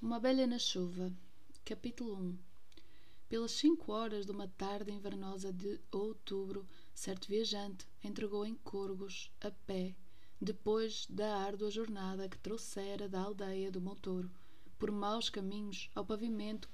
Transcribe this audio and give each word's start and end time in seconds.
Uma 0.00 0.18
abelha 0.18 0.46
na 0.46 0.60
chuva. 0.60 1.12
Capítulo 1.64 2.14
1 2.14 2.38
Pelas 3.28 3.50
cinco 3.50 3.90
horas 3.90 4.24
de 4.24 4.30
uma 4.30 4.46
tarde 4.46 4.92
invernosa 4.92 5.52
de 5.52 5.80
outubro, 5.90 6.64
certo 6.94 7.26
viajante 7.26 7.84
entregou 8.02 8.46
em 8.46 8.54
Corgos, 8.54 9.28
a 9.40 9.50
pé, 9.50 9.96
depois 10.40 11.04
da 11.10 11.38
árdua 11.38 11.68
jornada 11.68 12.28
que 12.28 12.38
trouxera 12.38 13.08
da 13.08 13.20
aldeia 13.20 13.72
do 13.72 13.80
Montouro, 13.80 14.30
por 14.78 14.92
maus 14.92 15.28
caminhos 15.28 15.90
ao 15.96 16.06
pavimento 16.06 16.68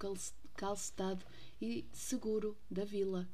calcetado 0.54 1.24
e 1.58 1.88
seguro 1.94 2.54
da 2.70 2.84
vila. 2.84 3.26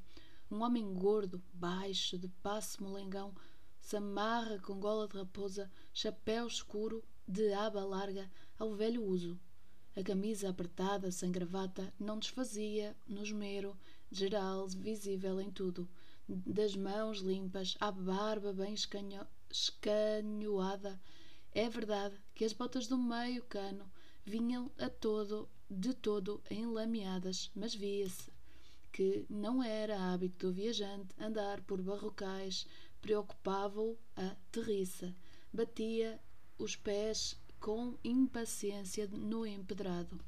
Um 0.49 0.63
homem 0.63 0.95
gordo, 0.95 1.43
baixo, 1.53 2.17
de 2.17 2.29
passo 2.29 2.81
molengão, 2.81 3.35
samarra 3.81 4.61
com 4.61 4.79
gola 4.79 5.09
de 5.09 5.17
raposa, 5.17 5.69
chapéu 5.93 6.47
escuro, 6.47 7.03
de 7.27 7.53
aba 7.53 7.85
larga, 7.85 8.31
ao 8.57 8.73
velho 8.77 9.03
uso 9.03 9.37
a 10.01 10.05
camisa 10.05 10.49
apertada, 10.49 11.11
sem 11.11 11.31
gravata, 11.31 11.93
não 11.99 12.19
desfazia 12.19 12.97
no 13.07 13.23
esmero 13.23 13.77
geral 14.11 14.67
visível 14.69 15.41
em 15.41 15.51
tudo. 15.51 15.89
Das 16.29 16.75
mãos 16.75 17.19
limpas, 17.19 17.77
à 17.81 17.91
barba 17.91 18.53
bem 18.53 18.73
escanho, 18.73 19.27
escanhoada. 19.51 21.01
É 21.53 21.69
verdade 21.69 22.17
que 22.35 22.45
as 22.45 22.53
botas 22.53 22.87
do 22.87 22.97
meio 22.97 23.43
cano 23.45 23.91
vinham 24.25 24.71
a 24.79 24.89
todo, 24.89 25.49
de 25.69 25.93
todo 25.93 26.43
enlameadas, 26.51 27.51
mas 27.55 27.75
via-se 27.75 28.31
que 28.93 29.25
não 29.31 29.63
era 29.63 30.13
hábito 30.13 30.49
do 30.49 30.53
viajante 30.53 31.15
andar 31.19 31.61
por 31.63 31.81
barrocais, 31.81 32.67
preocupava-o 33.01 33.97
a 34.17 34.35
terriça. 34.51 35.15
Batia 35.53 36.21
os 36.59 36.77
pés 36.77 37.40
com 37.61 37.99
impaciência 38.03 39.07
no 39.07 39.47
empedrado. 39.47 40.19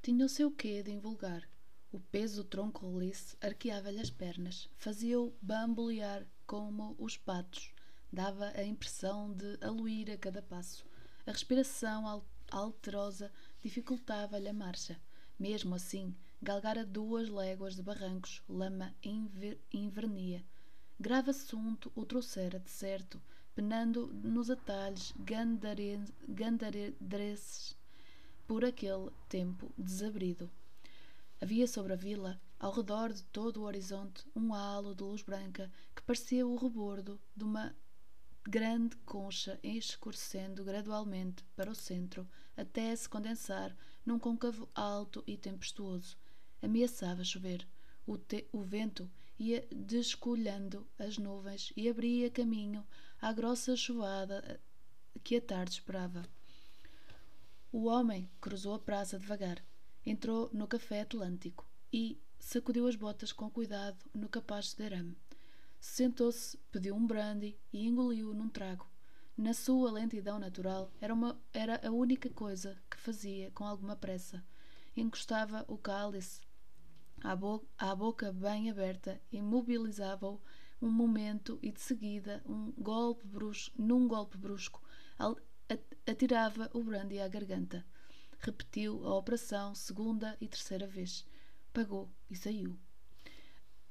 Tinha 0.00 0.24
o 0.24 0.28
seu 0.28 0.52
quê 0.52 0.84
de 0.84 0.92
invulgar. 0.92 1.42
O 1.90 1.98
peso 1.98 2.44
do 2.44 2.48
tronco 2.48 2.86
roliço 2.86 3.36
arqueava-lhe 3.40 4.00
as 4.00 4.08
pernas, 4.08 4.68
fazia-o 4.76 5.34
bambolear 5.42 6.24
como 6.46 6.94
os 6.96 7.16
patos, 7.16 7.72
dava 8.12 8.52
a 8.54 8.62
impressão 8.62 9.32
de 9.32 9.58
aluir 9.60 10.08
a 10.12 10.16
cada 10.16 10.40
passo. 10.40 10.86
A 11.26 11.32
respiração 11.32 12.24
alterosa 12.50 13.32
dificultava-lhe 13.60 14.48
a 14.48 14.52
marcha. 14.52 15.00
Mesmo 15.36 15.74
assim, 15.74 16.14
galgara 16.40 16.86
duas 16.86 17.28
léguas 17.28 17.74
de 17.74 17.82
barrancos, 17.82 18.42
lama 18.48 18.94
invernia. 19.72 20.44
Grave 21.00 21.30
assunto 21.30 21.90
o 21.96 22.06
trouxera, 22.06 22.60
de 22.60 22.70
certo, 22.70 23.20
penando 23.54 24.08
nos 24.22 24.50
atalhos 24.50 25.14
gandareces 26.28 27.76
por 28.46 28.64
aquele 28.64 29.10
tempo 29.28 29.72
desabrido. 29.78 30.50
Havia 31.40 31.66
sobre 31.66 31.92
a 31.92 31.96
vila, 31.96 32.40
ao 32.58 32.72
redor 32.72 33.12
de 33.12 33.22
todo 33.24 33.58
o 33.58 33.64
horizonte, 33.64 34.24
um 34.34 34.54
halo 34.54 34.94
de 34.94 35.02
luz 35.02 35.22
branca 35.22 35.70
que 35.94 36.02
parecia 36.02 36.46
o 36.46 36.56
rebordo 36.56 37.20
de 37.36 37.44
uma 37.44 37.74
grande 38.46 38.96
concha 39.04 39.58
escurecendo 39.62 40.64
gradualmente 40.64 41.42
para 41.56 41.70
o 41.70 41.74
centro 41.74 42.28
até 42.56 42.94
se 42.94 43.08
condensar 43.08 43.74
num 44.04 44.18
côncavo 44.18 44.68
alto 44.74 45.24
e 45.26 45.36
tempestuoso. 45.36 46.16
Ameaçava 46.60 47.24
chover. 47.24 47.66
O, 48.06 48.18
o 48.52 48.62
vento 48.62 49.10
ia 49.38 49.66
descolhendo 49.70 50.86
as 50.98 51.18
nuvens 51.18 51.72
e 51.76 51.88
abria 51.88 52.30
caminho 52.30 52.86
à 53.20 53.32
grossa 53.32 53.76
chuvada 53.76 54.60
que 55.22 55.36
a 55.36 55.40
tarde 55.40 55.72
esperava. 55.72 56.24
O 57.72 57.86
homem 57.86 58.30
cruzou 58.40 58.74
a 58.74 58.78
praça 58.78 59.18
devagar, 59.18 59.64
entrou 60.06 60.48
no 60.52 60.68
café 60.68 61.00
Atlântico 61.00 61.66
e 61.92 62.20
sacudiu 62.38 62.86
as 62.86 62.94
botas 62.94 63.32
com 63.32 63.50
cuidado 63.50 63.98
no 64.14 64.28
capaz 64.28 64.74
de 64.74 64.84
arame. 64.84 65.16
Sentou-se, 65.80 66.56
pediu 66.70 66.94
um 66.94 67.06
brandy 67.06 67.58
e 67.72 67.86
engoliu 67.86 68.32
num 68.32 68.48
trago. 68.48 68.86
Na 69.36 69.52
sua 69.52 69.90
lentidão 69.90 70.38
natural, 70.38 70.92
era, 71.00 71.12
uma, 71.12 71.36
era 71.52 71.80
a 71.84 71.90
única 71.90 72.30
coisa 72.30 72.80
que 72.88 72.96
fazia 72.96 73.50
com 73.50 73.64
alguma 73.64 73.96
pressa. 73.96 74.44
Encostava 74.96 75.64
o 75.66 75.76
cálice 75.76 76.40
à, 77.24 77.34
bo 77.34 77.66
à 77.78 77.94
boca 77.96 78.30
bem 78.30 78.70
aberta, 78.70 79.18
imobilizava-o 79.32 80.38
um 80.80 80.90
momento 80.90 81.58
e 81.62 81.72
de 81.72 81.80
seguida, 81.80 82.42
um 82.46 82.70
golpe 82.72 83.26
brusco, 83.26 83.74
num 83.80 84.06
golpe 84.06 84.36
brusco, 84.36 84.82
atirava 86.06 86.70
o 86.74 86.84
brandy 86.84 87.18
à 87.18 87.26
garganta. 87.26 87.82
Repetiu 88.38 89.02
a 89.06 89.14
operação 89.14 89.74
segunda 89.74 90.36
e 90.38 90.46
terceira 90.46 90.86
vez. 90.86 91.26
Pagou 91.72 92.10
e 92.28 92.36
saiu. 92.36 92.78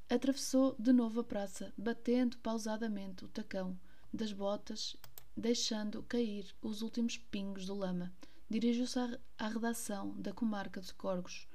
Atravessou 0.08 0.76
de 0.78 0.94
novo 0.94 1.22
a 1.22 1.24
praça, 1.24 1.74
batendo 1.76 2.38
pausadamente 2.38 3.26
o 3.26 3.28
tacão 3.28 3.80
das 4.14 4.32
botas, 4.32 4.96
deixando 5.36 6.04
cair 6.04 6.46
os 6.62 6.84
últimos 6.84 7.18
pingos 7.18 7.66
do 7.66 7.74
lama. 7.74 8.14
Dirigiu-se 8.48 9.00
à 9.40 9.48
redação 9.48 10.14
da 10.22 10.32
comarca 10.32 10.80
de 10.80 10.94
Corgos 10.94 11.48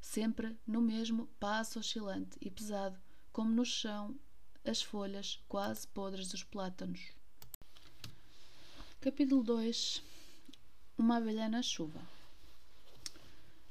sempre 0.00 0.56
no 0.66 0.80
mesmo 0.80 1.26
passo 1.38 1.78
oscilante 1.78 2.36
e 2.40 2.50
pesado, 2.50 2.98
como 3.32 3.50
no 3.50 3.64
chão 3.64 4.18
as 4.64 4.82
folhas 4.82 5.38
quase 5.48 5.86
podres 5.88 6.28
dos 6.28 6.42
plátanos. 6.42 7.00
Capítulo 9.00 9.42
2 9.42 10.02
Uma 10.98 11.16
abelha 11.16 11.48
na 11.48 11.62
chuva 11.62 12.00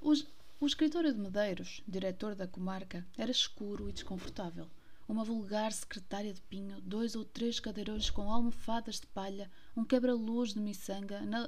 o, 0.01 0.13
o 0.61 0.65
escritório 0.65 1.13
de 1.13 1.19
Medeiros, 1.19 1.81
diretor 1.85 2.33
da 2.33 2.47
comarca, 2.47 3.05
era 3.17 3.29
escuro 3.29 3.89
e 3.89 3.91
desconfortável. 3.91 4.65
Uma 5.07 5.25
vulgar 5.25 5.73
secretária 5.73 6.33
de 6.33 6.39
pinho, 6.41 6.79
dois 6.81 7.15
ou 7.15 7.25
três 7.25 7.59
cadeirões 7.59 8.09
com 8.09 8.31
almofadas 8.31 8.99
de 8.99 9.07
palha, 9.07 9.51
um 9.75 9.83
quebra-luz 9.83 10.53
de 10.53 10.59
miçanga 10.59 11.19
na, 11.21 11.47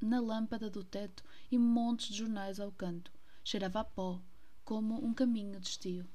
na 0.00 0.20
lâmpada 0.20 0.70
do 0.70 0.82
teto 0.82 1.22
e 1.50 1.58
montes 1.58 2.08
de 2.08 2.18
jornais 2.18 2.58
ao 2.58 2.72
canto 2.72 3.12
cheirava 3.50 3.80
a 3.80 3.84
pó, 3.84 4.22
como 4.64 5.04
um 5.04 5.12
caminho 5.12 5.58
de 5.58 5.66
estio. 5.66 6.08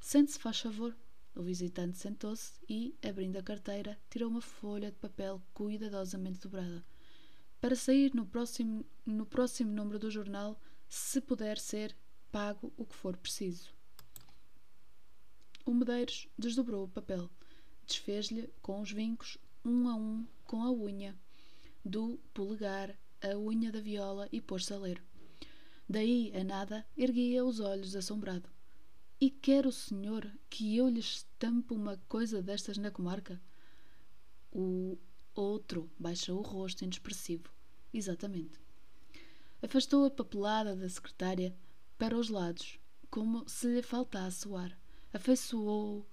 Sente-se, 0.00 0.38
faz 0.38 0.60
favor. 0.60 0.96
O 1.36 1.42
visitante 1.42 1.98
sentou-se 1.98 2.54
e, 2.66 2.96
abrindo 3.06 3.36
a 3.36 3.42
carteira, 3.42 3.98
tirou 4.08 4.30
uma 4.30 4.40
folha 4.40 4.90
de 4.90 4.96
papel 4.96 5.42
cuidadosamente 5.52 6.40
dobrada. 6.40 6.82
Para 7.60 7.76
sair 7.76 8.14
no 8.14 8.24
próximo, 8.24 8.86
no 9.04 9.26
próximo 9.26 9.70
número 9.70 9.98
do 9.98 10.10
jornal, 10.10 10.58
se 10.88 11.20
puder 11.20 11.58
ser, 11.58 11.94
pago 12.32 12.72
o 12.78 12.86
que 12.86 12.94
for 12.94 13.14
preciso. 13.14 13.74
O 15.66 15.74
Medeiros 15.74 16.28
desdobrou 16.38 16.84
o 16.84 16.88
papel. 16.88 17.28
Desfez-lhe 17.86 18.48
com 18.62 18.80
os 18.80 18.90
vincos, 18.90 19.36
um 19.62 19.86
a 19.86 19.94
um, 19.94 20.26
com 20.46 20.62
a 20.62 20.72
unha, 20.72 21.14
do 21.84 22.18
polegar, 22.32 22.98
a 23.20 23.36
unha 23.36 23.70
da 23.70 23.80
viola 23.80 24.30
e 24.32 24.40
pôs-se 24.40 24.72
a 24.72 24.78
ler. 24.78 25.02
Daí 25.90 26.30
a 26.36 26.44
nada 26.44 26.86
erguia 26.96 27.44
os 27.44 27.58
olhos 27.58 27.96
assombrado. 27.96 28.48
E 29.20 29.28
quer 29.28 29.66
o 29.66 29.72
senhor 29.72 30.30
que 30.48 30.76
eu 30.76 30.88
lhe 30.88 31.00
estampe 31.00 31.74
uma 31.74 31.96
coisa 32.08 32.40
destas 32.40 32.78
na 32.78 32.92
comarca? 32.92 33.42
O 34.52 34.96
outro 35.34 35.90
baixou 35.98 36.38
o 36.38 36.42
rosto 36.42 36.84
inexpressivo. 36.84 37.50
Exatamente. 37.92 38.60
Afastou 39.60 40.04
a 40.04 40.10
papelada 40.12 40.76
da 40.76 40.88
secretária 40.88 41.52
para 41.98 42.16
os 42.16 42.28
lados, 42.28 42.78
como 43.10 43.42
se 43.48 43.66
lhe 43.66 43.82
faltasse 43.82 44.46
o 44.46 44.56
ar. 44.56 44.78
Afeiçoou 45.12 46.06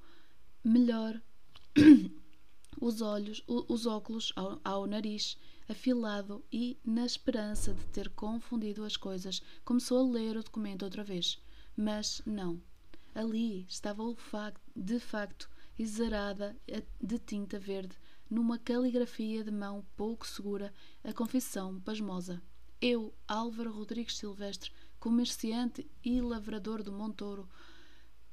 melhor 0.63 1.21
os 2.81 3.01
olhos, 3.01 3.43
os 3.45 3.85
óculos 3.85 4.33
ao, 4.35 4.59
ao 4.63 4.87
nariz 4.87 5.37
afilado 5.67 6.43
e, 6.51 6.77
na 6.83 7.05
esperança 7.05 7.73
de 7.73 7.85
ter 7.87 8.09
confundido 8.09 8.83
as 8.83 8.95
coisas, 8.95 9.41
começou 9.65 9.99
a 9.99 10.11
ler 10.11 10.37
o 10.37 10.43
documento 10.43 10.83
outra 10.83 11.03
vez. 11.03 11.41
Mas 11.75 12.21
não. 12.25 12.61
Ali 13.13 13.65
estava 13.67 14.03
de 14.75 14.99
facto 14.99 15.49
exarada 15.77 16.55
de 17.01 17.19
tinta 17.19 17.59
verde, 17.59 17.95
numa 18.29 18.57
caligrafia 18.57 19.43
de 19.43 19.51
mão 19.51 19.85
pouco 19.95 20.25
segura, 20.25 20.73
a 21.03 21.13
confissão 21.13 21.79
pasmosa. 21.79 22.41
Eu, 22.81 23.13
Álvaro 23.27 23.71
Rodrigues 23.71 24.17
Silvestre, 24.17 24.71
comerciante 24.99 25.89
e 26.03 26.21
lavrador 26.21 26.83
do 26.83 26.91
Montouro, 26.91 27.47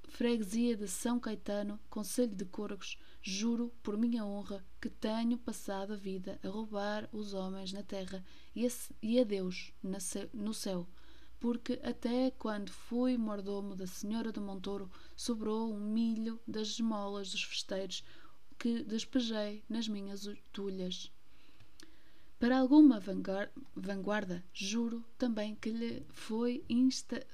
freguesia 0.08 0.76
de 0.76 0.86
São 0.88 1.18
Caetano, 1.18 1.80
Conselho 1.88 2.34
de 2.34 2.44
Corgos, 2.44 2.98
juro 3.26 3.72
por 3.82 3.96
minha 3.96 4.22
honra 4.22 4.62
que 4.78 4.90
tenho 4.90 5.38
passado 5.38 5.94
a 5.94 5.96
vida 5.96 6.38
a 6.44 6.48
roubar 6.48 7.08
os 7.10 7.32
homens 7.32 7.72
na 7.72 7.82
terra 7.82 8.22
e 8.54 8.66
a, 9.18 9.24
Deus 9.24 9.72
no 10.34 10.52
céu, 10.52 10.86
porque 11.40 11.80
até 11.82 12.30
quando 12.32 12.70
fui 12.70 13.16
mordomo 13.16 13.74
da 13.74 13.86
Senhora 13.86 14.30
do 14.30 14.42
Montouro 14.42 14.90
sobrou 15.16 15.72
um 15.72 15.80
milho 15.80 16.38
das 16.46 16.68
esmolas 16.68 17.30
dos 17.30 17.42
festeiros 17.42 18.04
que 18.58 18.84
despejei 18.84 19.64
nas 19.70 19.88
minhas 19.88 20.28
tulhas. 20.52 21.10
Para 22.38 22.58
alguma 22.58 23.00
vanguarda, 23.74 24.44
juro 24.52 25.02
também 25.16 25.54
que 25.54 25.70
lhe 25.70 26.06
foi 26.10 26.62
insta 26.68 27.26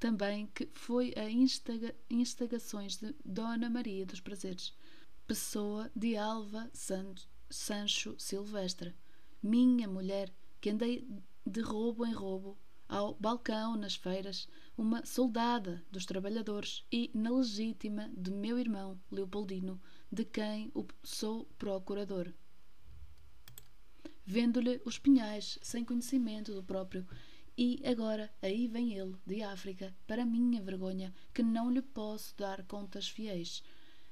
também 0.00 0.46
que 0.54 0.66
foi 0.72 1.12
a 1.14 1.30
instaga 1.30 1.94
instagações 2.08 2.96
de 2.96 3.14
Dona 3.22 3.68
Maria 3.68 4.06
dos 4.06 4.18
Prazeres, 4.18 4.72
pessoa 5.30 5.88
de 5.94 6.16
Alva 6.16 6.68
San 6.72 7.14
Sancho 7.48 8.16
Silvestre, 8.18 8.92
minha 9.40 9.86
mulher, 9.86 10.28
que 10.60 10.70
andei 10.70 11.06
de 11.46 11.60
roubo 11.60 12.04
em 12.04 12.12
roubo 12.12 12.58
ao 12.88 13.14
balcão 13.14 13.76
nas 13.76 13.94
feiras, 13.94 14.48
uma 14.76 15.06
soldada 15.06 15.84
dos 15.88 16.04
trabalhadores 16.04 16.84
e 16.90 17.12
na 17.14 17.30
legítima 17.30 18.10
de 18.12 18.32
meu 18.32 18.58
irmão 18.58 19.00
Leopoldino, 19.08 19.80
de 20.10 20.24
quem 20.24 20.72
sou 21.04 21.44
procurador 21.56 22.34
vendo-lhe 24.26 24.80
os 24.84 24.98
pinhais 24.98 25.60
sem 25.62 25.84
conhecimento 25.84 26.52
do 26.52 26.64
próprio. 26.64 27.06
E 27.56 27.80
agora 27.84 28.32
aí 28.42 28.66
vem 28.66 28.94
ele, 28.94 29.14
de 29.24 29.42
África, 29.42 29.94
para 30.08 30.26
minha 30.26 30.60
vergonha, 30.60 31.14
que 31.32 31.42
não 31.42 31.70
lhe 31.70 31.82
posso 31.82 32.36
dar 32.36 32.64
contas 32.64 33.08
fiéis. 33.08 33.62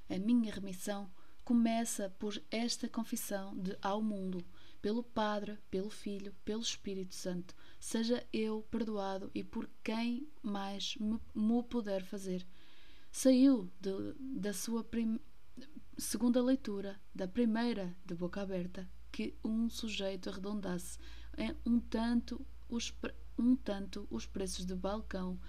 A 0.09 0.19
minha 0.19 0.53
remissão 0.53 1.11
começa 1.45 2.11
por 2.19 2.41
esta 2.51 2.89
confissão 2.89 3.57
de 3.57 3.77
ao 3.81 4.03
mundo, 4.03 4.45
pelo 4.81 5.03
Padre, 5.03 5.59
pelo 5.71 5.91
Filho, 5.91 6.35
pelo 6.45 6.63
Espírito 6.63 7.15
Santo, 7.15 7.55
seja 7.81 8.27
eu 8.33 8.63
perdoado 8.71 9.31
e 9.35 9.43
por 9.43 9.69
quem 9.83 10.29
mais 10.43 10.97
me, 10.97 11.21
me 11.35 11.63
puder 11.63 12.05
fazer. 12.05 12.47
Saiu 13.11 13.71
de, 13.81 13.91
da 14.19 14.53
sua 14.53 14.85
prim, 14.85 15.19
segunda 15.97 16.43
leitura, 16.43 17.01
da 17.15 17.27
primeira 17.27 17.97
de 18.05 18.15
boca 18.15 18.43
aberta, 18.43 18.89
que 19.11 19.35
um 19.43 19.69
sujeito 19.69 20.29
arredondasse 20.29 20.99
um 21.65 21.81
tanto 21.81 22.45
os, 22.69 22.93
um 23.39 23.57
tanto 23.57 24.07
os 24.11 24.27
preços 24.27 24.67
de 24.67 24.75
balcão, 24.75 25.41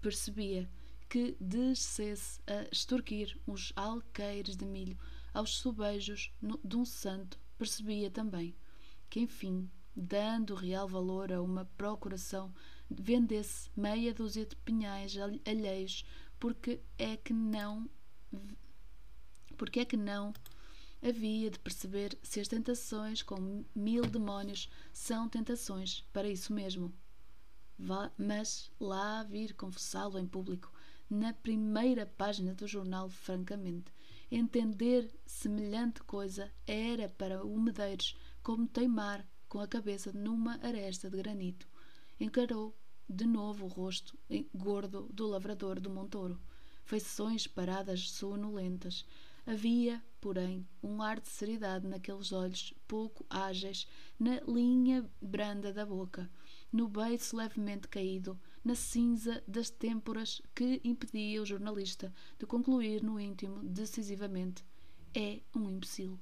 percebia 0.00 0.68
que 1.10 1.36
descesse 1.40 2.40
a 2.46 2.68
extorquir 2.72 3.36
os 3.44 3.72
alqueires 3.74 4.56
de 4.56 4.64
milho 4.64 4.96
aos 5.34 5.58
sobejos 5.58 6.32
de 6.64 6.76
um 6.76 6.84
santo, 6.84 7.38
percebia 7.58 8.08
também 8.10 8.54
que, 9.10 9.18
enfim, 9.18 9.68
dando 9.94 10.54
real 10.54 10.88
valor 10.88 11.32
a 11.32 11.42
uma 11.42 11.64
procuração, 11.76 12.54
vendesse 12.88 13.68
meia 13.76 14.14
dúzia 14.14 14.46
de 14.46 14.54
pinhais 14.54 15.16
alheios, 15.44 16.06
porque 16.38 16.80
é 16.96 17.16
que 17.16 17.32
não 17.32 17.90
porque 19.56 19.80
é 19.80 19.84
que 19.84 19.96
não 19.96 20.32
havia 21.02 21.50
de 21.50 21.58
perceber 21.58 22.16
se 22.22 22.40
as 22.40 22.48
tentações 22.48 23.20
com 23.22 23.64
mil 23.74 24.02
demónios 24.02 24.70
são 24.92 25.28
tentações 25.28 26.06
para 26.12 26.28
isso 26.28 26.52
mesmo. 26.52 26.94
Mas 28.16 28.70
lá 28.78 29.22
vir 29.24 29.54
confessá-lo 29.54 30.18
em 30.18 30.26
público, 30.26 30.72
na 31.10 31.32
primeira 31.32 32.06
página 32.06 32.54
do 32.54 32.66
jornal, 32.66 33.10
francamente, 33.10 33.92
entender 34.30 35.12
semelhante 35.26 36.00
coisa 36.04 36.50
era 36.66 37.08
para 37.08 37.44
o 37.44 37.60
Medeiros 37.60 38.16
como 38.42 38.68
teimar 38.68 39.26
com 39.48 39.58
a 39.58 39.66
cabeça 39.66 40.12
numa 40.12 40.60
aresta 40.62 41.10
de 41.10 41.16
granito. 41.16 41.68
Encarou 42.20 42.74
de 43.08 43.26
novo 43.26 43.64
o 43.64 43.68
rosto 43.68 44.16
gordo 44.54 45.08
do 45.12 45.26
lavrador 45.26 45.80
do 45.80 45.90
Montouro. 45.90 46.40
Feições 46.84 47.46
paradas 47.46 48.10
sonolentas, 48.10 49.04
Havia, 49.46 50.00
porém, 50.20 50.64
um 50.82 51.02
ar 51.02 51.18
de 51.18 51.28
seriedade 51.28 51.86
naqueles 51.86 52.30
olhos 52.30 52.74
pouco 52.86 53.24
ágeis, 53.28 53.86
na 54.18 54.38
linha 54.46 55.08
branda 55.20 55.72
da 55.72 55.84
boca, 55.84 56.30
no 56.70 56.86
beiço 56.88 57.36
levemente 57.36 57.88
caído, 57.88 58.38
na 58.64 58.74
cinza 58.74 59.42
das 59.46 59.70
têmporas 59.70 60.42
que 60.54 60.80
impedia 60.84 61.42
o 61.42 61.46
jornalista 61.46 62.12
de 62.38 62.46
concluir 62.46 63.02
no 63.02 63.18
íntimo 63.18 63.62
decisivamente: 63.62 64.64
é 65.14 65.40
um 65.54 65.68
imbecil. 65.70 66.18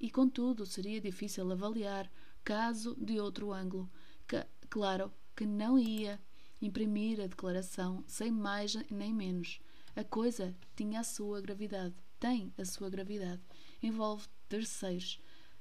E 0.00 0.10
contudo 0.10 0.66
seria 0.66 1.00
difícil 1.00 1.50
avaliar 1.50 2.10
caso 2.42 2.96
de 2.96 3.20
outro 3.20 3.52
ângulo. 3.52 3.90
Que, 4.26 4.44
claro 4.68 5.12
que 5.36 5.46
não 5.46 5.78
ia 5.78 6.20
imprimir 6.60 7.20
a 7.20 7.26
declaração 7.26 8.02
sem 8.06 8.30
mais 8.30 8.74
nem 8.90 9.12
menos. 9.12 9.60
A 9.94 10.02
coisa 10.02 10.54
tinha 10.74 11.00
a 11.00 11.04
sua 11.04 11.40
gravidade 11.40 11.94
tem 12.24 12.54
a 12.56 12.64
sua 12.64 12.88
gravidade, 12.88 13.42
envolve 13.82 14.26
terceiros. 14.48 15.20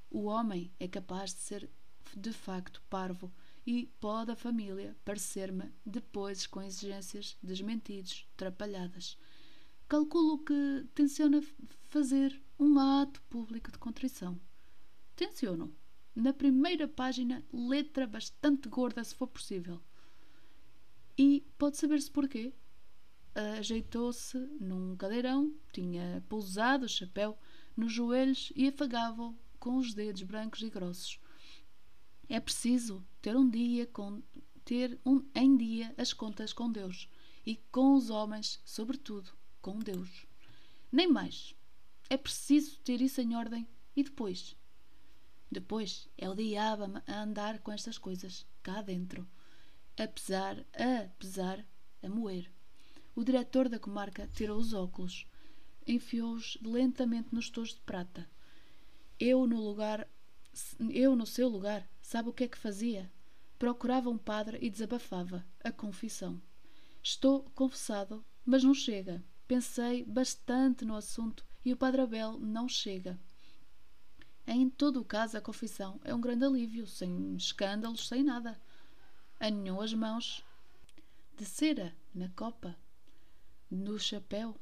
O 0.10 0.24
homem 0.24 0.72
é 0.80 0.88
capaz 0.88 1.34
de 1.34 1.42
ser 1.42 1.70
de 2.16 2.32
facto 2.32 2.82
parvo 2.90 3.30
e 3.66 3.88
pode 4.00 4.32
a 4.32 4.36
família 4.36 4.96
parecer-me 5.06 5.72
depois 5.86 6.46
com 6.46 6.62
exigências 6.62 7.38
desmentidos, 7.42 8.28
trapalhadas. 8.36 9.18
Calculo 9.88 10.40
que 10.40 10.88
tenciona 10.94 11.42
fazer 11.90 12.42
um 12.60 12.80
ato 12.80 13.22
público 13.24 13.72
de 13.72 13.78
contrição. 13.78 14.40
Tenciono. 15.16 15.76
Na 16.16 16.34
primeira 16.34 16.88
página, 16.88 17.44
letra 17.52 18.06
bastante 18.06 18.70
gorda, 18.70 19.04
se 19.04 19.16
for 19.16 19.28
possível. 19.28 19.82
E 21.18 21.46
pode 21.58 21.78
saber-se 21.78 22.12
porquê? 22.12 22.54
ajeitou-se 23.36 24.38
num 24.60 24.96
cadeirão, 24.96 25.54
tinha 25.72 26.24
pousado 26.30 26.86
o 26.86 26.90
chapéu 26.90 27.38
nos 27.76 27.92
joelhos 27.92 28.54
e 28.56 28.68
afagava-o 28.68 29.36
com 29.60 29.78
os 29.78 29.94
dedos 29.94 30.22
brancos 30.24 30.62
e 30.62 30.70
grossos. 30.70 31.20
É 32.30 32.40
preciso 32.40 33.06
ter 33.22 33.36
um 33.36 33.50
dia 33.50 33.86
com 33.88 34.22
ter 34.66 35.00
um, 35.06 35.26
em 35.36 35.58
dia 35.58 35.94
as 35.98 36.14
contas 36.14 36.54
com 36.54 36.72
Deus 36.72 37.10
e 37.46 37.58
com 37.72 37.96
os 37.96 38.10
homens, 38.10 38.62
sobretudo 38.66 39.32
com 39.62 39.78
Deus. 39.80 40.26
Nem 40.92 41.08
mais. 41.08 41.56
É 42.10 42.18
preciso 42.18 42.80
ter 42.80 43.02
isso 43.02 43.20
em 43.22 43.36
ordem 43.36 43.68
e 43.96 44.04
depois. 44.04 44.56
Depois 45.52 46.08
é 46.18 46.30
o 46.30 46.36
diabo 46.36 47.02
a 47.06 47.22
andar 47.22 47.60
com 47.60 47.72
estas 47.72 47.98
coisas 47.98 48.46
cá 48.62 48.82
dentro, 48.82 49.28
apesar, 49.98 50.66
apesar, 50.74 51.66
a 52.02 52.10
moer. 52.10 52.52
O 53.16 53.24
diretor 53.24 53.70
da 53.70 53.78
comarca 53.80 54.28
tirou 54.34 54.58
os 54.58 54.74
óculos, 54.74 55.28
enfiou-os 55.86 56.58
lentamente 56.62 57.34
nos 57.34 57.50
tojos 57.50 57.76
de 57.76 57.82
prata. 57.82 58.28
Eu 59.20 59.46
no 59.46 59.62
lugar, 59.62 60.08
eu 60.90 61.16
no 61.16 61.26
seu 61.28 61.48
lugar, 61.48 61.88
sabe 62.04 62.30
o 62.30 62.34
que 62.34 62.44
é 62.44 62.48
que 62.48 62.58
fazia? 62.58 63.12
Procurava 63.58 64.10
um 64.10 64.18
padre 64.18 64.60
e 64.62 64.70
desabafava 64.70 65.44
a 65.64 65.72
confissão. 65.72 66.40
Estou 67.02 67.50
confessado, 67.56 68.24
mas 68.46 68.64
não 68.64 68.76
chega. 68.76 69.24
Pensei 69.48 70.04
bastante 70.04 70.86
no 70.86 70.96
assunto 70.96 71.44
e 71.66 71.74
o 71.74 71.78
padre 71.78 72.02
Abel 72.02 72.38
não 72.40 72.70
chega. 72.70 73.20
Em 74.46 74.70
todo 74.70 75.00
o 75.00 75.06
caso, 75.06 75.38
a 75.38 75.42
confissão 75.42 76.00
é 76.04 76.14
um 76.14 76.20
grande 76.20 76.44
alívio, 76.44 76.86
sem 76.86 77.36
escândalos, 77.36 78.08
sem 78.08 78.22
nada. 78.22 78.60
Aninhou 79.40 79.82
as 79.82 79.94
mãos 79.94 80.44
de 81.38 81.46
cera 81.46 81.96
na 82.14 82.30
copa 82.30 82.76
no 83.72 83.98
chapéu. 83.98 84.56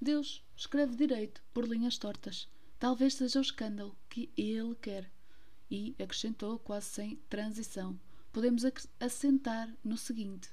Deus 0.00 0.42
escreve 0.56 0.96
direito, 0.96 1.42
por 1.52 1.68
linhas 1.68 1.98
tortas. 1.98 2.48
Talvez 2.78 3.14
seja 3.14 3.40
o 3.40 3.42
escândalo 3.42 3.96
que 4.08 4.32
ele 4.36 4.74
quer. 4.76 5.10
E 5.70 5.94
acrescentou, 5.98 6.58
quase 6.58 6.86
sem 6.86 7.16
transição: 7.28 7.98
podemos 8.32 8.64
assentar 8.98 9.72
no 9.84 9.96
seguinte. 9.96 10.48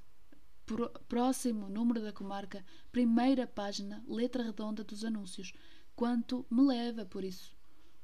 Próximo 1.08 1.70
número 1.70 2.02
da 2.02 2.12
comarca, 2.12 2.64
primeira 2.92 3.48
página, 3.48 4.04
letra 4.08 4.44
redonda 4.44 4.84
dos 4.84 5.04
anúncios. 5.04 5.54
Quanto 5.96 6.46
me 6.52 6.62
leva 6.62 7.06
por 7.06 7.24
isso? 7.24 7.56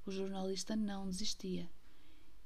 O 0.06 0.12
jornalista 0.12 0.76
não 0.76 1.08
desistia. 1.08 1.70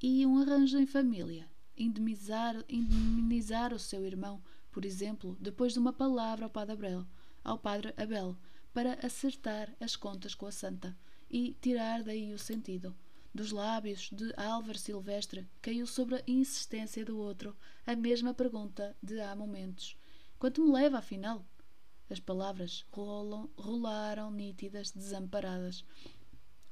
E 0.01 0.25
um 0.25 0.39
arranjo 0.39 0.77
em 0.77 0.85
família. 0.85 1.49
Indemnizar, 1.77 2.55
indemnizar 2.67 3.73
o 3.73 3.79
seu 3.79 4.03
irmão, 4.03 4.43
por 4.71 4.83
exemplo, 4.83 5.37
depois 5.39 5.73
de 5.73 5.79
uma 5.79 5.93
palavra 5.93 6.45
ao 6.45 6.51
Padre 6.51 6.73
Abreu 6.73 7.07
ao 7.47 7.57
padre 7.57 7.93
Abel 7.95 8.35
para 8.73 8.99
acertar 9.05 9.73
as 9.79 9.95
contas 9.95 10.35
com 10.35 10.45
a 10.45 10.51
santa 10.51 10.95
e 11.31 11.55
tirar 11.61 12.03
daí 12.03 12.33
o 12.33 12.37
sentido. 12.37 12.93
Dos 13.37 13.51
lábios 13.51 14.09
de 14.11 14.33
Álvaro 14.35 14.79
Silvestre 14.79 15.47
caiu 15.61 15.85
sobre 15.85 16.15
a 16.15 16.23
insistência 16.25 17.05
do 17.05 17.19
outro 17.19 17.55
a 17.85 17.95
mesma 17.95 18.33
pergunta 18.33 18.97
de 18.99 19.19
há 19.21 19.35
momentos. 19.35 19.95
Quanto 20.39 20.59
me 20.59 20.71
leva, 20.71 20.97
afinal? 20.97 21.45
As 22.09 22.19
palavras 22.19 22.83
rolam, 22.91 23.47
rolaram 23.55 24.31
nítidas, 24.31 24.89
desamparadas. 24.89 25.85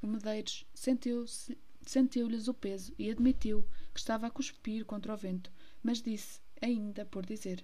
O 0.02 0.08
Medeiros 0.08 0.66
sentiu-lhes 0.74 1.52
sentiu 1.86 2.26
o 2.26 2.54
peso 2.56 2.96
e 2.98 3.12
admitiu 3.12 3.64
que 3.94 4.00
estava 4.00 4.26
a 4.26 4.32
cuspir 4.32 4.86
contra 4.86 5.14
o 5.14 5.18
vento, 5.18 5.54
mas 5.84 6.02
disse, 6.02 6.42
ainda 6.60 7.06
por 7.06 7.28
dizer: 7.28 7.64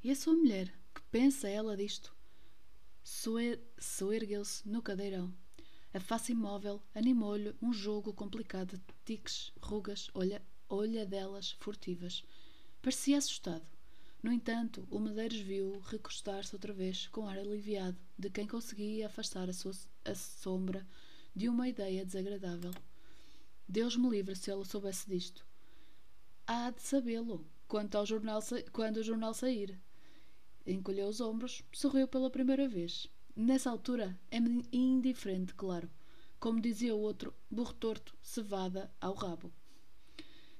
E 0.00 0.12
a 0.12 0.14
sua 0.14 0.34
mulher? 0.34 0.72
Que 0.94 1.02
pensa 1.10 1.48
ela 1.48 1.76
disto? 1.76 2.14
soergueu-se 3.02 4.68
no 4.68 4.80
cadeirão. 4.80 5.34
A 5.94 6.00
face 6.00 6.32
imóvel 6.32 6.82
animou-lhe 6.94 7.54
um 7.60 7.70
jogo 7.70 8.14
complicado 8.14 8.78
de 8.78 8.94
tiques, 9.04 9.52
rugas, 9.60 10.10
olha, 10.14 10.40
olhadelas 10.66 11.52
furtivas. 11.60 12.24
Parecia 12.80 13.18
assustado. 13.18 13.66
No 14.22 14.32
entanto, 14.32 14.88
o 14.90 14.98
Medeiros 14.98 15.40
viu 15.40 15.80
recostar-se 15.80 16.54
outra 16.54 16.72
vez, 16.72 17.08
com 17.08 17.28
ar 17.28 17.36
aliviado, 17.38 17.98
de 18.16 18.30
quem 18.30 18.46
conseguia 18.46 19.06
afastar 19.06 19.50
a, 19.50 19.52
sua, 19.52 19.72
a 20.04 20.14
sombra 20.14 20.86
de 21.36 21.48
uma 21.48 21.68
ideia 21.68 22.06
desagradável. 22.06 22.72
Deus 23.68 23.94
me 23.96 24.08
livre 24.08 24.34
se 24.34 24.50
ela 24.50 24.64
soubesse 24.64 25.06
disto. 25.08 25.44
Há 26.46 26.70
de 26.70 26.80
sabê-lo, 26.80 27.46
quando 27.68 27.94
o 27.96 29.02
jornal 29.02 29.34
sair. 29.34 29.78
Encolheu 30.66 31.08
os 31.08 31.20
ombros, 31.20 31.62
sorriu 31.72 32.08
pela 32.08 32.30
primeira 32.30 32.66
vez. 32.66 33.08
Nessa 33.34 33.70
altura 33.70 34.18
é-me 34.30 34.62
indiferente, 34.70 35.54
claro. 35.54 35.90
Como 36.38 36.60
dizia 36.60 36.94
o 36.94 37.00
outro, 37.00 37.34
burro 37.50 37.72
torto, 37.72 38.14
cevada 38.20 38.92
ao 39.00 39.14
rabo. 39.14 39.50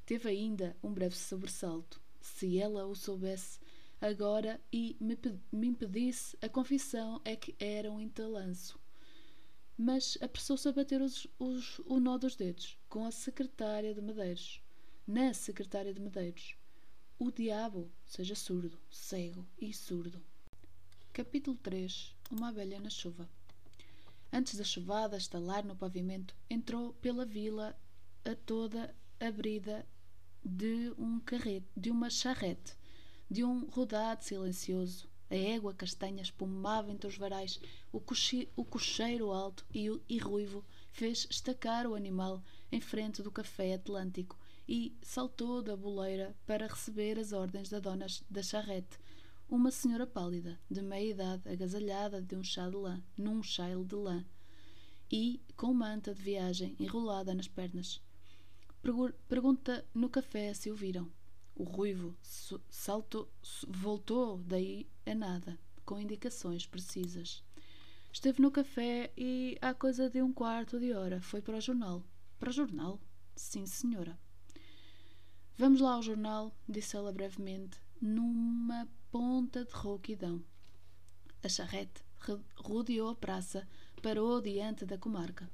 Teve 0.06 0.30
ainda 0.30 0.74
um 0.82 0.90
breve 0.90 1.14
sobressalto. 1.14 2.00
Se 2.18 2.58
ela 2.58 2.86
o 2.86 2.94
soubesse 2.94 3.60
agora 4.00 4.58
e 4.72 4.96
me, 4.98 5.18
me 5.52 5.66
impedisse, 5.66 6.34
a 6.40 6.48
confissão 6.48 7.20
é 7.26 7.36
que 7.36 7.54
era 7.58 7.92
um 7.92 8.00
entalanço. 8.00 8.80
Mas 9.76 10.16
apressou-se 10.22 10.66
a 10.66 10.72
bater 10.72 11.02
os, 11.02 11.26
os, 11.38 11.78
o 11.80 12.00
nó 12.00 12.16
dos 12.16 12.36
dedos 12.36 12.78
com 12.88 13.04
a 13.04 13.10
secretária 13.10 13.92
de 13.92 14.00
Medeiros. 14.00 14.62
Na 15.06 15.34
secretária 15.34 15.92
de 15.92 16.00
Medeiros. 16.00 16.56
O 17.18 17.30
diabo 17.30 17.92
seja 18.06 18.34
surdo, 18.34 18.78
cego 18.90 19.46
e 19.60 19.74
surdo. 19.74 20.24
Capítulo 21.12 21.58
3 21.58 22.16
Uma 22.32 22.48
abelha 22.48 22.80
na 22.80 22.88
chuva. 22.88 23.28
Antes 24.32 24.56
da 24.56 24.64
chuvada 24.64 25.18
estalar 25.18 25.62
no 25.66 25.76
pavimento, 25.76 26.34
entrou 26.48 26.94
pela 26.94 27.26
vila 27.26 27.78
a 28.24 28.34
toda 28.34 28.96
abrida 29.20 29.86
de 30.42 30.90
um 30.96 31.20
carrete, 31.20 31.68
de 31.76 31.90
uma 31.90 32.08
charrete, 32.08 32.74
de 33.30 33.44
um 33.44 33.66
rodado 33.66 34.24
silencioso. 34.24 35.06
A 35.28 35.34
égua 35.34 35.74
castanha 35.74 36.22
espumava 36.22 36.90
entre 36.90 37.06
os 37.06 37.18
varais, 37.18 37.60
o, 37.92 38.02
o 38.56 38.64
cocheiro 38.64 39.30
alto 39.30 39.66
e, 39.70 39.90
e 40.08 40.16
ruivo 40.16 40.64
fez 40.90 41.26
estacar 41.30 41.86
o 41.86 41.94
animal 41.94 42.42
em 42.72 42.80
frente 42.80 43.22
do 43.22 43.30
café 43.30 43.74
Atlântico 43.74 44.38
e 44.66 44.96
saltou 45.02 45.60
da 45.60 45.76
boleira 45.76 46.34
para 46.46 46.66
receber 46.66 47.18
as 47.18 47.32
ordens 47.32 47.68
da 47.68 47.78
dona 47.78 48.06
da 48.30 48.42
charrete, 48.42 48.98
uma 49.52 49.70
senhora 49.70 50.06
pálida, 50.06 50.58
de 50.70 50.80
meia 50.80 51.10
idade, 51.10 51.46
agasalhada 51.46 52.22
de 52.22 52.34
um 52.34 52.42
chá 52.42 52.70
de 52.70 52.76
lã, 52.76 53.04
num 53.18 53.42
chale 53.42 53.84
de 53.84 53.94
lã, 53.94 54.24
e 55.10 55.42
com 55.58 55.74
manta 55.74 56.14
de 56.14 56.22
viagem 56.22 56.74
enrolada 56.80 57.34
nas 57.34 57.48
pernas. 57.48 58.00
Pergunta 59.28 59.86
no 59.92 60.08
café 60.08 60.54
se 60.54 60.70
o 60.70 60.74
viram. 60.74 61.12
O 61.54 61.64
ruivo 61.64 62.16
saltou, 62.70 63.30
voltou 63.68 64.38
daí 64.38 64.88
a 65.04 65.14
nada, 65.14 65.58
com 65.84 66.00
indicações 66.00 66.66
precisas. 66.66 67.44
Esteve 68.10 68.40
no 68.40 68.50
café 68.50 69.12
e, 69.18 69.58
há 69.60 69.74
coisa 69.74 70.08
de 70.08 70.22
um 70.22 70.32
quarto 70.32 70.80
de 70.80 70.94
hora, 70.94 71.20
foi 71.20 71.42
para 71.42 71.58
o 71.58 71.60
jornal. 71.60 72.02
Para 72.38 72.48
o 72.48 72.52
jornal? 72.54 72.98
Sim, 73.36 73.66
senhora. 73.66 74.18
Vamos 75.58 75.82
lá 75.82 75.92
ao 75.92 76.02
jornal, 76.02 76.56
disse 76.66 76.96
ela 76.96 77.12
brevemente, 77.12 77.78
numa 78.00 78.88
ponta 79.12 79.62
de 79.62 79.72
rouquidão. 79.72 80.42
A 81.42 81.48
charrete 81.48 82.02
rodeou 82.56 83.10
a 83.10 83.14
praça, 83.14 83.68
parou 84.02 84.40
diante 84.40 84.86
da 84.86 84.96
comarca. 84.96 85.50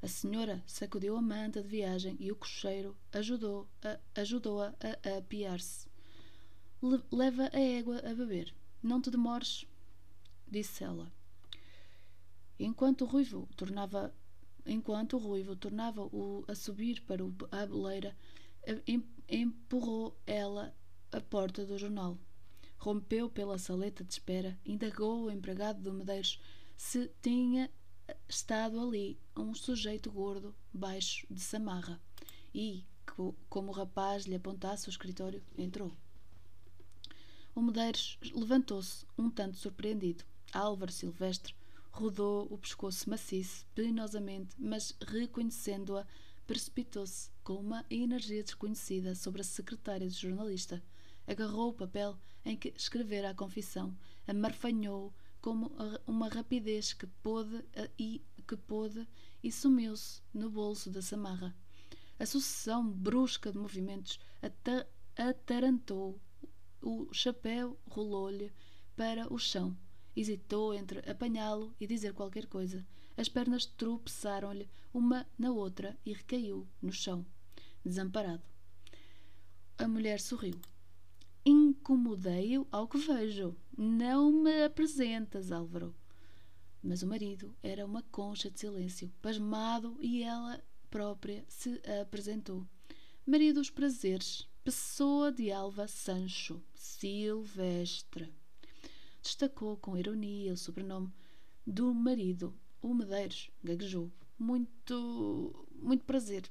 A 0.00 0.06
senhora 0.06 0.62
sacudiu 0.64 1.16
a 1.16 1.20
manta 1.20 1.60
de 1.60 1.68
viagem 1.68 2.16
e 2.20 2.30
o 2.30 2.36
cocheiro 2.36 2.96
ajudou-a 3.12 3.98
ajudou 4.14 4.62
a, 4.62 4.72
a 5.04 5.18
apiar-se. 5.18 5.88
Leva 7.10 7.50
a 7.52 7.58
égua 7.58 7.98
a 7.98 8.14
beber. 8.14 8.54
Não 8.80 9.02
te 9.02 9.10
demores, 9.10 9.66
disse 10.46 10.84
ela. 10.84 11.12
Enquanto 12.60 13.02
o 13.02 13.08
ruivo 13.08 13.48
tornava 13.56 14.14
enquanto 14.64 15.14
o 15.14 15.18
ruivo 15.18 15.56
tornava 15.56 16.02
-o 16.12 16.44
a 16.46 16.54
subir 16.54 17.02
para 17.02 17.24
a 17.50 17.66
boleira, 17.66 18.16
empurrou 19.28 20.16
ela 20.24 20.72
a 21.10 21.20
porta 21.20 21.66
do 21.66 21.76
jornal. 21.76 22.16
Rompeu 22.78 23.28
pela 23.28 23.58
saleta 23.58 24.04
de 24.04 24.12
espera, 24.12 24.58
indagou 24.64 25.24
o 25.24 25.30
empregado 25.30 25.82
do 25.82 25.92
Medeiros 25.92 26.40
se 26.76 27.10
tinha 27.20 27.68
estado 28.28 28.80
ali 28.80 29.18
um 29.36 29.52
sujeito 29.52 30.10
gordo, 30.10 30.54
baixo, 30.72 31.26
de 31.28 31.40
samarra, 31.40 32.00
e, 32.54 32.84
como 33.48 33.70
o 33.70 33.74
rapaz 33.74 34.24
lhe 34.24 34.36
apontasse 34.36 34.88
o 34.88 34.90
escritório, 34.90 35.42
entrou. 35.56 35.92
O 37.54 37.60
Medeiros 37.60 38.16
levantou-se, 38.32 39.04
um 39.18 39.28
tanto 39.28 39.56
surpreendido. 39.56 40.24
Álvaro 40.52 40.92
Silvestre 40.92 41.54
rodou 41.90 42.46
o 42.48 42.56
pescoço 42.56 43.10
maciço, 43.10 43.66
penosamente, 43.74 44.54
mas 44.56 44.94
reconhecendo-a, 45.00 46.06
precipitou-se 46.46 47.30
com 47.42 47.54
uma 47.54 47.84
energia 47.90 48.42
desconhecida 48.42 49.16
sobre 49.16 49.40
a 49.40 49.44
secretária 49.44 50.06
do 50.06 50.14
jornalista. 50.14 50.80
Agarrou 51.26 51.70
o 51.70 51.74
papel 51.74 52.16
em 52.44 52.56
que 52.56 52.72
escrevera 52.76 53.30
a 53.30 53.34
confissão, 53.34 53.96
amarfanhou 54.26 55.12
como 55.40 55.72
uma 56.06 56.28
rapidez 56.28 56.92
que 56.92 57.06
pôde 57.06 57.64
e 57.98 58.22
que 58.46 58.56
pôde 58.56 59.06
e 59.42 59.52
sumiu-se 59.52 60.20
no 60.32 60.50
bolso 60.50 60.90
da 60.90 61.00
samarra. 61.02 61.54
A 62.18 62.26
sucessão 62.26 62.88
brusca 62.90 63.52
de 63.52 63.58
movimentos 63.58 64.18
atarantou. 65.16 66.20
O 66.80 67.12
chapéu 67.12 67.78
rolou-lhe 67.86 68.52
para 68.96 69.32
o 69.32 69.38
chão. 69.38 69.76
Hesitou 70.16 70.74
entre 70.74 70.98
apanhá-lo 71.08 71.74
e 71.78 71.86
dizer 71.86 72.12
qualquer 72.12 72.46
coisa. 72.46 72.84
As 73.16 73.28
pernas 73.28 73.66
tropeçaram-lhe 73.66 74.68
uma 74.92 75.26
na 75.38 75.52
outra 75.52 75.96
e 76.04 76.12
recaiu 76.12 76.66
no 76.82 76.92
chão, 76.92 77.24
desamparado. 77.84 78.42
A 79.76 79.86
mulher 79.86 80.20
sorriu. 80.20 80.60
Incomodei-o 81.50 82.68
ao 82.70 82.86
que 82.86 82.98
vejo. 82.98 83.56
Não 83.74 84.30
me 84.30 84.64
apresentas, 84.64 85.50
Álvaro. 85.50 85.94
Mas 86.82 87.02
o 87.02 87.06
marido 87.06 87.56
era 87.62 87.86
uma 87.86 88.02
concha 88.02 88.50
de 88.50 88.60
silêncio, 88.60 89.10
pasmado, 89.22 89.96
e 89.98 90.22
ela 90.22 90.62
própria 90.90 91.46
se 91.48 91.80
apresentou. 92.02 92.68
Marido 93.24 93.60
dos 93.60 93.70
prazeres, 93.70 94.46
Pessoa 94.62 95.32
de 95.32 95.50
Alva 95.50 95.88
Sancho, 95.88 96.62
Silvestre. 96.74 98.30
Destacou 99.22 99.78
com 99.78 99.96
ironia 99.96 100.52
o 100.52 100.56
sobrenome 100.58 101.10
do 101.66 101.94
marido, 101.94 102.54
o 102.82 102.92
Medeiros, 102.92 103.50
gaguejou. 103.64 104.12
Muito, 104.38 105.66
muito 105.72 106.04
prazer. 106.04 106.42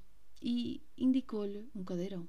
E 0.41 0.81
indicou-lhe 0.97 1.69
um 1.75 1.83
cadeirão. 1.83 2.27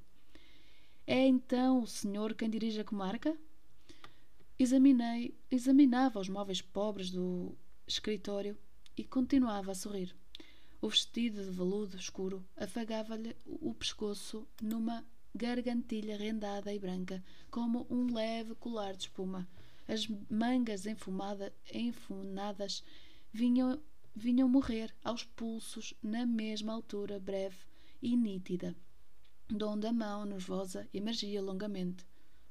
É 1.11 1.27
então 1.27 1.81
o 1.81 1.87
senhor 1.87 2.35
quem 2.35 2.51
dirige 2.51 2.81
a 2.81 2.85
comarca? 2.85 3.35
Examinei, 4.59 5.35
examinava 5.51 6.21
os 6.21 6.29
móveis 6.29 6.61
pobres 6.61 7.11
do 7.11 7.57
escritório 7.87 8.55
e 8.95 9.03
continuava 9.03 9.73
a 9.73 9.75
sorrir. 9.75 10.15
O 10.83 10.91
vestido 10.91 11.43
de 11.43 11.51
veludo 11.51 11.97
escuro 11.97 12.45
afagava-lhe 12.55 13.35
o 13.47 13.73
pescoço 13.73 14.47
numa 14.61 15.03
gargantilha 15.35 16.15
rendada 16.15 16.75
e 16.75 16.79
branca, 16.79 17.25
como 17.51 17.87
um 17.89 18.13
leve 18.13 18.55
colar 18.57 18.95
de 18.95 19.05
espuma. 19.05 19.49
As 19.89 20.07
mangas 20.29 20.85
enfumada, 20.85 21.55
enfunadas 21.73 22.85
vinham, 23.33 23.81
vinham 24.15 24.47
morrer 24.47 24.95
aos 25.03 25.25
pulsos 25.25 25.95
na 26.03 26.27
mesma 26.27 26.75
altura 26.75 27.19
breve 27.19 27.57
e 28.03 28.15
nítida, 28.15 28.77
donde 29.49 29.87
a 29.87 29.93
mão 29.93 30.25
nervosa 30.25 30.89
emergia 30.93 31.41
longamente. 31.41 32.05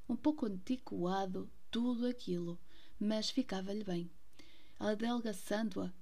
Um 0.08 0.16
pouco 0.16 0.46
antiquado 0.46 1.50
tudo 1.70 2.06
aquilo, 2.06 2.58
mas 2.98 3.30
ficava-lhe 3.30 3.84
bem. 3.84 4.10
Adelgaçando-a, 4.78 5.92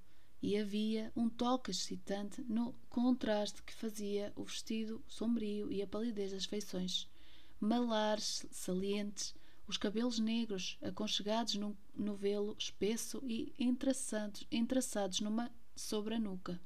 e 0.43 0.57
havia 0.57 1.11
um 1.17 1.29
toque 1.29 1.71
excitante 1.71 2.43
no 2.43 2.75
contraste 2.89 3.63
que 3.63 3.75
fazia 3.75 4.33
o 4.37 4.45
vestido 4.45 5.03
sombrio 5.09 5.73
e 5.73 5.83
a 5.83 5.87
palidez 5.87 6.33
das 6.33 6.45
feições. 6.45 7.09
Malares 7.59 8.47
salientes, 8.51 9.35
os 9.67 9.77
cabelos 9.77 10.19
negros 10.19 10.79
aconchegados 10.83 11.57
num 11.57 11.75
novelo 11.95 12.55
espesso 12.59 13.21
e 13.27 13.53
entraçados, 13.59 14.47
entraçados 14.51 15.21
numa 15.21 15.51
sobre 15.75 16.15
a 16.15 16.21
nuca. 16.21 16.61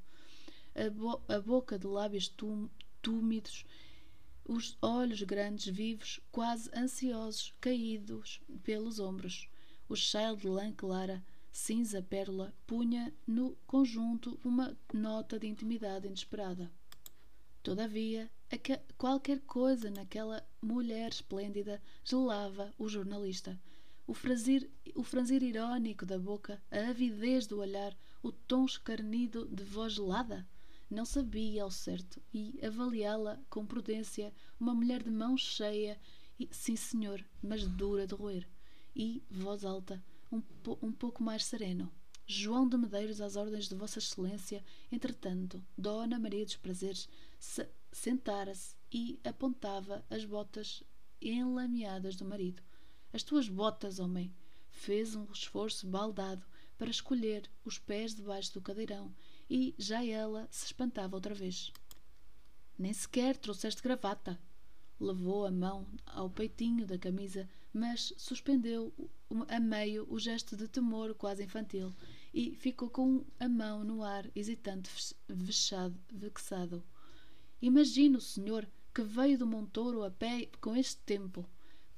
A, 0.75 0.89
bo 0.89 1.21
a 1.27 1.39
boca 1.39 1.79
de 1.79 1.87
lábios 1.87 2.31
túmidos 3.01 3.65
os 4.45 4.77
olhos 4.81 5.21
grandes, 5.23 5.73
vivos, 5.73 6.19
quase 6.31 6.69
ansiosos, 6.75 7.53
caídos 7.61 8.41
pelos 8.63 8.99
ombros. 8.99 9.49
O 9.87 9.95
chale 9.95 10.37
de 10.37 10.47
lã 10.47 10.71
clara 10.71 11.23
cinza 11.51 12.01
pérola 12.01 12.53
punha 12.65 13.13
no 13.27 13.57
conjunto 13.67 14.39
uma 14.43 14.77
nota 14.93 15.37
de 15.37 15.47
intimidade 15.47 16.07
inesperada. 16.07 16.71
Todavia, 17.61 18.31
qualquer 18.97 19.39
coisa 19.41 19.91
naquela 19.91 20.43
mulher 20.61 21.09
esplêndida 21.11 21.81
gelava 22.03 22.73
o 22.77 22.89
jornalista. 22.89 23.59
O 24.07 24.13
franzir, 24.13 24.69
o 24.95 25.03
franzir 25.03 25.43
irónico 25.43 26.05
da 26.05 26.17
boca, 26.17 26.61
a 26.71 26.89
avidez 26.89 27.45
do 27.45 27.59
olhar, 27.59 27.95
o 28.23 28.31
tom 28.31 28.65
escarnido 28.65 29.47
de 29.47 29.63
voz 29.63 29.93
gelada. 29.93 30.47
Não 30.91 31.05
sabia 31.05 31.63
ao 31.63 31.71
certo 31.71 32.21
e 32.33 32.59
avaliá-la 32.61 33.41
com 33.49 33.65
prudência, 33.65 34.33
uma 34.59 34.75
mulher 34.75 35.01
de 35.01 35.09
mão 35.09 35.37
cheia, 35.37 35.97
e, 36.37 36.49
sim 36.51 36.75
senhor, 36.75 37.23
mas 37.41 37.65
dura 37.65 38.05
de 38.05 38.13
roer. 38.13 38.45
E, 38.93 39.23
voz 39.31 39.63
alta, 39.63 40.03
um, 40.29 40.43
um 40.81 40.91
pouco 40.91 41.23
mais 41.23 41.45
sereno. 41.45 41.89
João 42.27 42.67
de 42.67 42.75
Medeiros 42.75 43.21
às 43.21 43.37
ordens 43.37 43.69
de 43.69 43.75
Vossa 43.75 43.99
Excelência. 43.99 44.65
Entretanto, 44.91 45.63
Dona 45.77 46.19
Maria 46.19 46.43
dos 46.43 46.57
Prazeres 46.57 47.07
se 47.39 47.65
sentara-se 47.93 48.75
e 48.91 49.17
apontava 49.23 50.03
as 50.09 50.25
botas 50.25 50.83
enlameadas 51.21 52.17
do 52.17 52.25
marido. 52.25 52.61
As 53.13 53.23
tuas 53.23 53.47
botas, 53.47 53.97
homem! 53.97 54.35
Fez 54.69 55.15
um 55.15 55.23
esforço 55.31 55.87
baldado 55.87 56.45
para 56.77 56.89
escolher 56.89 57.49
os 57.63 57.79
pés 57.79 58.13
debaixo 58.13 58.53
do 58.53 58.61
cadeirão 58.61 59.15
e 59.51 59.75
já 59.77 60.01
ela 60.05 60.47
se 60.49 60.67
espantava 60.67 61.17
outra 61.17 61.33
vez. 61.33 61.73
Nem 62.79 62.93
sequer 62.93 63.35
trouxeste 63.35 63.83
gravata. 63.83 64.39
Levou 64.97 65.45
a 65.45 65.51
mão 65.51 65.85
ao 66.05 66.29
peitinho 66.29 66.87
da 66.87 66.97
camisa, 66.97 67.49
mas 67.73 68.13
suspendeu 68.15 68.93
a 69.49 69.59
meio 69.59 70.07
o 70.09 70.17
gesto 70.17 70.55
de 70.55 70.69
temor 70.69 71.13
quase 71.15 71.43
infantil 71.43 71.93
e 72.33 72.55
ficou 72.55 72.89
com 72.89 73.25
a 73.41 73.49
mão 73.49 73.83
no 73.83 74.01
ar, 74.03 74.25
hesitante, 74.33 74.89
vexado, 75.27 75.99
vexado. 76.09 76.81
Imagina 77.61 78.19
o 78.19 78.21
senhor 78.21 78.65
que 78.93 79.01
veio 79.01 79.37
do 79.37 79.45
Montouro 79.45 80.05
a 80.05 80.11
pé 80.11 80.47
com 80.61 80.77
este 80.77 81.01
tempo, 81.01 81.45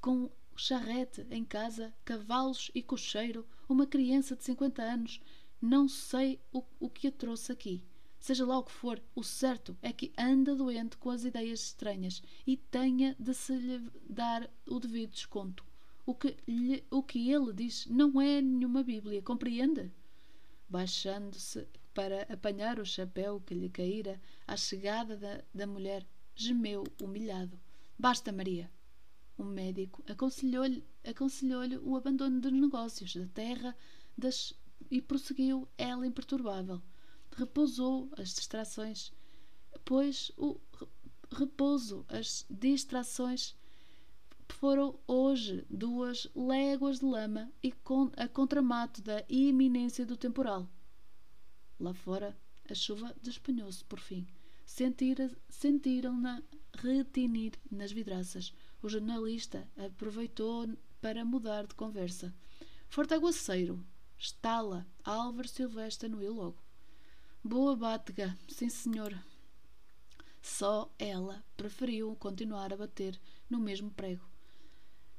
com 0.02 0.28
charrete 0.56 1.24
em 1.30 1.46
casa, 1.46 1.94
cavalos 2.04 2.72
e 2.74 2.82
cocheiro, 2.82 3.46
uma 3.70 3.86
criança 3.86 4.36
de 4.36 4.44
cinquenta 4.44 4.82
anos. 4.82 5.22
Não 5.66 5.88
sei 5.88 6.42
o, 6.52 6.62
o 6.78 6.90
que 6.90 7.08
a 7.08 7.12
trouxe 7.12 7.50
aqui. 7.50 7.86
Seja 8.20 8.46
lá 8.46 8.58
o 8.58 8.66
que 8.66 8.72
for, 8.74 9.02
o 9.16 9.24
certo 9.24 9.78
é 9.82 9.94
que 9.94 10.12
anda 10.18 10.54
doente 10.54 10.98
com 10.98 11.10
as 11.10 11.24
ideias 11.24 11.62
estranhas 11.62 12.22
e 12.46 12.58
tenha 12.58 13.16
de 13.18 13.34
se 13.34 13.56
lhe 13.56 13.90
dar 14.10 14.52
o 14.68 14.78
devido 14.78 15.12
desconto. 15.12 15.66
O 16.06 16.14
que, 16.14 16.36
lhe, 16.46 16.84
o 16.92 17.02
que 17.02 17.32
ele 17.32 17.54
diz 17.54 17.86
não 17.86 18.20
é 18.20 18.42
nenhuma 18.42 18.84
Bíblia, 18.84 19.22
compreende? 19.22 19.90
Baixando-se 20.68 21.66
para 21.94 22.24
apanhar 22.24 22.78
o 22.78 22.86
chapéu 22.86 23.40
que 23.40 23.54
lhe 23.54 23.70
caíra 23.70 24.22
à 24.46 24.58
chegada 24.58 25.16
da, 25.16 25.42
da 25.54 25.66
mulher, 25.66 26.06
gemeu 26.36 26.84
humilhado. 27.02 27.58
Basta, 27.98 28.34
Maria. 28.34 28.70
O 29.38 29.46
médico 29.46 30.04
aconselhou-lhe 30.12 30.84
aconselhou 31.06 31.64
o 31.86 31.96
abandono 31.96 32.42
dos 32.42 32.52
negócios, 32.52 33.16
da 33.16 33.28
terra 33.28 33.74
das, 34.18 34.54
e 34.90 35.02
prosseguiu 35.02 35.68
ela 35.78 36.06
imperturbável 36.08 36.82
repousou 37.36 38.10
as 38.18 38.34
distrações, 38.34 39.12
pois 39.84 40.32
o 40.38 40.60
repouso, 41.32 42.06
as 42.08 42.46
distrações 42.50 43.56
foram 44.50 45.00
hoje 45.08 45.66
duas 45.70 46.30
léguas 46.36 47.00
de 47.00 47.06
lama 47.06 47.52
e 47.62 47.72
con 47.72 48.12
a 48.16 48.28
contramato 48.28 49.02
da 49.02 49.24
iminência 49.28 50.06
do 50.06 50.16
temporal. 50.16 50.70
Lá 51.80 51.94
fora, 51.94 52.38
a 52.70 52.76
chuva 52.76 53.16
despenhou-se 53.22 53.84
por 53.86 54.00
fim. 54.00 54.28
Sentiram-na 55.50 56.42
retinir 56.76 57.54
nas 57.70 57.92
vidraças. 57.92 58.54
O 58.82 58.88
jornalista 58.88 59.68
aproveitou 59.76 60.70
para 61.02 61.26
mudar 61.26 61.66
de 61.66 61.76
conversa. 61.76 62.34
Forte 62.88 63.14
aguaceiro. 63.14 63.84
Estala. 64.24 64.88
Álvaro 65.04 65.50
Silvestre 65.50 66.08
anuiu 66.08 66.34
logo. 66.34 66.64
Boa 67.44 67.76
Bátega, 67.76 68.40
sim 68.48 68.70
senhor. 68.70 69.14
Só 70.42 70.90
ela 70.98 71.44
preferiu 71.58 72.16
continuar 72.16 72.72
a 72.72 72.78
bater 72.78 73.20
no 73.50 73.60
mesmo 73.60 73.92
prego. 73.92 74.26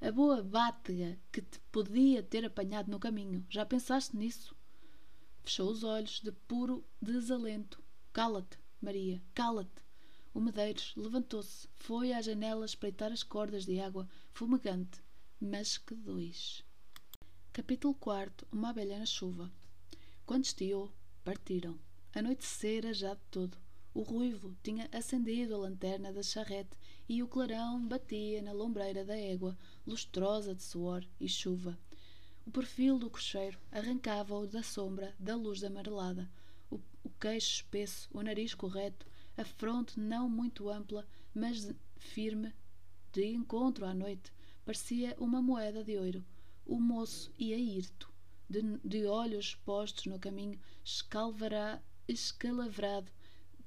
A 0.00 0.10
boa 0.10 0.42
Bátega 0.42 1.18
que 1.30 1.42
te 1.42 1.60
podia 1.70 2.22
ter 2.22 2.46
apanhado 2.46 2.90
no 2.90 2.98
caminho. 2.98 3.44
Já 3.50 3.66
pensaste 3.66 4.16
nisso? 4.16 4.56
Fechou 5.42 5.70
os 5.70 5.84
olhos 5.84 6.20
de 6.20 6.32
puro 6.32 6.82
desalento. 6.98 7.84
Cala-te, 8.10 8.58
Maria, 8.80 9.22
cala-te. 9.34 9.84
O 10.32 10.40
Medeiros 10.40 10.94
levantou-se, 10.96 11.68
foi 11.74 12.14
à 12.14 12.22
janela 12.22 12.64
espreitar 12.64 13.12
as 13.12 13.22
cordas 13.22 13.66
de 13.66 13.78
água 13.80 14.08
fumegante. 14.32 15.02
Mas 15.38 15.76
que 15.76 15.94
dois! 15.94 16.63
Capítulo 17.54 17.94
4 17.94 18.48
Uma 18.50 18.70
abelha 18.70 18.98
na 18.98 19.06
chuva. 19.06 19.48
Quando 20.26 20.42
estiou, 20.42 20.92
partiram. 21.22 21.78
Anoitecera 22.12 22.92
já 22.92 23.14
de 23.14 23.20
todo. 23.30 23.56
O 23.94 24.02
ruivo 24.02 24.56
tinha 24.60 24.88
acendido 24.90 25.54
a 25.54 25.58
lanterna 25.58 26.12
da 26.12 26.20
charrete 26.20 26.76
e 27.08 27.22
o 27.22 27.28
clarão 27.28 27.86
batia 27.86 28.42
na 28.42 28.50
lombreira 28.50 29.04
da 29.04 29.16
égua, 29.16 29.56
lustrosa 29.86 30.52
de 30.52 30.64
suor 30.64 31.06
e 31.20 31.28
chuva. 31.28 31.78
O 32.44 32.50
perfil 32.50 32.98
do 32.98 33.08
cocheiro 33.08 33.56
arrancava-o 33.70 34.48
da 34.48 34.64
sombra 34.64 35.14
da 35.16 35.36
luz 35.36 35.62
amarelada. 35.62 36.28
O, 36.68 36.80
o 37.04 37.10
queixo 37.20 37.52
espesso, 37.52 38.08
o 38.12 38.20
nariz 38.20 38.52
correto, 38.52 39.06
a 39.36 39.44
fronte 39.44 40.00
não 40.00 40.28
muito 40.28 40.68
ampla, 40.68 41.06
mas 41.32 41.72
firme, 41.98 42.52
de 43.12 43.26
encontro 43.26 43.86
à 43.86 43.94
noite, 43.94 44.32
parecia 44.64 45.14
uma 45.20 45.40
moeda 45.40 45.84
de 45.84 45.96
ouro. 45.96 46.24
O 46.66 46.80
moço 46.80 47.32
ia 47.38 47.56
hirto, 47.56 48.12
de, 48.48 48.62
de 48.84 49.06
olhos 49.06 49.54
postos 49.54 50.06
no 50.06 50.18
caminho, 50.18 50.58
escalvará 50.84 51.82
escalavrado 52.06 53.10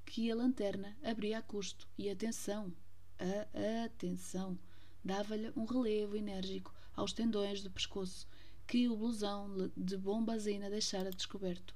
que 0.05 0.31
a 0.31 0.35
lanterna 0.35 0.97
abria 1.03 1.39
a 1.39 1.41
custo 1.41 1.87
e 1.97 2.09
atenção, 2.09 2.73
a 3.19 3.85
atenção, 3.85 4.57
dava-lhe 5.03 5.51
um 5.55 5.65
relevo 5.65 6.15
enérgico 6.15 6.73
aos 6.95 7.13
tendões 7.13 7.61
do 7.61 7.71
pescoço 7.71 8.27
que 8.65 8.87
o 8.87 8.95
blusão 8.95 9.71
de 9.75 9.97
bombazina 9.97 10.69
deixara 10.69 11.11
descoberto. 11.11 11.75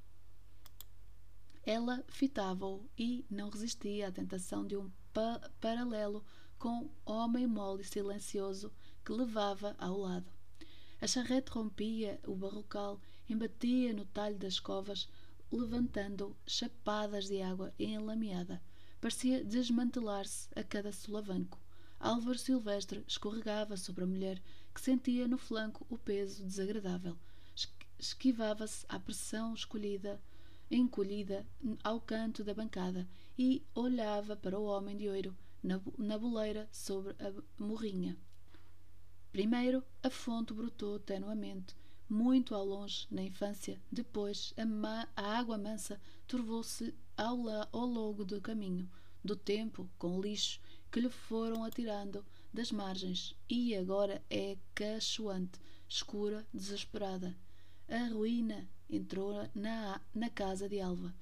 Ela 1.63 2.03
fitava-o 2.09 2.89
e 2.97 3.25
não 3.29 3.49
resistia 3.49 4.07
à 4.07 4.11
tentação 4.11 4.65
de 4.65 4.75
um 4.75 4.91
pa 5.13 5.39
paralelo 5.59 6.23
com 6.57 6.85
o 6.85 7.11
homem 7.11 7.47
mole 7.47 7.81
e 7.81 7.85
silencioso 7.85 8.73
que 9.05 9.11
levava 9.11 9.75
ao 9.77 9.97
lado. 9.97 10.31
A 11.01 11.07
charrete 11.07 11.49
rompia 11.49 12.19
o 12.27 12.35
barrocal, 12.35 13.01
embatia 13.27 13.91
no 13.91 14.05
talho 14.05 14.37
das 14.37 14.59
covas, 14.59 15.09
levantando 15.51 16.37
chapadas 16.45 17.27
de 17.27 17.41
água 17.41 17.73
enlameada. 17.79 18.61
Parecia 19.01 19.43
desmantelar-se 19.43 20.47
a 20.55 20.63
cada 20.63 20.91
solavanco. 20.91 21.59
Álvaro 21.99 22.37
Silvestre 22.37 23.03
escorregava 23.07 23.75
sobre 23.77 24.03
a 24.03 24.07
mulher, 24.07 24.39
que 24.75 24.79
sentia 24.79 25.27
no 25.27 25.39
flanco 25.39 25.87
o 25.89 25.97
peso 25.97 26.43
desagradável. 26.43 27.17
Esquivava-se 27.97 28.85
à 28.87 28.99
pressão 28.99 29.55
escolhida, 29.55 30.21
encolhida 30.69 31.43
ao 31.83 31.99
canto 31.99 32.43
da 32.43 32.53
bancada 32.53 33.07
e 33.35 33.65
olhava 33.73 34.35
para 34.35 34.59
o 34.59 34.65
homem 34.65 34.95
de 34.95 35.09
ouro 35.09 35.35
na, 35.63 35.81
na 35.97 36.19
boleira 36.19 36.69
sobre 36.71 37.15
a 37.19 37.33
morrinha. 37.57 38.15
Primeiro, 39.31 39.83
a 40.03 40.09
fonte 40.09 40.53
brotou 40.53 40.99
tenuamente, 40.99 41.73
muito 42.09 42.53
ao 42.53 42.65
longe, 42.65 43.07
na 43.09 43.23
infância. 43.23 43.81
Depois, 43.89 44.53
a, 44.57 45.07
a 45.15 45.37
água 45.37 45.57
mansa 45.57 46.01
turvou-se 46.27 46.93
ao, 47.15 47.39
ao 47.71 47.85
longo 47.85 48.25
do 48.25 48.41
caminho, 48.41 48.89
do 49.23 49.35
tempo, 49.35 49.89
com 49.97 50.19
lixo, 50.19 50.59
que 50.91 50.99
lhe 50.99 51.09
foram 51.09 51.63
atirando 51.63 52.25
das 52.53 52.71
margens, 52.71 53.33
e 53.49 53.73
agora 53.73 54.21
é 54.29 54.57
cachoante, 54.75 55.59
escura, 55.87 56.45
desesperada. 56.53 57.33
A 57.87 58.07
ruína 58.07 58.69
entrou 58.89 59.49
na, 59.55 60.01
na 60.13 60.29
casa 60.29 60.67
de 60.67 60.81
Alva. 60.81 61.15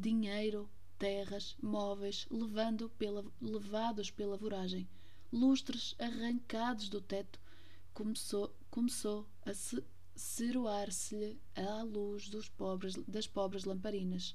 Dinheiro, 0.00 0.70
terras, 0.96 1.56
móveis, 1.60 2.26
levando 2.30 2.88
pela, 2.90 3.24
levados 3.40 4.10
pela 4.10 4.36
voragem. 4.36 4.88
Lustres 5.32 5.94
arrancados 5.98 6.88
do 6.88 7.00
teto, 7.00 7.40
começou, 7.92 8.54
começou 8.70 9.26
a 9.44 9.52
se 9.52 9.82
ceroar-se-lhe 10.14 11.38
à 11.54 11.82
luz 11.82 12.28
dos 12.28 12.48
pobres, 12.48 12.94
das 13.06 13.26
pobres 13.26 13.64
lamparinas. 13.64 14.34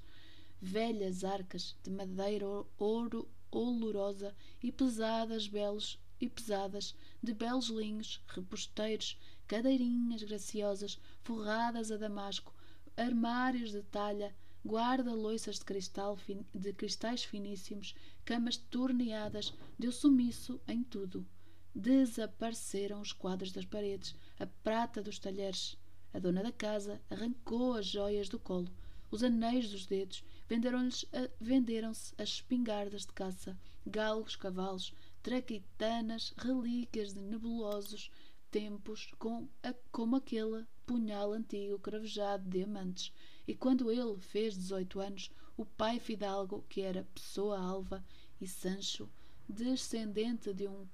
Velhas 0.61 1.23
arcas 1.23 1.75
de 1.83 1.89
madeira 1.89 2.45
ouro 2.77 3.27
olorosa 3.51 4.35
e 4.61 4.71
pesadas 4.71 5.47
belos 5.47 5.99
e 6.19 6.29
pesadas 6.29 6.95
de 7.21 7.33
belos 7.33 7.67
linhos 7.67 8.21
reposteiros 8.27 9.17
cadeirinhas 9.47 10.23
graciosas 10.23 10.99
forradas 11.23 11.91
a 11.91 11.97
damasco, 11.97 12.53
armários 12.95 13.71
de 13.71 13.81
talha, 13.83 14.33
guarda-loiças 14.65 15.57
de, 15.57 15.65
cristal 15.65 16.17
de 16.53 16.73
cristais 16.73 17.23
finíssimos, 17.23 17.95
camas 18.25 18.57
torneadas, 18.57 19.53
deu 19.77 19.91
sumiço 19.91 20.59
em 20.67 20.83
tudo. 20.83 21.25
Desapareceram 21.73 23.01
os 23.01 23.13
quadros 23.13 23.51
das 23.51 23.65
paredes, 23.65 24.15
a 24.39 24.45
prata 24.45 25.01
dos 25.01 25.19
talheres. 25.19 25.77
A 26.13 26.19
dona 26.19 26.43
da 26.43 26.51
casa 26.51 27.01
arrancou 27.09 27.73
as 27.73 27.85
joias 27.85 28.27
do 28.27 28.37
colo, 28.37 28.69
os 29.09 29.23
anéis 29.23 29.69
dos 29.69 29.85
dedos, 29.85 30.23
venderam-se 30.47 31.07
venderam 31.39 31.91
as 31.91 32.13
espingardas 32.19 33.05
de 33.05 33.13
caça, 33.13 33.57
galgos, 33.85 34.35
cavalos, 34.35 34.93
traquitanas, 35.23 36.33
relíquias 36.37 37.13
de 37.13 37.21
nebulosos 37.21 38.11
tempos, 38.51 39.09
com 39.17 39.47
a, 39.63 39.73
como 39.91 40.17
aquele 40.17 40.65
punhal 40.85 41.31
antigo 41.31 41.79
cravejado 41.79 42.43
de 42.43 42.57
diamantes. 42.57 43.13
E 43.47 43.55
quando 43.55 43.89
ele 43.89 44.17
fez 44.19 44.57
dezoito 44.57 44.99
anos, 44.99 45.31
o 45.61 45.65
pai 45.65 45.99
Fidalgo, 45.99 46.65
que 46.67 46.81
era 46.81 47.07
pessoa 47.13 47.59
alva, 47.59 48.03
e 48.39 48.47
Sancho, 48.47 49.07
descendente 49.47 50.51
de 50.55 50.67
um 50.67 50.87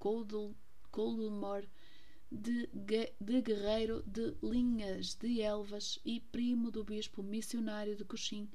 Coldemor, 0.91 1.65
de, 2.29 2.67
de 2.73 3.41
guerreiro 3.41 4.03
de 4.05 4.35
linhas 4.43 5.15
de 5.15 5.41
Elvas 5.41 5.99
e 6.03 6.19
primo 6.19 6.69
do 6.69 6.83
bispo 6.83 7.23
missionário 7.23 7.95
de 7.95 8.03
Coxim, 8.03 8.49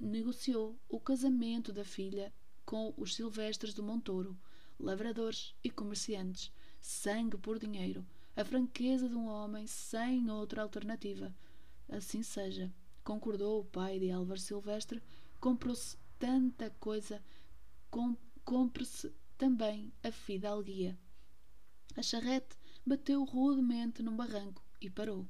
negociou 0.00 0.78
o 0.88 0.98
casamento 0.98 1.74
da 1.74 1.84
filha 1.84 2.32
com 2.64 2.94
os 2.96 3.14
silvestres 3.14 3.74
do 3.74 3.82
Montouro, 3.82 4.34
lavradores 4.80 5.54
e 5.62 5.68
comerciantes, 5.68 6.50
sangue 6.80 7.36
por 7.36 7.58
dinheiro, 7.58 8.02
a 8.34 8.42
franqueza 8.46 9.10
de 9.10 9.14
um 9.14 9.26
homem 9.26 9.66
sem 9.66 10.30
outra 10.30 10.62
alternativa. 10.62 11.34
Assim 11.86 12.22
seja, 12.22 12.72
concordou 13.04 13.60
o 13.60 13.64
pai 13.66 13.98
de 13.98 14.10
Álvaro 14.10 14.40
Silvestre, 14.40 15.02
comprou-se 15.44 15.98
tanta 16.18 16.70
coisa, 16.80 17.22
com, 17.90 18.16
compre-se 18.46 19.14
também 19.36 19.92
a 20.02 20.10
fidalguia. 20.10 20.98
A 21.94 22.02
charrete 22.02 22.56
bateu 22.86 23.22
rudemente 23.24 24.02
num 24.02 24.16
barranco 24.16 24.64
e 24.80 24.88
parou. 24.88 25.28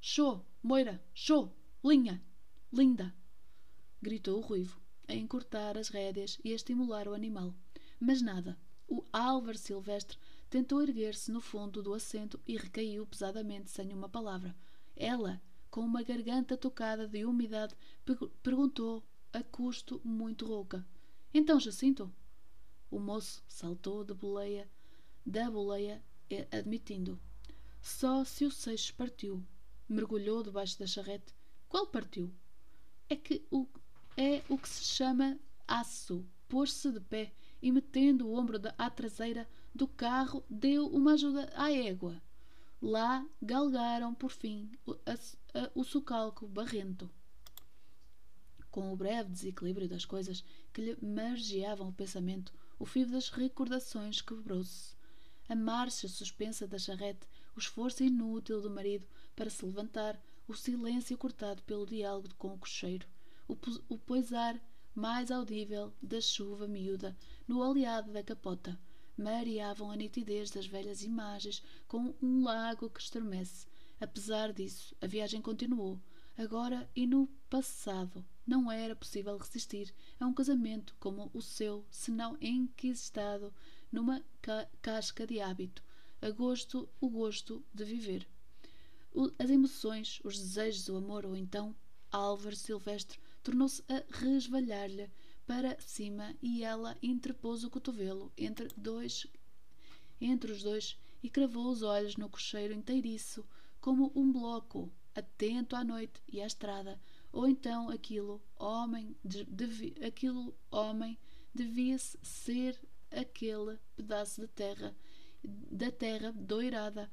Show, 0.00 0.42
Moira, 0.62 1.04
show, 1.12 1.54
linha, 1.84 2.24
linda! 2.72 3.14
gritou 4.00 4.38
o 4.38 4.40
ruivo, 4.40 4.80
a 5.06 5.14
encurtar 5.14 5.76
as 5.76 5.90
rédeas 5.90 6.38
e 6.42 6.52
a 6.52 6.56
estimular 6.56 7.06
o 7.06 7.12
animal. 7.12 7.54
Mas 8.00 8.22
nada. 8.22 8.58
O 8.88 9.04
Álvaro 9.12 9.58
Silvestre 9.58 10.16
tentou 10.48 10.80
erguer-se 10.80 11.30
no 11.30 11.42
fundo 11.42 11.82
do 11.82 11.92
assento 11.92 12.40
e 12.46 12.56
recaiu 12.56 13.06
pesadamente 13.06 13.68
sem 13.68 13.92
uma 13.92 14.08
palavra. 14.08 14.56
Ela, 14.96 15.42
com 15.70 15.80
uma 15.80 16.02
garganta 16.02 16.56
tocada 16.56 17.06
de 17.06 17.24
umidade, 17.24 17.74
perguntou 18.42 19.04
a 19.32 19.42
custo 19.42 20.00
muito 20.04 20.46
rouca. 20.46 20.86
Então, 21.32 21.60
Jacinto? 21.60 22.12
O 22.90 22.98
moço 22.98 23.44
saltou 23.46 24.02
da 24.02 24.14
boleia, 24.14 24.70
da 25.24 25.50
boleia, 25.50 26.02
admitindo. 26.50 27.20
Só 27.80 28.24
se 28.24 28.44
o 28.44 28.50
seixo 28.50 28.94
partiu. 28.94 29.44
Mergulhou 29.88 30.42
debaixo 30.42 30.78
da 30.78 30.86
charrete. 30.86 31.34
Qual 31.68 31.86
partiu? 31.86 32.32
É 33.08 33.16
que 33.16 33.46
o 33.50 33.66
é 34.16 34.42
o 34.48 34.58
que 34.58 34.68
se 34.68 34.84
chama 34.84 35.38
aço. 35.66 36.26
Pôs-se 36.48 36.90
de 36.90 36.98
pé 36.98 37.32
e, 37.62 37.70
metendo 37.70 38.26
o 38.26 38.34
ombro 38.34 38.58
à 38.76 38.90
traseira 38.90 39.48
do 39.74 39.86
carro, 39.86 40.42
deu 40.50 40.88
uma 40.88 41.12
ajuda 41.12 41.52
à 41.54 41.70
égua. 41.70 42.20
Lá 42.80 43.26
galgaram, 43.42 44.14
por 44.14 44.30
fim, 44.30 44.70
o, 44.86 44.92
a, 45.04 45.14
a, 45.58 45.70
o 45.74 45.82
socalco 45.82 46.46
barrento. 46.46 47.10
Com 48.70 48.92
o 48.92 48.96
breve 48.96 49.30
desequilíbrio 49.30 49.88
das 49.88 50.04
coisas 50.04 50.44
que 50.72 50.80
lhe 50.80 50.98
margeavam 51.02 51.88
o 51.88 51.92
pensamento, 51.92 52.52
o 52.78 52.86
fio 52.86 53.04
das 53.04 53.30
recordações 53.30 54.20
quebrou-se. 54.20 54.94
A 55.48 55.56
marcha 55.56 56.06
suspensa 56.06 56.68
da 56.68 56.78
charrete, 56.78 57.26
o 57.56 57.58
esforço 57.58 58.04
inútil 58.04 58.60
do 58.60 58.70
marido 58.70 59.08
para 59.34 59.50
se 59.50 59.64
levantar, 59.64 60.20
o 60.46 60.54
silêncio 60.54 61.18
cortado 61.18 61.60
pelo 61.64 61.84
diálogo 61.84 62.28
com 62.38 62.54
o 62.54 62.58
cocheiro, 62.58 63.08
o, 63.48 63.56
o 63.88 63.98
poisar 63.98 64.60
mais 64.94 65.32
audível 65.32 65.92
da 66.00 66.20
chuva 66.20 66.68
miúda 66.68 67.16
no 67.48 67.58
oleado 67.58 68.12
da 68.12 68.22
capota 68.22 68.78
mareavam 69.18 69.90
a 69.90 69.96
nitidez 69.96 70.50
das 70.50 70.66
velhas 70.66 71.02
imagens 71.02 71.62
com 71.86 72.14
um 72.22 72.44
lago 72.44 72.88
que 72.88 73.00
estremece. 73.00 73.66
Apesar 74.00 74.52
disso, 74.52 74.94
a 75.00 75.06
viagem 75.06 75.42
continuou. 75.42 76.00
Agora 76.36 76.88
e 76.94 77.04
no 77.04 77.26
passado, 77.50 78.24
não 78.46 78.70
era 78.70 78.94
possível 78.94 79.36
resistir 79.36 79.92
a 80.20 80.26
um 80.26 80.32
casamento 80.32 80.94
como 81.00 81.28
o 81.34 81.42
seu, 81.42 81.84
senão 81.90 82.38
enquistado 82.40 83.52
numa 83.90 84.24
ca 84.40 84.68
casca 84.80 85.26
de 85.26 85.40
hábito, 85.40 85.82
a 86.22 86.30
gosto, 86.30 86.88
o 87.00 87.08
gosto 87.08 87.64
de 87.74 87.84
viver. 87.84 88.28
O, 89.12 89.32
as 89.38 89.50
emoções, 89.50 90.20
os 90.22 90.38
desejos, 90.38 90.88
o 90.88 90.96
amor, 90.96 91.26
ou 91.26 91.34
então 91.34 91.74
Álvaro 92.10 92.54
Silvestre 92.54 93.18
tornou-se 93.42 93.82
a 93.88 94.02
resvalhar-lhe 94.18 95.10
para 95.48 95.80
cima 95.80 96.36
e 96.42 96.62
ela 96.62 96.94
interpôs 97.02 97.64
o 97.64 97.70
cotovelo 97.70 98.30
entre 98.36 98.68
dois 98.76 99.26
entre 100.20 100.52
os 100.52 100.62
dois 100.62 100.98
e 101.22 101.30
cravou 101.30 101.70
os 101.70 101.80
olhos 101.82 102.18
no 102.18 102.28
cocheiro 102.28 102.74
inteiriço 102.74 103.42
como 103.80 104.12
um 104.14 104.30
bloco 104.30 104.92
atento 105.14 105.74
à 105.74 105.82
noite 105.82 106.22
e 106.30 106.42
à 106.42 106.46
estrada. 106.46 107.00
Ou 107.32 107.48
então 107.48 107.88
aquilo 107.88 108.42
homem 108.58 109.16
devi, 109.24 109.94
aquilo 110.04 110.54
homem 110.70 111.18
devia-se 111.54 112.18
ser 112.22 112.78
aquele 113.10 113.78
pedaço 113.96 114.42
de 114.42 114.48
terra 114.48 114.94
da 115.42 115.90
terra 115.90 116.30
doirada 116.32 117.10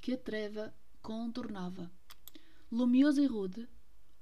que 0.00 0.14
a 0.14 0.18
treva 0.18 0.74
contornava. 1.00 1.88
Lumioso 2.72 3.22
e 3.22 3.26
rude 3.26 3.68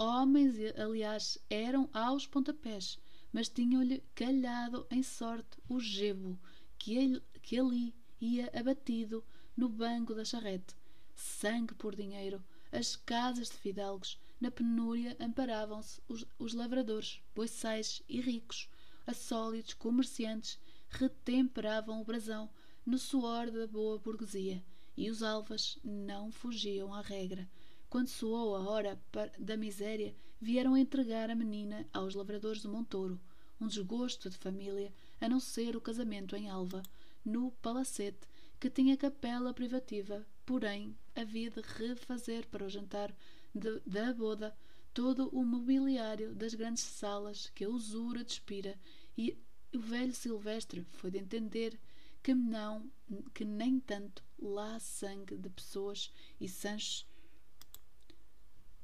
Homens, 0.00 0.54
aliás, 0.76 1.38
eram 1.50 1.90
aos 1.92 2.24
pontapés, 2.24 3.00
mas 3.32 3.48
tinham-lhe 3.48 4.02
calhado 4.14 4.86
em 4.90 5.02
sorte 5.02 5.58
o 5.68 5.78
gebo 5.80 6.38
que, 6.78 6.96
ele, 6.96 7.22
que 7.42 7.58
ali 7.58 7.94
ia 8.20 8.50
abatido 8.54 9.24
no 9.56 9.68
banco 9.68 10.14
da 10.14 10.24
charrete. 10.24 10.76
Sangue 11.14 11.74
por 11.74 11.96
dinheiro, 11.96 12.42
as 12.70 12.96
casas 12.96 13.48
de 13.48 13.56
fidalgos, 13.56 14.18
na 14.40 14.50
penúria 14.50 15.16
amparavam-se 15.18 16.00
os, 16.08 16.24
os 16.38 16.54
lavradores, 16.54 17.20
boiçais 17.34 18.02
e 18.08 18.20
ricos, 18.20 18.68
a 19.06 19.12
sólidos 19.12 19.74
comerciantes 19.74 20.58
retemperavam 20.88 22.00
o 22.00 22.04
brasão 22.04 22.48
no 22.86 22.98
suor 22.98 23.50
da 23.50 23.66
boa 23.66 23.98
burguesia, 23.98 24.64
e 24.96 25.10
os 25.10 25.22
alvas 25.22 25.78
não 25.82 26.30
fugiam 26.30 26.94
à 26.94 27.00
regra 27.00 27.48
quando 27.88 28.08
soou 28.08 28.54
a 28.54 28.68
hora 28.68 29.00
da 29.38 29.56
miséria, 29.56 30.14
vieram 30.40 30.76
entregar 30.76 31.30
a 31.30 31.34
menina 31.34 31.86
aos 31.92 32.14
lavradores 32.14 32.62
do 32.62 32.68
Montouro, 32.68 33.20
um 33.60 33.66
desgosto 33.66 34.30
de 34.30 34.36
família, 34.36 34.92
a 35.20 35.28
não 35.28 35.40
ser 35.40 35.76
o 35.76 35.80
casamento 35.80 36.36
em 36.36 36.48
Alva, 36.48 36.82
no 37.24 37.50
palacete, 37.62 38.28
que 38.60 38.70
tinha 38.70 38.96
capela 38.96 39.52
privativa, 39.52 40.26
porém 40.46 40.96
havia 41.14 41.50
de 41.50 41.60
refazer 41.60 42.46
para 42.46 42.64
o 42.64 42.68
jantar 42.68 43.14
de, 43.54 43.80
da 43.80 44.12
boda 44.12 44.56
todo 44.94 45.28
o 45.28 45.44
mobiliário 45.44 46.34
das 46.34 46.54
grandes 46.54 46.82
salas 46.82 47.50
que 47.54 47.64
a 47.64 47.68
usura 47.68 48.24
despira, 48.24 48.78
e 49.16 49.36
o 49.74 49.78
velho 49.78 50.14
Silvestre 50.14 50.84
foi 50.92 51.10
de 51.10 51.18
entender 51.18 51.78
que 52.22 52.34
não, 52.34 52.90
que 53.34 53.44
nem 53.44 53.78
tanto 53.78 54.24
lá 54.38 54.78
sangue 54.80 55.36
de 55.36 55.48
pessoas 55.50 56.12
e 56.40 56.48
sanches 56.48 57.06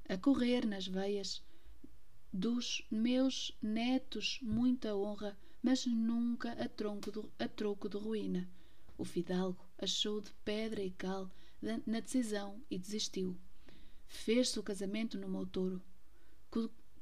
a 0.09 0.17
correr 0.17 0.67
nas 0.67 0.87
veias 0.87 1.43
dos 2.33 2.85
meus 2.91 3.57
netos 3.63 4.41
muita 4.43 4.97
honra, 4.97 5.39
mas 5.63 5.87
nunca 5.87 6.53
a, 6.53 6.69
tronco 6.69 7.13
de, 7.13 7.23
a 7.39 7.49
troco 7.49 7.89
de 7.89 7.97
ruína. 7.97 8.49
O 8.99 9.05
fidalgo 9.05 9.65
achou 9.79 10.21
de 10.21 10.33
pedra 10.45 10.83
e 10.83 10.91
cal 10.91 11.31
na 11.87 12.01
decisão 12.01 12.61
e 12.71 12.77
desistiu. 12.77 13.37
Fez-se 14.07 14.59
o 14.59 14.63
casamento 14.63 15.17
no 15.19 15.29
Moutoro. 15.29 15.81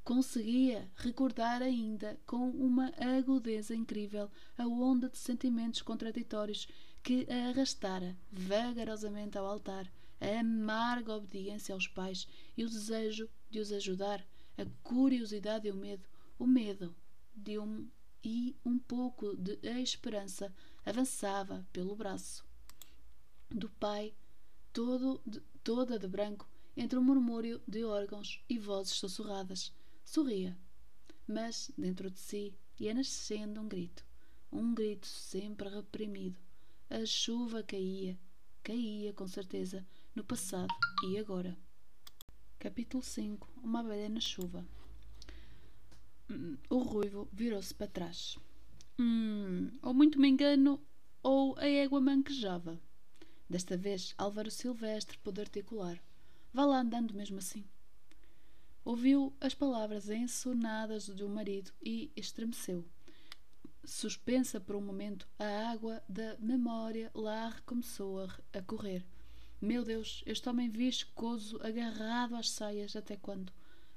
Conseguia 0.04 0.90
recordar 0.96 1.62
ainda 1.62 2.18
com 2.26 2.50
uma 2.50 2.92
agudeza 2.96 3.74
incrível 3.74 4.30
a 4.58 4.66
onda 4.66 5.08
de 5.08 5.16
sentimentos 5.16 5.80
contraditórios 5.80 6.68
que 7.02 7.26
a 7.30 7.48
arrastara 7.48 8.16
vagarosamente 8.30 9.38
ao 9.38 9.46
altar 9.46 9.90
a 10.22 10.40
amarga 10.40 11.16
obediência 11.16 11.74
aos 11.74 11.88
pais 11.88 12.28
e 12.56 12.64
o 12.64 12.70
desejo 12.70 13.28
de 13.50 13.58
os 13.58 13.72
ajudar, 13.72 14.24
a 14.56 14.64
curiosidade 14.82 15.66
e 15.66 15.72
o 15.72 15.74
medo, 15.74 16.06
o 16.38 16.46
medo 16.46 16.94
de 17.34 17.58
um 17.58 17.88
e 18.24 18.54
um 18.64 18.78
pouco 18.78 19.36
de 19.36 19.58
esperança 19.80 20.54
avançava 20.86 21.66
pelo 21.72 21.96
braço 21.96 22.44
do 23.50 23.68
pai 23.68 24.14
todo 24.72 25.20
de, 25.26 25.40
toda 25.64 25.98
de 25.98 26.06
branco, 26.06 26.48
entre 26.76 26.98
um 26.98 27.02
murmúrio 27.02 27.60
de 27.66 27.84
órgãos 27.84 28.42
e 28.48 28.58
vozes 28.58 28.94
sussurradas. 28.94 29.72
Sorria, 30.04 30.56
mas 31.26 31.70
dentro 31.76 32.10
de 32.10 32.18
si 32.18 32.54
ia 32.78 32.94
nascendo 32.94 33.60
um 33.60 33.68
grito, 33.68 34.04
um 34.52 34.72
grito 34.72 35.06
sempre 35.06 35.68
reprimido. 35.68 36.38
A 36.88 37.04
chuva 37.04 37.62
caía, 37.62 38.18
caía 38.62 39.12
com 39.12 39.26
certeza, 39.26 39.84
no 40.14 40.22
passado 40.22 40.72
e 41.04 41.18
agora. 41.18 41.56
Capítulo 42.58 43.02
5 43.02 43.48
Uma 43.62 43.80
abelha 43.80 44.08
na 44.08 44.20
chuva. 44.20 44.64
O 46.68 46.78
ruivo 46.78 47.28
virou-se 47.32 47.74
para 47.74 47.86
trás. 47.86 48.38
Hum, 48.98 49.70
ou 49.82 49.94
muito 49.94 50.20
me 50.20 50.28
engano, 50.28 50.80
ou 51.22 51.58
a 51.58 51.66
égua 51.66 52.00
manquejava. 52.00 52.80
Desta 53.48 53.76
vez, 53.76 54.14
Álvaro 54.16 54.50
Silvestre 54.50 55.18
pôde 55.18 55.40
articular. 55.40 56.02
Vá 56.52 56.64
lá 56.64 56.80
andando 56.80 57.14
mesmo 57.14 57.38
assim. 57.38 57.64
Ouviu 58.84 59.32
as 59.40 59.54
palavras 59.54 60.10
ensonadas 60.10 61.08
do 61.08 61.28
marido 61.28 61.72
e 61.82 62.10
estremeceu. 62.16 62.84
Suspensa 63.84 64.60
por 64.60 64.76
um 64.76 64.80
momento, 64.80 65.26
a 65.38 65.70
água 65.70 66.02
da 66.08 66.36
memória 66.38 67.10
lá 67.14 67.48
recomeçou 67.48 68.20
a 68.52 68.62
correr. 68.62 69.04
Meu 69.64 69.84
Deus, 69.84 70.24
este 70.26 70.48
homem 70.48 70.68
viscoso, 70.68 71.56
agarrado 71.62 72.34
às 72.34 72.50
saias, 72.50 72.96
até 72.96 73.16
quando? 73.16 73.52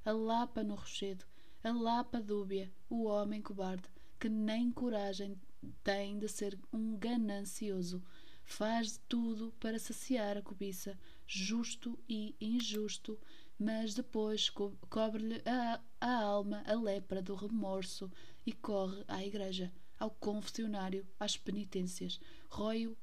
A 0.05 0.11
lapa 0.11 0.61
no 0.61 0.75
rochedo, 0.75 1.25
a 1.63 1.71
lapa 1.71 2.21
dúbia, 2.21 2.71
o 2.87 3.05
homem 3.05 3.41
cobarde, 3.41 3.89
que 4.19 4.29
nem 4.29 4.71
coragem 4.71 5.35
tem 5.83 6.19
de 6.19 6.29
ser 6.29 6.55
um 6.71 6.95
ganancioso. 6.95 8.03
Faz 8.43 9.01
tudo 9.09 9.55
para 9.59 9.79
saciar 9.79 10.37
a 10.37 10.41
cobiça, 10.43 10.95
justo 11.25 11.97
e 12.07 12.35
injusto, 12.39 13.19
mas 13.57 13.95
depois 13.95 14.51
co 14.51 14.71
cobre-lhe 14.87 15.41
a, 15.47 15.81
a 15.99 16.21
alma 16.21 16.61
a 16.67 16.75
lepra 16.75 17.23
do 17.23 17.33
remorso 17.33 18.11
e 18.45 18.53
corre 18.53 19.03
à 19.07 19.25
igreja, 19.25 19.73
ao 19.99 20.11
confessionário, 20.11 21.07
às 21.19 21.35
penitências. 21.35 22.19
Rói 22.49 22.95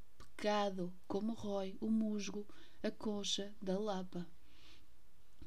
o 0.43 0.45
pecado 0.45 0.93
como 1.07 1.35
rói 1.35 1.77
o 1.81 1.89
musgo 1.89 2.45
a 2.83 2.91
coxa 2.91 3.55
da 3.63 3.79
lapa. 3.79 4.27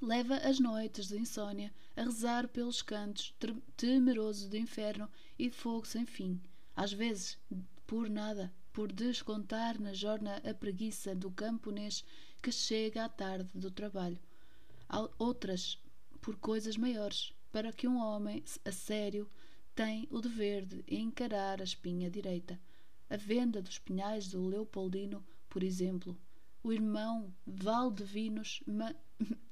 Leva 0.02 0.38
as 0.38 0.58
noites 0.58 1.10
de 1.10 1.20
insônia 1.20 1.74
a 1.98 2.04
rezar 2.04 2.48
pelos 2.48 2.82
cantos, 2.82 3.36
temeroso 3.76 4.48
do 4.48 4.56
inferno 4.56 5.10
e 5.38 5.50
fogo 5.50 5.86
sem 5.86 6.06
fim. 6.06 6.42
Às 6.74 6.94
vezes, 6.94 7.38
por 7.86 8.10
nada, 8.10 8.54
por 8.72 8.90
descontar 8.90 9.82
na 9.82 9.92
jorna 9.92 10.38
a 10.50 10.54
preguiça 10.54 11.14
do 11.14 11.30
camponês 11.30 12.06
que 12.42 12.50
chega 12.50 13.04
à 13.04 13.10
tarde 13.10 13.50
do 13.54 13.70
trabalho. 13.70 14.20
Outras, 15.20 15.78
por 16.22 16.38
coisas 16.38 16.78
maiores, 16.78 17.34
para 17.52 17.74
que 17.74 17.86
um 17.86 17.98
homem 17.98 18.42
a 18.64 18.72
sério 18.72 19.30
tem 19.76 20.08
o 20.10 20.22
dever 20.22 20.66
de 20.66 20.86
encarar 20.88 21.60
a 21.60 21.66
espinha 21.66 22.10
direita. 22.10 22.58
A 23.10 23.18
venda 23.18 23.62
dos 23.62 23.78
pinhais 23.78 24.28
do 24.30 24.46
Leopoldino, 24.48 25.26
por 25.50 25.64
exemplo, 25.64 26.18
o 26.64 26.74
irmão 26.74 27.34
Valdevinos 27.46 28.64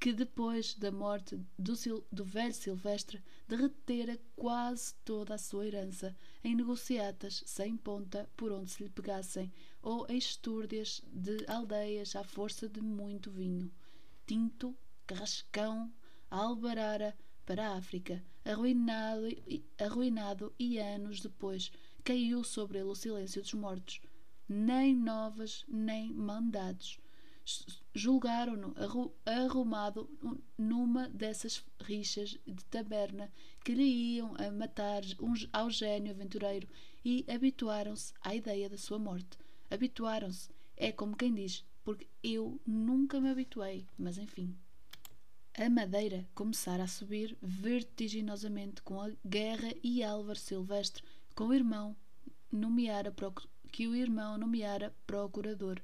que 0.00 0.12
depois 0.12 0.74
da 0.74 0.92
morte 0.92 1.36
do, 1.58 1.74
do, 2.10 2.24
velho 2.24 2.54
Silvestre 2.54 3.22
derretera 3.48 4.18
quase 4.36 4.94
toda 5.04 5.34
a 5.34 5.38
sua 5.38 5.66
herança 5.66 6.16
em 6.44 6.54
negociatas 6.54 7.42
sem 7.46 7.76
ponta 7.76 8.28
por 8.36 8.52
onde 8.52 8.70
se 8.70 8.84
lhe 8.84 8.90
pegassem 8.90 9.52
ou 9.82 10.06
em 10.08 10.16
estúrdias 10.16 11.02
de 11.12 11.44
aldeias 11.48 12.14
à 12.14 12.22
força 12.22 12.68
de 12.68 12.80
muito 12.80 13.30
vinho. 13.30 13.70
Tinto, 14.26 14.76
Carrascão, 15.06 15.92
Albarara 16.30 17.16
para 17.44 17.68
a 17.68 17.76
África, 17.76 18.22
arruinado, 18.44 19.26
arruinado 19.78 20.54
e 20.58 20.78
anos 20.78 21.20
depois 21.20 21.72
caiu 22.08 22.42
sobre 22.42 22.78
ele 22.78 22.88
o 22.88 22.94
silêncio 22.94 23.42
dos 23.42 23.54
mortos. 23.54 24.00
Nem 24.48 24.94
novas, 24.94 25.64
nem 25.68 26.12
mandados 26.14 26.98
julgaram-no 27.94 28.74
arrumado 29.24 30.08
numa 30.56 31.08
dessas 31.08 31.64
rixas 31.80 32.36
de 32.46 32.64
taberna 32.66 33.32
que 33.64 33.72
lhe 33.72 34.16
iam 34.16 34.34
a 34.36 34.50
matar 34.50 35.02
ao 35.52 35.70
gênio 35.70 36.12
aventureiro 36.12 36.68
e 37.04 37.24
habituaram-se 37.28 38.12
à 38.20 38.34
ideia 38.34 38.68
da 38.68 38.76
sua 38.76 38.98
morte. 38.98 39.38
Habituaram-se, 39.70 40.50
é 40.76 40.92
como 40.92 41.16
quem 41.16 41.34
diz, 41.34 41.64
porque 41.82 42.06
eu 42.22 42.60
nunca 42.66 43.20
me 43.20 43.30
habituei, 43.30 43.86
mas 43.98 44.18
enfim. 44.18 44.54
A 45.54 45.68
madeira 45.68 46.28
começara 46.34 46.84
a 46.84 46.88
subir 46.88 47.36
vertiginosamente 47.42 48.82
com 48.82 49.00
a 49.00 49.10
guerra 49.26 49.74
e 49.82 50.04
Álvaro 50.04 50.38
Silvestre, 50.38 51.02
com 51.38 51.46
o 51.46 51.54
irmão 51.54 51.96
nomeara 52.50 53.14
que 53.70 53.86
o 53.86 53.94
irmão 53.94 54.36
nomeara 54.36 54.92
procurador 55.06 55.80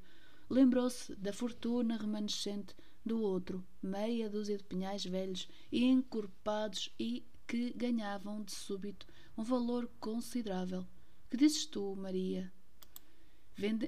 lembrou-se 0.50 1.14
da 1.14 1.32
fortuna 1.32 1.96
remanescente 1.96 2.74
do 3.06 3.22
outro, 3.22 3.64
meia 3.80 4.28
dúzia 4.28 4.58
de 4.58 4.64
pinhais 4.64 5.04
velhos 5.04 5.48
e 5.70 5.84
encorpados 5.84 6.92
e 6.98 7.24
que 7.46 7.72
ganhavam 7.74 8.42
de 8.42 8.50
súbito 8.50 9.06
um 9.38 9.44
valor 9.44 9.88
considerável. 10.00 10.84
Que 11.30 11.36
dizes 11.36 11.66
tu, 11.66 11.94
Maria? 11.94 12.52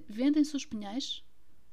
Vendem-se 0.09 0.55
os 0.55 0.65
pinhais? 0.65 1.25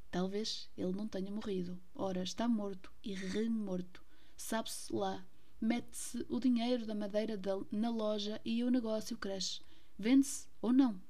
Talvez 0.09 0.71
ele 0.75 0.93
não 0.93 1.07
tenha 1.07 1.29
morrido. 1.29 1.79
Ora, 1.93 2.23
está 2.23 2.47
morto 2.47 2.91
e 3.03 3.13
remorto. 3.13 4.03
Sabe-se 4.35 4.91
lá. 4.91 5.23
Mete-se 5.61 6.25
o 6.29 6.39
dinheiro 6.39 6.83
da 6.83 6.95
madeira 6.95 7.39
na 7.71 7.91
loja 7.91 8.41
e 8.43 8.63
o 8.63 8.71
negócio 8.71 9.15
cresce. 9.15 9.61
Vende-se 9.97 10.47
ou 10.61 10.73
não? 10.73 11.01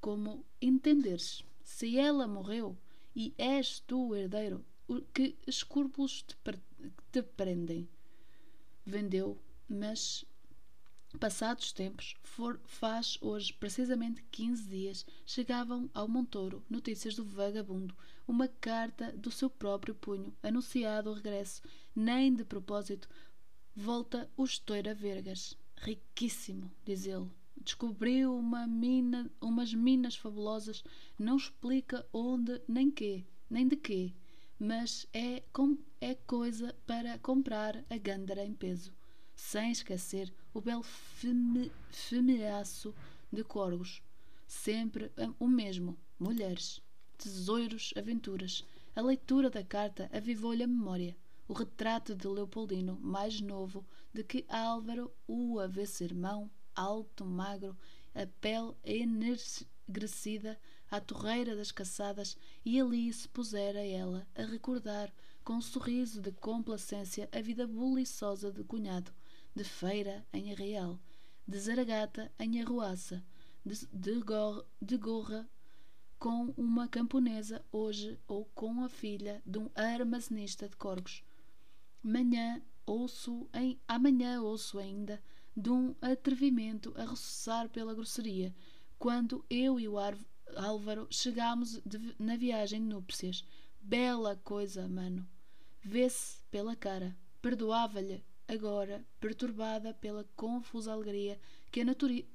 Como 0.00 0.44
entenderes. 0.60 1.44
Se 1.62 1.98
ela 1.98 2.26
morreu, 2.26 2.76
e 3.14 3.32
és 3.38 3.80
tu 3.80 4.08
o 4.08 4.16
herdeiro, 4.16 4.64
que 5.12 5.36
escrúpulos 5.46 6.22
te, 6.22 6.36
te 7.12 7.22
prendem. 7.22 7.88
Vendeu, 8.84 9.38
mas 9.68 10.24
passados 11.18 11.72
tempos, 11.72 12.16
for, 12.22 12.60
faz 12.64 13.16
hoje 13.20 13.52
precisamente 13.52 14.22
15 14.32 14.68
dias, 14.68 15.06
chegavam 15.24 15.88
ao 15.94 16.08
Montouro 16.08 16.64
notícias 16.68 17.14
do 17.14 17.24
vagabundo, 17.24 17.96
uma 18.26 18.48
carta 18.48 19.12
do 19.12 19.30
seu 19.30 19.48
próprio 19.48 19.94
punho, 19.94 20.36
anunciado 20.42 21.10
o 21.10 21.14
regresso, 21.14 21.62
nem 21.94 22.34
de 22.34 22.44
propósito, 22.44 23.08
volta 23.74 24.28
o 24.36 24.44
Estoura 24.44 24.94
Vergas. 24.94 25.56
Riquíssimo, 25.76 26.70
diz 26.84 27.06
ele 27.06 27.30
descobriu 27.62 28.36
uma 28.36 28.66
mina, 28.66 29.30
umas 29.40 29.72
minas 29.72 30.16
fabulosas, 30.16 30.84
não 31.18 31.36
explica 31.36 32.06
onde 32.12 32.60
nem 32.68 32.90
quê, 32.90 33.24
nem 33.48 33.66
de 33.66 33.76
quê, 33.76 34.12
mas 34.58 35.06
é, 35.12 35.42
com, 35.52 35.76
é 36.00 36.14
coisa 36.14 36.74
para 36.86 37.18
comprar 37.18 37.84
a 37.88 37.96
gândara 37.96 38.44
em 38.44 38.52
peso, 38.52 38.92
sem 39.34 39.70
esquecer 39.70 40.32
o 40.52 40.60
belo 40.60 40.82
feme, 40.82 41.72
femeaço 41.90 42.94
de 43.32 43.42
corgos, 43.42 44.02
sempre 44.46 45.10
o 45.38 45.48
mesmo, 45.48 45.98
mulheres, 46.18 46.80
tesouros, 47.18 47.92
aventuras. 47.96 48.64
A 48.94 49.00
leitura 49.00 49.50
da 49.50 49.64
carta 49.64 50.08
avivou-lhe 50.12 50.62
a 50.62 50.66
memória. 50.68 51.16
O 51.48 51.52
retrato 51.52 52.14
de 52.14 52.26
Leopoldino, 52.26 52.98
mais 53.00 53.40
novo, 53.40 53.84
de 54.12 54.22
que 54.22 54.44
Álvaro 54.48 55.12
o 55.26 55.58
avesse 55.58 56.04
irmão, 56.04 56.50
alto, 56.74 57.24
magro, 57.24 57.76
a 58.14 58.26
pele 58.40 58.74
enegrecida 58.84 60.58
à 60.90 61.00
torreira 61.00 61.56
das 61.56 61.72
caçadas, 61.72 62.36
e 62.64 62.80
ali 62.80 63.12
se 63.12 63.28
pusera 63.28 63.84
ela 63.84 64.26
a 64.34 64.42
recordar 64.42 65.12
com 65.42 65.54
um 65.54 65.60
sorriso 65.60 66.20
de 66.20 66.32
complacência 66.32 67.28
a 67.32 67.40
vida 67.40 67.66
buliçosa 67.66 68.50
de 68.50 68.64
cunhado, 68.64 69.12
de 69.54 69.64
feira 69.64 70.26
em 70.32 70.52
arreal, 70.52 70.98
de 71.46 71.58
zaragata 71.58 72.32
em 72.38 72.62
arruaça, 72.62 73.22
de, 73.64 73.86
de, 73.92 74.20
gorra, 74.20 74.64
de 74.80 74.96
gorra 74.96 75.48
com 76.18 76.54
uma 76.56 76.88
camponesa 76.88 77.62
hoje 77.70 78.18
ou 78.26 78.46
com 78.54 78.82
a 78.82 78.88
filha 78.88 79.42
de 79.44 79.58
um 79.58 79.70
armazenista 79.74 80.68
de 80.68 80.76
corgos. 80.76 81.22
Manhã 82.02 82.62
ouço 82.86 83.48
em 83.52 83.78
amanhã 83.86 84.40
ouço 84.40 84.78
ainda 84.78 85.22
de 85.56 85.70
um 85.70 85.94
atrevimento 86.00 86.92
a 86.96 87.02
ressoçar 87.02 87.68
pela 87.68 87.94
grosseria, 87.94 88.54
quando 88.98 89.44
eu 89.48 89.78
e 89.78 89.86
o 89.86 89.96
Álvaro 90.56 91.06
chegámos 91.10 91.80
de, 91.84 92.14
na 92.18 92.36
viagem 92.36 92.80
de 92.80 92.86
núpcias. 92.86 93.44
Bela 93.80 94.36
coisa, 94.42 94.88
mano. 94.88 95.28
Vê-se 95.82 96.38
pela 96.50 96.74
cara. 96.74 97.16
Perdoava-lhe 97.40 98.24
agora, 98.48 99.04
perturbada 99.20 99.94
pela 99.94 100.24
confusa 100.34 100.92
alegria 100.92 101.38
que 101.70 101.80
a, 101.80 101.84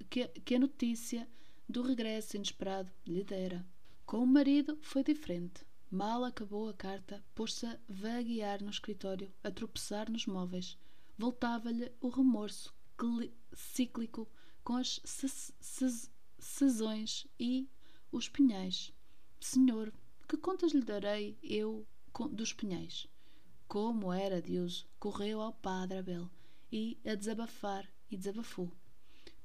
que, 0.10 0.28
que 0.28 0.56
a 0.56 0.60
notícia 0.60 1.28
do 1.68 1.82
regresso 1.82 2.36
inesperado 2.36 2.92
lhe 3.06 3.24
dera. 3.24 3.66
Com 4.06 4.20
o 4.20 4.28
marido 4.28 4.78
foi 4.82 5.04
diferente. 5.04 5.66
Mal 5.92 6.24
acabou 6.24 6.70
a 6.70 6.74
carta, 6.74 7.24
pôs-se 7.34 7.66
a 7.66 7.80
vaguear 7.88 8.64
no 8.64 8.70
escritório, 8.70 9.32
a 9.44 9.50
tropeçar 9.50 10.10
nos 10.10 10.28
móveis. 10.28 10.78
Voltava-lhe 11.18 11.92
o 12.00 12.10
remorso 12.10 12.74
cíclico 13.54 14.28
com 14.64 14.76
as 14.76 15.02
sezões 16.40 17.28
e 17.40 17.70
os 18.12 18.28
pinhais. 18.30 18.94
Senhor, 19.40 19.94
que 20.28 20.38
contas 20.38 20.72
lhe 20.72 20.82
darei 20.82 21.38
eu 21.42 21.88
dos 22.32 22.54
pinhais? 22.54 23.08
Como 23.68 24.12
era 24.12 24.42
de 24.42 24.58
uso, 24.58 24.88
correu 25.00 25.42
ao 25.42 25.54
padre 25.54 26.00
Abel 26.00 26.30
e, 26.72 26.98
a 27.06 27.16
desabafar, 27.16 27.88
e 28.10 28.18
desabafou 28.18 28.72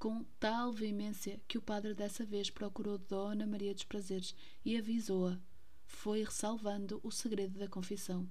com 0.04 0.22
tal 0.38 0.70
veemência 0.70 1.40
que 1.48 1.56
o 1.56 1.62
padre 1.62 1.94
dessa 1.94 2.26
vez 2.26 2.50
procurou 2.50 2.98
Dona 2.98 3.46
Maria 3.46 3.72
dos 3.72 3.84
Prazeres 3.84 4.34
e 4.62 4.76
avisou-a. 4.76 5.40
Foi 5.86 6.22
ressalvando 6.22 7.00
o 7.02 7.10
segredo 7.10 7.58
da 7.58 7.66
confissão. 7.66 8.28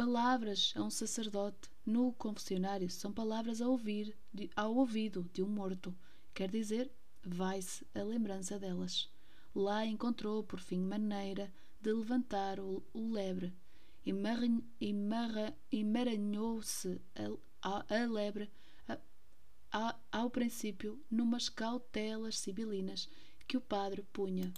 Palavras 0.00 0.72
a 0.76 0.82
um 0.82 0.88
sacerdote 0.88 1.70
no 1.84 2.14
confessionário 2.14 2.88
são 2.88 3.12
palavras 3.12 3.60
a 3.60 3.68
ouvir 3.68 4.16
de, 4.32 4.48
ao 4.56 4.74
ouvido 4.74 5.28
de 5.30 5.42
um 5.42 5.46
morto. 5.46 5.94
Quer 6.32 6.50
dizer, 6.50 6.90
vai-se 7.22 7.86
a 7.94 8.02
lembrança 8.02 8.58
delas. 8.58 9.10
Lá 9.54 9.84
encontrou, 9.84 10.42
por 10.42 10.58
fim, 10.58 10.80
maneira 10.80 11.52
de 11.82 11.92
levantar 11.92 12.58
o, 12.58 12.82
o 12.94 13.12
lebre. 13.12 13.52
Emaranhou-se 15.70 16.98
a, 17.14 17.28
a, 17.60 17.94
a 17.94 18.06
lebre 18.06 18.50
ao 20.10 20.30
princípio 20.30 20.98
numas 21.10 21.50
cautelas 21.50 22.38
sibilinas 22.38 23.06
que 23.46 23.58
o 23.58 23.60
padre 23.60 24.02
punha 24.14 24.50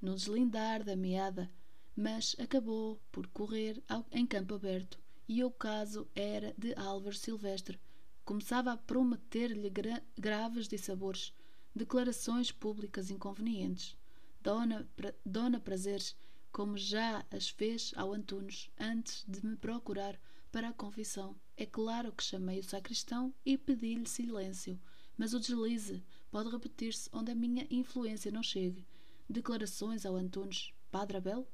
no 0.00 0.14
deslindar 0.14 0.82
da 0.82 0.96
meada, 0.96 1.50
mas 1.96 2.36
acabou 2.38 3.00
por 3.10 3.26
correr 3.28 3.82
ao, 3.88 4.06
em 4.12 4.26
campo 4.26 4.54
aberto 4.54 4.98
e 5.28 5.42
o 5.42 5.50
caso 5.50 6.06
era 6.14 6.54
de 6.56 6.74
Álvaro 6.74 7.16
Silvestre. 7.16 7.80
Começava 8.24 8.72
a 8.72 8.76
prometer-lhe 8.76 9.70
gra 9.70 10.02
graves 10.16 10.68
dissabores, 10.68 11.32
declarações 11.74 12.52
públicas 12.52 13.10
inconvenientes. 13.10 13.96
Dona, 14.40 14.88
pra, 14.94 15.14
Dona 15.24 15.58
Prazeres, 15.58 16.14
como 16.52 16.76
já 16.76 17.24
as 17.30 17.48
fez 17.48 17.92
ao 17.96 18.12
Antunes 18.12 18.70
antes 18.78 19.24
de 19.26 19.44
me 19.44 19.56
procurar 19.56 20.20
para 20.52 20.68
a 20.68 20.72
confissão. 20.72 21.34
É 21.56 21.66
claro 21.66 22.12
que 22.12 22.22
chamei 22.22 22.60
o 22.60 22.64
sacristão 22.64 23.34
e 23.44 23.58
pedi-lhe 23.58 24.08
silêncio, 24.08 24.80
mas 25.16 25.34
o 25.34 25.40
deslize 25.40 26.04
pode 26.30 26.50
repetir-se 26.50 27.08
onde 27.12 27.32
a 27.32 27.34
minha 27.34 27.66
influência 27.70 28.30
não 28.30 28.42
chegue. 28.42 28.86
Declarações 29.28 30.06
ao 30.06 30.14
Antunes. 30.14 30.72
Padre 30.90 31.16
Abel? 31.16 31.48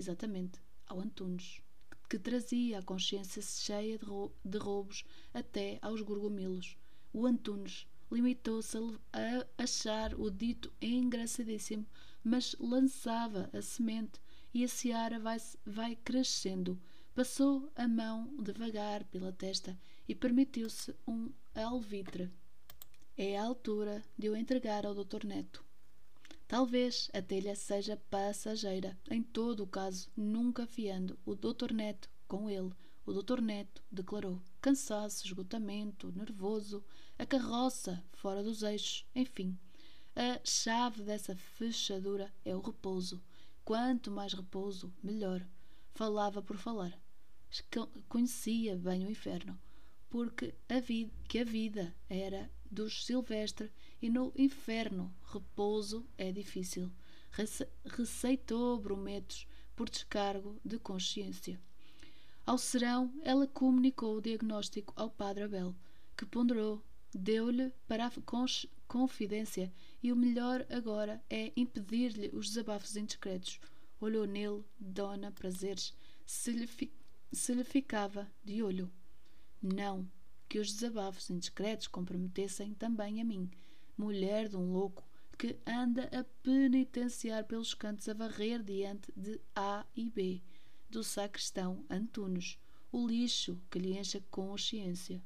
Exatamente, 0.00 0.58
ao 0.86 0.98
Antunes, 0.98 1.60
que 2.08 2.18
trazia 2.18 2.78
a 2.78 2.82
consciência 2.82 3.42
cheia 3.42 3.98
de, 4.42 4.56
roubos 4.56 5.04
até 5.34 5.78
aos 5.82 6.00
gorgomilos. 6.00 6.74
O 7.12 7.26
Antunes 7.26 7.86
limitou-se 8.10 8.78
a 9.12 9.46
achar 9.62 10.18
o 10.18 10.30
dito 10.30 10.72
engraçadíssimo, 10.80 11.84
mas 12.24 12.56
lançava 12.58 13.50
a 13.52 13.60
semente 13.60 14.18
e 14.54 14.64
a 14.64 14.68
seara 14.68 15.18
vai, 15.20 15.36
vai 15.66 15.94
crescendo 15.96 16.80
Passou 17.14 17.70
a 17.76 17.86
mão 17.86 18.34
devagar 18.38 19.04
pela 19.04 19.30
testa 19.30 19.78
e 20.08 20.14
permitiu-se 20.14 20.94
um 21.06 21.30
alvitre. 21.54 22.30
É 23.18 23.36
a 23.36 23.44
altura 23.44 24.02
de 24.16 24.30
o 24.30 24.34
entregar 24.34 24.86
ao 24.86 24.94
Dr. 24.94 25.26
Neto. 25.26 25.62
Talvez 26.50 27.08
a 27.14 27.22
telha 27.22 27.54
seja 27.54 27.96
passageira, 28.10 28.98
em 29.08 29.22
todo 29.22 29.62
o 29.62 29.68
caso, 29.68 30.10
nunca 30.16 30.66
fiando 30.66 31.16
o 31.24 31.36
Dr. 31.36 31.72
Neto 31.72 32.10
com 32.26 32.50
ele. 32.50 32.72
O 33.06 33.12
Dr. 33.12 33.40
Neto 33.40 33.80
declarou 33.88 34.42
cansaço, 34.60 35.24
esgotamento, 35.24 36.10
nervoso, 36.10 36.84
a 37.16 37.24
carroça 37.24 38.02
fora 38.14 38.42
dos 38.42 38.64
eixos, 38.64 39.06
enfim. 39.14 39.56
A 40.16 40.40
chave 40.42 41.04
dessa 41.04 41.36
fechadura 41.36 42.34
é 42.44 42.56
o 42.56 42.60
repouso. 42.60 43.22
Quanto 43.64 44.10
mais 44.10 44.32
repouso, 44.32 44.92
melhor. 45.04 45.46
Falava 45.94 46.42
por 46.42 46.56
falar 46.56 47.00
conhecia 48.08 48.76
bem 48.76 49.06
o 49.06 49.10
inferno, 49.10 49.56
porque 50.08 50.52
a 50.68 50.80
vida, 50.80 51.12
que 51.28 51.38
a 51.38 51.44
vida 51.44 51.94
era 52.08 52.50
dos 52.70 53.04
Silvestre 53.04 53.70
e 54.00 54.08
no 54.08 54.32
inferno 54.36 55.12
repouso 55.24 56.06
é 56.16 56.30
difícil. 56.30 56.90
Rece 57.32 57.68
receitou 57.84 58.78
brometos 58.78 59.46
por 59.74 59.88
descargo 59.88 60.60
de 60.64 60.78
consciência. 60.78 61.60
Ao 62.46 62.58
serão, 62.58 63.12
ela 63.22 63.46
comunicou 63.46 64.16
o 64.16 64.20
diagnóstico 64.20 64.92
ao 64.96 65.10
padre 65.10 65.44
Abel, 65.44 65.74
que 66.16 66.24
ponderou, 66.26 66.82
deu-lhe 67.14 67.72
para 67.86 68.06
a 68.06 68.12
confidência 68.86 69.72
e 70.02 70.12
o 70.12 70.16
melhor 70.16 70.66
agora 70.70 71.22
é 71.28 71.52
impedir-lhe 71.56 72.30
os 72.32 72.48
desabafos 72.48 72.96
indiscretos. 72.96 73.60
Olhou 74.00 74.26
nele, 74.26 74.64
dona 74.78 75.30
prazeres, 75.30 75.94
se 76.24 76.50
lhe 76.52 76.68
se 77.32 77.54
lhe 77.54 77.62
ficava 77.62 78.30
de 78.44 78.62
olho. 78.62 78.90
Não 79.62 80.10
que 80.50 80.58
os 80.58 80.72
desabafos 80.72 81.30
indiscretos 81.30 81.86
comprometessem 81.86 82.74
também 82.74 83.20
a 83.20 83.24
mim, 83.24 83.48
mulher 83.96 84.48
de 84.48 84.56
um 84.56 84.72
louco 84.72 85.08
que 85.38 85.56
anda 85.64 86.10
a 86.12 86.24
penitenciar 86.42 87.44
pelos 87.44 87.72
cantos 87.72 88.08
a 88.08 88.14
varrer 88.14 88.60
diante 88.60 89.12
de 89.16 89.40
A 89.54 89.86
e 89.94 90.10
B, 90.10 90.42
do 90.90 91.04
sacristão 91.04 91.84
Antunes, 91.88 92.58
o 92.90 93.06
lixo 93.06 93.62
que 93.70 93.78
lhe 93.78 93.96
enche 93.96 94.18
a 94.18 94.22
consciência. 94.28 95.22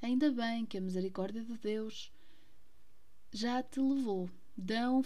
Ainda 0.00 0.30
bem 0.30 0.64
que 0.64 0.78
a 0.78 0.80
misericórdia 0.80 1.42
de 1.42 1.58
Deus 1.58 2.12
já 3.32 3.60
te 3.60 3.80
levou. 3.80 4.30
Dão 4.56 5.02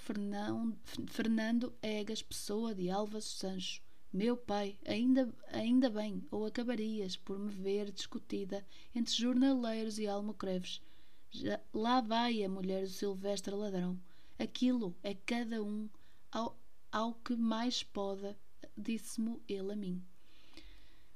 Fernando 1.06 1.72
Egas 1.80 2.20
Pessoa 2.20 2.74
de 2.74 2.90
Alvas 2.90 3.24
Sancho, 3.24 3.80
meu 4.16 4.34
pai, 4.34 4.78
ainda, 4.86 5.30
ainda 5.52 5.90
bem, 5.90 6.26
ou 6.30 6.46
acabarias 6.46 7.18
por 7.18 7.38
me 7.38 7.50
ver 7.50 7.92
discutida 7.92 8.66
entre 8.94 9.14
jornaleiros 9.14 9.98
e 9.98 10.06
almocreves. 10.06 10.80
Já, 11.30 11.60
lá 11.70 12.00
vai 12.00 12.42
a 12.42 12.48
mulher 12.48 12.84
do 12.84 12.88
Silvestre 12.88 13.54
ladrão. 13.54 14.00
Aquilo 14.38 14.96
é 15.02 15.12
cada 15.12 15.62
um 15.62 15.86
ao, 16.32 16.58
ao 16.90 17.12
que 17.12 17.36
mais 17.36 17.82
pode, 17.82 18.34
disse-me 18.74 19.38
ele 19.46 19.72
a 19.74 19.76
mim. 19.76 20.02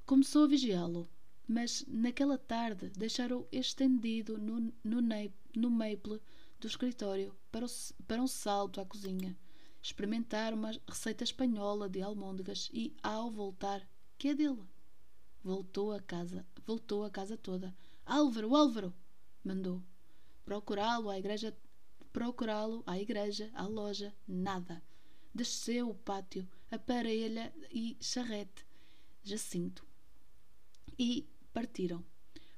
Começou 0.05 0.45
a 0.45 0.49
vigiá-lo, 0.49 1.09
mas 1.49 1.83
naquela 1.89 2.37
tarde 2.37 2.91
deixaram 2.91 3.47
estendido 3.51 4.37
no, 4.37 4.61
no, 4.85 5.01
no 5.57 5.71
maple 5.71 6.21
do 6.61 6.67
escritório 6.67 7.35
para, 7.51 7.65
o, 7.65 7.69
para 8.07 8.23
um 8.23 8.27
salto 8.27 8.79
à 8.79 8.85
cozinha 8.85 9.35
experimentar 9.83 10.53
uma 10.53 10.73
receita 10.87 11.25
espanhola 11.25 11.89
de 11.89 12.03
almôndegas 12.03 12.71
e, 12.73 12.95
ao 13.03 13.31
voltar, 13.31 13.87
que 14.19 14.29
é 14.29 14.35
dele? 14.35 14.63
Voltou 15.43 15.93
a 15.93 16.01
casa, 16.01 16.47
voltou 16.67 17.05
a 17.05 17.11
casa 17.11 17.37
toda. 17.37 17.75
Álvaro, 18.05 18.55
Álvaro! 18.55 18.95
Mandou. 19.43 19.83
Procurá-lo 20.45 21.09
à 21.09 21.19
igreja, 21.19 21.57
procurá-lo 22.13 22.83
à 22.87 22.99
igreja, 22.99 23.51
à 23.55 23.67
loja, 23.67 24.15
nada. 24.29 24.83
Desceu 25.35 25.89
o 25.89 25.95
pátio, 25.95 26.47
a 26.71 26.79
parelha 26.79 27.53
e 27.73 27.97
charrete, 28.01 28.67
Jacinto. 29.23 29.87
E 30.99 31.27
partiram. 31.53 32.05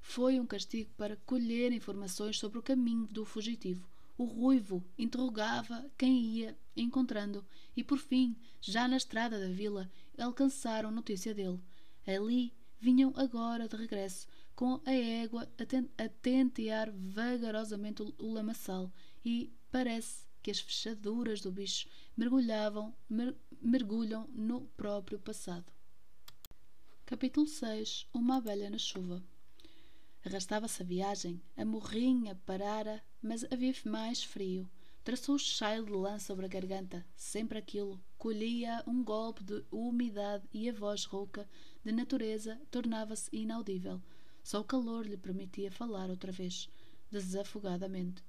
Foi 0.00 0.40
um 0.40 0.46
castigo 0.46 0.90
para 0.96 1.16
colher 1.18 1.70
informações 1.72 2.38
sobre 2.38 2.58
o 2.58 2.62
caminho 2.62 3.06
do 3.06 3.24
fugitivo. 3.24 3.86
O 4.22 4.24
ruivo 4.24 4.84
interrogava 4.96 5.90
quem 5.98 6.16
ia 6.20 6.56
encontrando 6.76 7.44
e, 7.76 7.82
por 7.82 7.98
fim, 7.98 8.36
já 8.60 8.86
na 8.86 8.96
estrada 8.96 9.36
da 9.36 9.48
vila, 9.48 9.90
alcançaram 10.16 10.92
notícia 10.92 11.34
dele. 11.34 11.60
Ali 12.06 12.54
vinham 12.78 13.12
agora 13.16 13.66
de 13.66 13.76
regresso, 13.76 14.28
com 14.54 14.80
a 14.86 14.92
égua 14.92 15.48
a, 15.98 16.08
tentear 16.08 16.92
vagarosamente 16.92 18.00
o 18.00 18.32
lamaçal 18.32 18.92
e 19.24 19.52
parece 19.72 20.24
que 20.40 20.52
as 20.52 20.60
fechaduras 20.60 21.40
do 21.40 21.50
bicho 21.50 21.88
mergulhavam, 22.16 22.94
mer, 23.10 23.34
mergulham 23.60 24.28
no 24.32 24.60
próprio 24.76 25.18
passado. 25.18 25.72
Capítulo 27.04 27.48
6 27.48 28.06
Uma 28.14 28.36
abelha 28.36 28.70
na 28.70 28.78
chuva 28.78 29.20
Arrastava-se 30.24 30.82
a 30.82 30.86
viagem, 30.86 31.42
a 31.56 31.64
morrinha 31.64 32.34
parara 32.46 33.02
mas 33.22 33.44
havia 33.50 33.74
mais 33.84 34.24
frio. 34.24 34.68
Traçou 35.04 35.36
o 35.36 35.38
chaio 35.38 35.84
de 35.84 35.92
lã 35.92 36.18
sobre 36.18 36.44
a 36.46 36.48
garganta, 36.48 37.04
sempre 37.16 37.58
aquilo. 37.58 38.00
Colhia 38.18 38.82
um 38.86 39.02
golpe 39.02 39.42
de 39.42 39.64
umidade 39.70 40.44
e 40.52 40.68
a 40.68 40.72
voz 40.72 41.04
rouca, 41.04 41.48
de 41.84 41.92
natureza, 41.92 42.60
tornava-se 42.70 43.28
inaudível. 43.32 44.00
Só 44.42 44.60
o 44.60 44.64
calor 44.64 45.06
lhe 45.06 45.16
permitia 45.16 45.70
falar 45.70 46.10
outra 46.10 46.30
vez, 46.30 46.68
desafogadamente. 47.10 48.22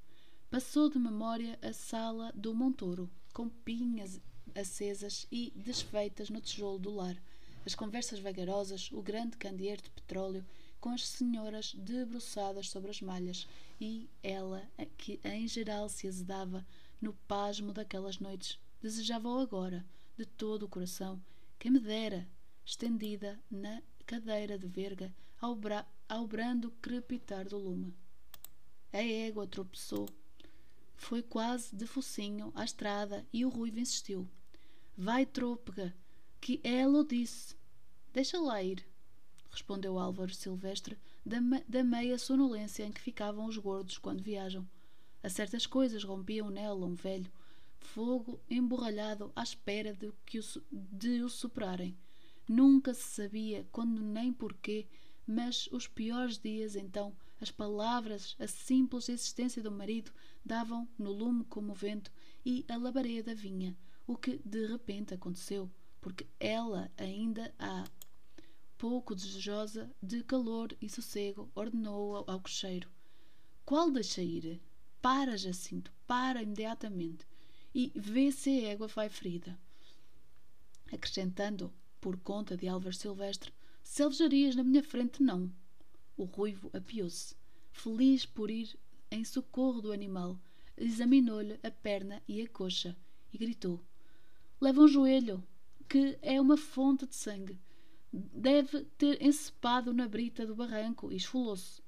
Passou 0.49 0.89
de 0.89 0.97
memória 0.99 1.57
a 1.61 1.73
sala 1.73 2.31
do 2.33 2.53
Montouro, 2.53 3.09
com 3.33 3.49
pinhas 3.49 4.19
acesas 4.55 5.27
e 5.31 5.51
desfeitas 5.55 6.29
no 6.29 6.41
tijolo 6.41 6.77
do 6.77 6.91
lar, 6.91 7.17
as 7.65 7.75
conversas 7.75 8.19
vagarosas, 8.19 8.91
o 8.91 9.01
grande 9.01 9.37
candeeiro 9.37 9.81
de 9.81 9.89
petróleo 9.89 10.45
com 10.83 10.89
as 10.89 11.07
senhoras 11.07 11.73
debruçadas 11.75 12.69
sobre 12.69 12.91
as 12.91 12.99
malhas 12.99 13.47
e 13.79 14.09
ela, 14.21 14.69
que 14.97 15.17
em 15.23 15.47
geral 15.47 15.87
se 15.87 16.09
azedava 16.09 16.67
no 17.01 17.13
pasmo 17.25 17.71
daquelas 17.71 18.19
noites, 18.19 18.59
desejava-o 18.81 19.39
agora, 19.39 19.85
de 20.17 20.25
todo 20.25 20.63
o 20.63 20.67
coração, 20.67 21.23
quem 21.57 21.71
me 21.71 21.79
dera, 21.79 22.27
estendida 22.65 23.39
na 23.49 23.81
cadeira 24.05 24.59
de 24.59 24.67
verga, 24.67 25.15
ao, 25.39 25.55
bra 25.55 25.87
ao 26.09 26.27
brando 26.27 26.69
crepitar 26.81 27.47
do 27.47 27.57
lume. 27.57 27.95
A 28.91 29.01
égua 29.01 29.47
tropeçou. 29.47 30.09
Foi 30.97 31.23
quase 31.23 31.73
de 31.73 31.87
focinho 31.87 32.51
à 32.53 32.65
estrada 32.65 33.25
e 33.31 33.45
o 33.45 33.49
ruivo 33.49 33.79
insistiu. 33.79 34.27
Vai, 34.97 35.25
trôpega, 35.25 35.95
que 36.41 36.59
ela 36.61 36.99
o 36.99 37.07
disse. 37.07 37.55
Deixa 38.11 38.37
lá 38.37 38.61
ir, 38.61 38.85
respondeu 39.53 39.99
Álvaro 39.99 40.33
Silvestre, 40.33 40.97
da, 41.23 41.37
da 41.69 41.83
meia 41.83 42.17
sonolência 42.17 42.83
em 42.83 42.91
que 42.91 42.99
ficavam 42.99 43.45
os 43.45 43.57
gordos 43.57 43.97
quando 43.97 44.23
viajam. 44.23 44.67
A 45.21 45.29
certas 45.29 45.65
coisas 45.65 46.03
rompiam 46.03 46.49
nela 46.49 46.85
um 46.85 46.95
velho 46.95 47.31
fogo 47.79 48.41
emborralhado 48.49 49.31
à 49.35 49.43
espera 49.43 49.93
de, 49.93 50.11
que 50.25 50.39
o, 50.39 50.43
de 50.71 51.21
o 51.21 51.29
superarem. 51.29 51.95
Nunca 52.49 52.93
se 52.93 53.03
sabia 53.03 53.67
quando 53.71 54.01
nem 54.01 54.33
porquê, 54.33 54.87
mas 55.25 55.67
os 55.71 55.87
piores 55.87 56.37
dias 56.37 56.75
então 56.75 57.15
as 57.39 57.51
palavras, 57.51 58.35
a 58.39 58.47
simples 58.47 59.09
existência 59.09 59.61
do 59.61 59.71
marido 59.71 60.11
davam 60.45 60.87
no 60.97 61.11
lume 61.11 61.43
como 61.45 61.73
o 61.73 61.75
vento 61.75 62.11
e 62.45 62.65
a 62.69 62.77
labareda 62.77 63.35
vinha, 63.35 63.77
o 64.07 64.15
que 64.15 64.41
de 64.45 64.65
repente 64.65 65.13
aconteceu, 65.13 65.69
porque 65.99 66.25
ela 66.39 66.89
ainda 66.97 67.53
há 67.59 67.83
pouco 68.83 69.15
desejosa 69.15 69.89
de 70.01 70.21
calor 70.25 70.75
e 70.81 70.89
sossego, 70.89 71.49
ordenou 71.55 72.17
ao 72.27 72.41
cocheiro. 72.41 72.89
Qual 73.63 73.89
deixa 73.89 74.21
ir? 74.21 74.59
Para, 75.01 75.37
Jacinto, 75.37 75.89
para 76.05 76.43
imediatamente 76.43 77.25
e 77.73 77.93
vê 77.95 78.29
se 78.29 78.49
a 78.49 78.71
égua 78.71 78.87
vai 78.87 79.07
ferida. 79.07 79.57
Acrescentando, 80.91 81.73
por 82.01 82.17
conta 82.17 82.57
de 82.57 82.67
Álvaro 82.67 82.93
Silvestre, 82.93 83.53
selvejarias 83.85 84.53
na 84.53 84.65
minha 84.65 84.83
frente 84.83 85.23
não. 85.23 85.49
O 86.17 86.25
ruivo 86.25 86.69
apiou-se, 86.73 87.37
feliz 87.71 88.25
por 88.25 88.51
ir 88.51 88.77
em 89.09 89.23
socorro 89.23 89.81
do 89.81 89.93
animal, 89.93 90.37
examinou-lhe 90.75 91.57
a 91.63 91.71
perna 91.71 92.21
e 92.27 92.41
a 92.41 92.49
coxa 92.49 92.97
e 93.31 93.37
gritou: 93.37 93.81
Leva 94.59 94.81
um 94.81 94.89
joelho, 94.89 95.41
que 95.87 96.19
é 96.21 96.41
uma 96.41 96.57
fonte 96.57 97.07
de 97.07 97.15
sangue. 97.15 97.57
Deve 98.13 98.85
ter 98.97 99.19
encepado 99.21 99.91
na 99.91 100.07
brita 100.07 100.45
do 100.45 100.55
barranco 100.55 101.11
e 101.11 101.15
esfolou-se. 101.15 101.81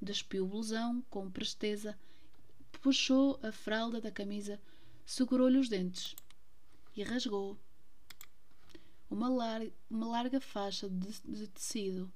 Despiu 0.00 0.44
o 0.44 0.48
blusão 0.48 1.04
com 1.10 1.30
presteza, 1.30 1.98
puxou 2.80 3.38
a 3.42 3.52
fralda 3.52 4.00
da 4.00 4.10
camisa 4.10 4.58
segurou-lhe 5.08 5.56
os 5.56 5.70
dentes 5.70 6.14
e 6.94 7.02
rasgou 7.02 7.58
uma, 9.10 9.26
lar 9.26 9.62
uma 9.90 10.06
larga 10.06 10.38
faixa 10.38 10.86
de, 10.86 11.20
de, 11.24 11.48
tecido. 11.48 12.12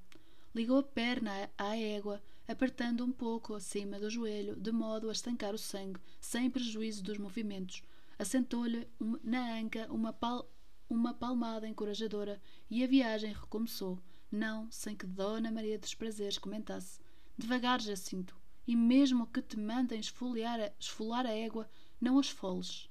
Ligou 0.54 0.78
a 0.78 0.82
perna 0.82 1.50
à 1.56 1.74
égua, 1.74 2.22
apertando 2.46 3.02
um 3.02 3.10
pouco 3.10 3.54
acima 3.54 3.98
do 3.98 4.10
joelho, 4.10 4.54
de 4.56 4.70
modo 4.70 5.08
a 5.08 5.12
estancar 5.12 5.54
o 5.54 5.58
sangue, 5.58 5.98
sem 6.20 6.50
prejuízo 6.50 7.02
dos 7.02 7.16
movimentos. 7.16 7.82
Assentou-lhe 8.18 8.86
na 9.24 9.58
anca 9.58 9.90
uma, 9.90 10.12
pal 10.12 10.46
uma 10.92 11.14
palmada 11.14 11.66
encorajadora 11.66 12.38
e 12.68 12.84
a 12.84 12.86
viagem 12.86 13.32
recomeçou, 13.32 13.98
não 14.30 14.70
sem 14.70 14.94
que 14.94 15.06
Dona 15.06 15.50
Maria 15.50 15.78
dos 15.78 15.94
Prazeres 15.94 16.36
comentasse: 16.36 17.00
Devagar, 17.36 17.80
Jacinto, 17.80 18.36
e 18.66 18.76
mesmo 18.76 19.26
que 19.26 19.40
te 19.40 19.58
mandem 19.58 19.98
esfoliar 19.98 20.60
a, 20.60 20.70
esfolar 20.78 21.24
a 21.24 21.32
égua, 21.32 21.66
não 21.98 22.18
as 22.18 22.28
foles. 22.28 22.90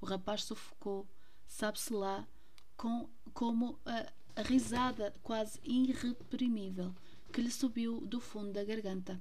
O 0.00 0.06
rapaz 0.06 0.44
sufocou, 0.44 1.06
sabe-se 1.46 1.92
lá, 1.92 2.26
com, 2.74 3.06
como 3.34 3.78
a, 3.84 4.10
a 4.34 4.42
risada 4.42 5.12
quase 5.22 5.60
irreprimível 5.62 6.94
que 7.30 7.42
lhe 7.42 7.50
subiu 7.50 8.00
do 8.00 8.18
fundo 8.18 8.50
da 8.50 8.64
garganta. 8.64 9.20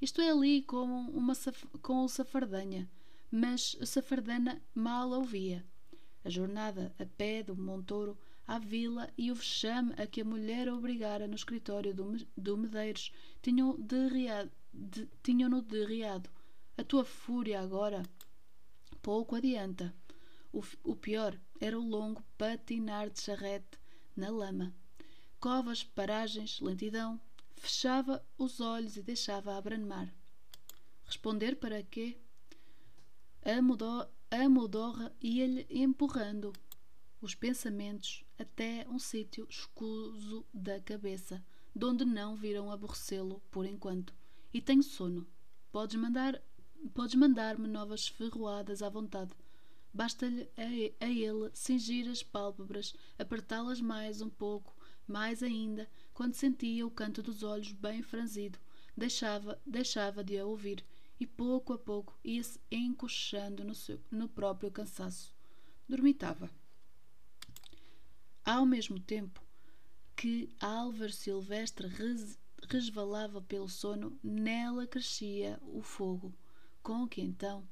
Isto 0.00 0.20
é 0.20 0.30
ali 0.30 0.62
como 0.62 1.10
uma 1.12 1.34
com 1.80 2.04
o 2.04 2.08
Safardanha, 2.08 2.90
mas 3.30 3.76
a 3.80 3.86
Safardana 3.86 4.60
mal 4.74 5.10
ouvia. 5.10 5.64
A 6.24 6.30
jornada 6.30 6.94
a 6.98 7.04
pé 7.04 7.42
do 7.42 7.56
Montouro 7.56 8.16
à 8.46 8.58
vila 8.58 9.10
e 9.16 9.30
o 9.30 9.34
vexame 9.34 9.94
a 9.96 10.06
que 10.06 10.20
a 10.20 10.24
mulher 10.24 10.68
obrigara 10.68 11.26
no 11.26 11.34
escritório 11.34 11.94
do, 11.94 12.16
do 12.36 12.56
Medeiros 12.56 13.12
tinham-no 13.40 13.78
de, 13.82 14.50
de, 14.72 15.08
tinham 15.22 15.60
de 15.60 15.84
riado. 15.84 16.30
A 16.76 16.84
tua 16.84 17.04
fúria 17.04 17.60
agora 17.60 18.02
pouco 19.02 19.34
adianta. 19.34 19.94
O, 20.52 20.62
o 20.84 20.94
pior 20.94 21.38
era 21.60 21.78
o 21.78 21.88
longo 21.88 22.22
patinar 22.38 23.10
de 23.10 23.20
charrete 23.20 23.78
na 24.16 24.30
lama. 24.30 24.74
Covas, 25.40 25.82
paragens, 25.82 26.60
lentidão. 26.60 27.20
Fechava 27.56 28.24
os 28.38 28.60
olhos 28.60 28.96
e 28.96 29.02
deixava 29.02 29.56
a 29.56 29.60
branmar. 29.60 30.12
Responder 31.04 31.56
para 31.56 31.82
quê? 31.82 32.16
A, 33.44 33.60
mudor, 33.60 34.08
a 34.32 34.48
modorra 34.48 35.14
ia-lhe 35.20 35.66
empurrando 35.68 36.54
os 37.20 37.34
pensamentos 37.34 38.24
até 38.38 38.86
um 38.88 38.98
sítio 38.98 39.46
escuso 39.46 40.46
da 40.54 40.80
cabeça, 40.80 41.44
donde 41.76 42.02
não 42.06 42.34
viram 42.34 42.70
aborrecê-lo 42.70 43.42
por 43.50 43.66
enquanto. 43.66 44.14
E 44.52 44.58
tenho 44.58 44.82
sono. 44.82 45.26
Podes 45.70 45.96
mandar 45.96 46.42
Podes 46.94 47.14
mandar-me 47.14 47.68
novas 47.68 48.08
ferroadas 48.08 48.82
à 48.82 48.88
vontade. 48.88 49.32
Basta-lhe 49.94 50.48
a, 50.56 51.04
a 51.04 51.08
ele 51.08 51.50
cingir 51.54 52.08
as 52.08 52.22
pálpebras, 52.22 52.94
apertá-las 53.18 53.80
mais 53.80 54.20
um 54.20 54.28
pouco, 54.28 54.74
mais 55.06 55.42
ainda, 55.42 55.88
quando 56.12 56.34
sentia 56.34 56.84
o 56.86 56.90
canto 56.90 57.22
dos 57.22 57.42
olhos 57.42 57.70
bem 57.70 58.02
franzido. 58.02 58.58
Deixava, 58.96 59.60
deixava 59.64 60.24
de 60.24 60.38
a 60.38 60.44
ouvir 60.44 60.84
e 61.22 61.26
pouco 61.26 61.72
a 61.72 61.78
pouco 61.78 62.18
ia-se 62.24 62.60
encoxando 62.68 63.62
no, 63.62 63.76
seu, 63.76 64.00
no 64.10 64.28
próprio 64.28 64.72
cansaço. 64.72 65.32
Dormitava. 65.88 66.50
Ao 68.44 68.66
mesmo 68.66 68.98
tempo 68.98 69.40
que 70.16 70.48
Álvaro 70.58 71.12
Silvestre 71.12 71.86
res, 71.86 72.36
resvalava 72.68 73.40
pelo 73.40 73.68
sono, 73.68 74.18
nela 74.20 74.84
crescia 74.84 75.60
o 75.62 75.80
fogo 75.80 76.34
com 76.82 77.06
que 77.06 77.20
então, 77.20 77.64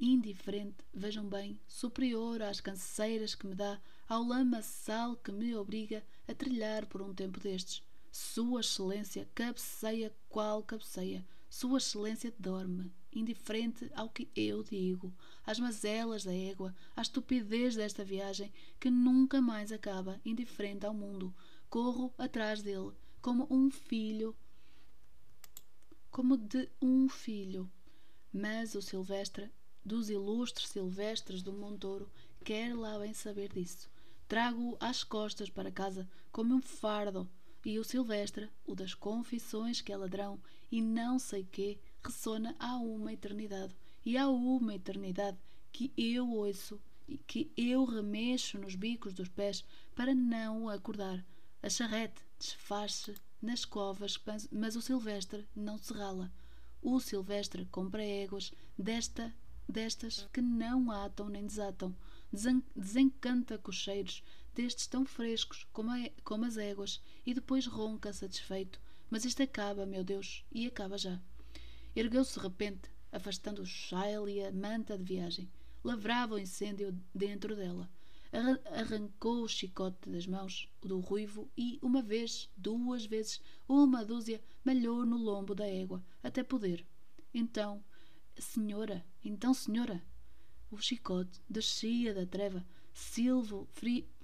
indiferente, 0.00 0.84
vejam 0.92 1.24
bem, 1.28 1.60
superior 1.68 2.42
às 2.42 2.60
canseiras 2.60 3.36
que 3.36 3.46
me 3.46 3.54
dá, 3.54 3.80
ao 4.08 4.24
lamaçal 4.24 5.14
que 5.14 5.30
me 5.30 5.54
obriga 5.54 6.04
a 6.26 6.34
trilhar 6.34 6.84
por 6.86 7.00
um 7.00 7.14
tempo 7.14 7.38
destes. 7.38 7.80
Sua 8.10 8.60
Excelência 8.60 9.28
cabeceia 9.36 10.12
qual 10.28 10.64
cabeceia. 10.64 11.24
Sua 11.58 11.78
Excelência 11.78 12.34
dorme, 12.38 12.92
indiferente 13.10 13.90
ao 13.94 14.10
que 14.10 14.28
eu 14.36 14.62
digo, 14.62 15.10
às 15.42 15.58
mazelas 15.58 16.22
da 16.22 16.34
égua, 16.34 16.76
à 16.94 17.00
estupidez 17.00 17.74
desta 17.74 18.04
viagem 18.04 18.52
que 18.78 18.90
nunca 18.90 19.40
mais 19.40 19.72
acaba, 19.72 20.20
indiferente 20.22 20.84
ao 20.84 20.92
mundo. 20.92 21.34
Corro 21.70 22.12
atrás 22.18 22.60
dele, 22.60 22.92
como 23.22 23.46
um 23.50 23.70
filho, 23.70 24.36
como 26.10 26.36
de 26.36 26.68
um 26.78 27.08
filho, 27.08 27.72
mas 28.30 28.74
o 28.74 28.82
Silvestre, 28.82 29.50
dos 29.82 30.10
ilustres 30.10 30.68
Silvestres 30.68 31.42
do 31.42 31.54
Montouro, 31.54 32.12
quer 32.44 32.76
lá 32.76 32.98
bem 32.98 33.14
saber 33.14 33.50
disso. 33.50 33.88
Trago-o 34.28 34.76
às 34.78 35.02
costas 35.02 35.48
para 35.48 35.72
casa 35.72 36.06
como 36.30 36.54
um 36.54 36.60
fardo, 36.60 37.26
e 37.64 37.78
o 37.78 37.84
Silvestre, 37.84 38.50
o 38.66 38.74
das 38.74 38.92
confissões 38.92 39.80
que 39.80 39.90
é 39.90 39.96
ladrão 39.96 40.38
e 40.76 40.82
não 40.82 41.18
sei 41.18 41.42
quê, 41.42 41.78
ressona 42.04 42.54
há 42.58 42.76
uma 42.76 43.10
eternidade, 43.10 43.74
e 44.04 44.18
há 44.18 44.28
uma 44.28 44.74
eternidade 44.74 45.38
que 45.72 45.90
eu 45.96 46.30
ouço 46.30 46.78
e 47.08 47.16
que 47.16 47.50
eu 47.56 47.86
remexo 47.86 48.58
nos 48.58 48.74
bicos 48.74 49.14
dos 49.14 49.30
pés 49.30 49.64
para 49.94 50.14
não 50.14 50.68
acordar. 50.68 51.24
A 51.62 51.70
charrete 51.70 52.22
desfaz-se 52.38 53.14
nas 53.40 53.64
covas, 53.64 54.20
mas 54.52 54.76
o 54.76 54.82
Silvestre 54.82 55.48
não 55.56 55.78
se 55.78 55.94
rala. 55.94 56.30
O 56.82 57.00
Silvestre 57.00 57.64
compra 57.72 58.04
éguas 58.04 58.52
desta, 58.78 59.34
destas 59.66 60.28
que 60.30 60.42
não 60.42 60.90
atam 60.90 61.30
nem 61.30 61.46
desatam. 61.46 61.96
Desencanta 62.76 63.56
cocheiros 63.56 64.22
destes 64.54 64.86
tão 64.86 65.06
frescos 65.06 65.66
como, 65.72 65.90
a, 65.90 66.10
como 66.22 66.44
as 66.44 66.58
éguas 66.58 67.00
e 67.24 67.32
depois 67.32 67.66
ronca 67.66 68.12
satisfeito. 68.12 68.78
Mas 69.10 69.24
isto 69.24 69.42
acaba, 69.42 69.86
meu 69.86 70.02
Deus, 70.02 70.44
e 70.50 70.66
acaba 70.66 70.98
já. 70.98 71.20
Ergueu-se 71.94 72.34
de 72.34 72.40
repente, 72.40 72.90
afastando 73.12 73.62
o 73.62 73.66
chale 73.66 74.34
e 74.34 74.44
a 74.44 74.52
manta 74.52 74.98
de 74.98 75.04
viagem. 75.04 75.50
Lavrava 75.82 76.34
o 76.34 76.38
incêndio 76.38 76.98
dentro 77.14 77.54
dela. 77.56 77.88
arrancou 78.72 79.42
o 79.42 79.48
chicote 79.48 80.10
das 80.10 80.26
mãos 80.26 80.68
do 80.82 81.00
ruivo 81.00 81.48
e, 81.56 81.78
uma 81.80 82.02
vez, 82.02 82.50
duas 82.56 83.06
vezes, 83.06 83.40
uma 83.68 84.04
dúzia, 84.04 84.42
malhou 84.64 85.06
no 85.06 85.16
lombo 85.16 85.54
da 85.54 85.66
égua, 85.66 86.04
até 86.22 86.42
poder. 86.42 86.84
Então, 87.32 87.82
senhora, 88.36 89.04
então, 89.24 89.54
senhora, 89.54 90.02
o 90.70 90.76
chicote 90.76 91.40
descia 91.48 92.12
da 92.12 92.26
treva, 92.26 92.66
silvo, 92.92 93.68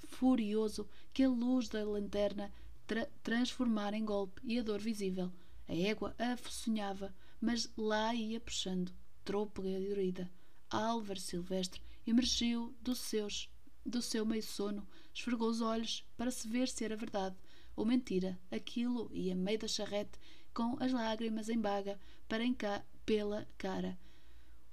furioso, 0.08 0.88
que 1.12 1.22
a 1.22 1.28
luz 1.28 1.68
da 1.68 1.84
lanterna 1.84 2.52
tra 2.92 3.06
transformara 3.22 3.96
em 3.96 4.04
golpe 4.04 4.42
e 4.44 4.58
a 4.58 4.62
dor 4.62 4.78
visível. 4.78 5.32
A 5.66 5.74
égua 5.74 6.14
afocinhava, 6.18 7.14
mas 7.40 7.72
lá 7.74 8.14
ia 8.14 8.38
puxando, 8.38 8.92
trôpega 9.24 9.70
e 9.70 9.88
dorida. 9.88 10.30
Álvaro 10.68 11.18
Silvestre 11.18 11.80
emergiu 12.06 12.76
dos 12.82 12.98
seus, 12.98 13.48
do 13.84 14.02
seu 14.02 14.26
meio 14.26 14.42
sono, 14.42 14.86
esfregou 15.14 15.48
os 15.48 15.62
olhos 15.62 16.04
para 16.18 16.30
se 16.30 16.46
ver 16.46 16.68
se 16.68 16.84
era 16.84 16.94
verdade 16.94 17.34
ou 17.74 17.86
mentira 17.86 18.38
aquilo 18.50 19.08
e 19.10 19.32
a 19.32 19.34
meio 19.34 19.58
da 19.58 19.68
charrete, 19.68 20.18
com 20.52 20.76
as 20.78 20.92
lágrimas 20.92 21.48
em 21.48 21.58
baga 21.58 21.98
para 22.28 22.44
enca 22.44 22.84
pela 23.06 23.48
cara. 23.56 23.98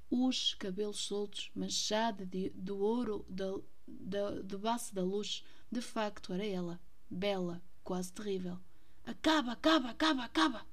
Os 0.09 0.55
cabelos 0.55 0.99
soltos, 0.99 1.51
manchados 1.55 2.27
de, 2.27 2.49
do 2.49 2.79
ouro 2.79 3.25
da, 3.29 3.57
da, 3.87 4.31
do 4.41 4.59
baço 4.59 4.93
da 4.93 5.03
luz, 5.03 5.41
de 5.71 5.79
facto 5.79 6.33
era 6.33 6.45
ela, 6.45 6.81
bela, 7.09 7.63
quase 7.89 8.13
terrível. 8.13 8.55
Acaba, 9.03 9.53
acaba, 9.53 9.89
acaba, 9.89 10.23
acaba! 10.23 10.65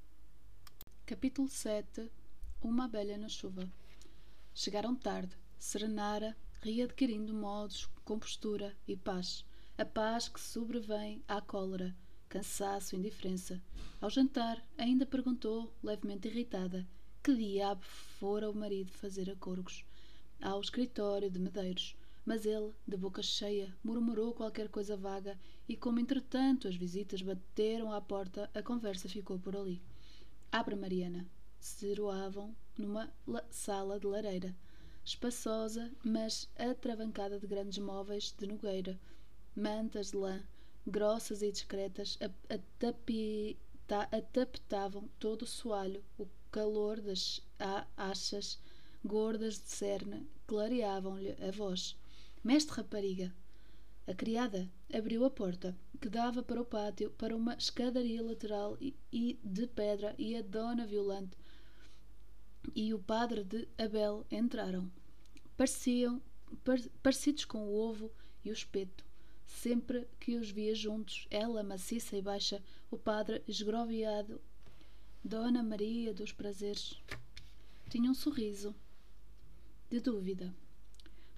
Capítulo 1.03 1.49
7 1.49 2.11
Uma 2.61 2.85
abelha 2.85 3.17
na 3.17 3.27
chuva. 3.27 3.67
Chegaram 4.53 4.95
tarde. 4.95 5.35
Serenara, 5.57 6.37
readquirindo 6.61 7.33
modos, 7.33 7.89
compostura 8.05 8.77
e 8.87 8.95
paz. 8.95 9.43
A 9.79 9.83
paz 9.83 10.29
que 10.29 10.39
sobrevém 10.39 11.23
à 11.27 11.41
cólera, 11.41 11.95
cansaço 12.29 12.95
indiferença. 12.95 13.59
Ao 13.99 14.11
jantar, 14.11 14.63
ainda 14.77 15.03
perguntou, 15.03 15.73
levemente 15.81 16.27
irritada, 16.27 16.87
que 17.23 17.33
diabo 17.33 17.81
fora 17.83 18.47
o 18.47 18.55
marido 18.55 18.91
fazer 18.91 19.27
a 19.31 19.35
Corgos, 19.35 19.83
ao 20.39 20.61
escritório 20.61 21.31
de 21.31 21.39
Medeiros 21.39 21.97
mas 22.27 22.45
ele, 22.45 22.73
de 22.85 22.97
boca 22.97 23.23
cheia, 23.23 23.73
murmurou 23.81 24.33
qualquer 24.33 24.67
coisa 24.67 24.97
vaga 24.97 25.39
e, 25.67 25.75
como 25.75 25.99
entretanto 25.99 26.67
as 26.67 26.75
visitas 26.75 27.21
bateram 27.21 27.91
à 27.91 27.99
porta, 27.99 28.49
a 28.53 28.61
conversa 28.61 29.09
ficou 29.09 29.37
por 29.37 29.55
ali. 29.55 29.81
Abre, 30.51 30.75
Mariana. 30.75 31.27
Ceroavam 31.59 32.55
numa 32.77 33.11
sala 33.49 33.99
de 33.99 34.05
lareira, 34.05 34.55
espaçosa, 35.03 35.91
mas 36.03 36.47
atravancada 36.55 37.39
de 37.39 37.47
grandes 37.47 37.79
móveis 37.79 38.33
de 38.37 38.45
nogueira, 38.45 38.99
mantas 39.55 40.11
de 40.11 40.17
lã, 40.17 40.43
grossas 40.85 41.41
e 41.41 41.51
discretas, 41.51 42.17
atapetavam 44.11 45.09
todo 45.19 45.41
o 45.41 45.47
soalho, 45.47 46.03
o 46.17 46.27
calor 46.51 47.01
das 47.01 47.41
achas 47.97 48.59
gordas 49.03 49.55
de 49.55 49.69
cerne 49.69 50.29
clareavam-lhe 50.45 51.35
a 51.41 51.51
voz. 51.51 51.97
Mestre 52.43 52.77
rapariga! 52.77 53.33
A 54.07 54.13
criada 54.13 54.71
abriu 54.91 55.25
a 55.25 55.29
porta, 55.29 55.77
que 55.99 56.09
dava 56.09 56.41
para 56.41 56.61
o 56.61 56.65
pátio, 56.65 57.11
para 57.11 57.35
uma 57.35 57.55
escadaria 57.55 58.23
lateral 58.23 58.77
e 58.79 59.39
de 59.43 59.67
pedra, 59.67 60.15
e 60.17 60.35
a 60.35 60.41
dona 60.41 60.87
Violante 60.87 61.37
e 62.75 62.93
o 62.93 62.99
padre 62.99 63.43
de 63.43 63.67
Abel 63.77 64.25
entraram. 64.29 64.91
Pareciam 65.55 66.21
par, 66.63 66.79
parecidos 67.01 67.45
com 67.45 67.65
o 67.65 67.73
ovo 67.73 68.11
e 68.43 68.49
o 68.49 68.53
espeto. 68.53 69.05
Sempre 69.45 70.07
que 70.19 70.35
os 70.35 70.49
via 70.49 70.75
juntos, 70.75 71.27
ela 71.31 71.63
maciça 71.63 72.17
e 72.17 72.21
baixa, 72.21 72.61
o 72.91 72.97
padre 72.97 73.41
esgroviado, 73.47 74.41
Dona 75.23 75.63
Maria 75.63 76.13
dos 76.13 76.31
Prazeres, 76.31 77.01
tinha 77.89 78.11
um 78.11 78.13
sorriso 78.13 78.75
de 79.89 79.99
dúvida. 79.99 80.53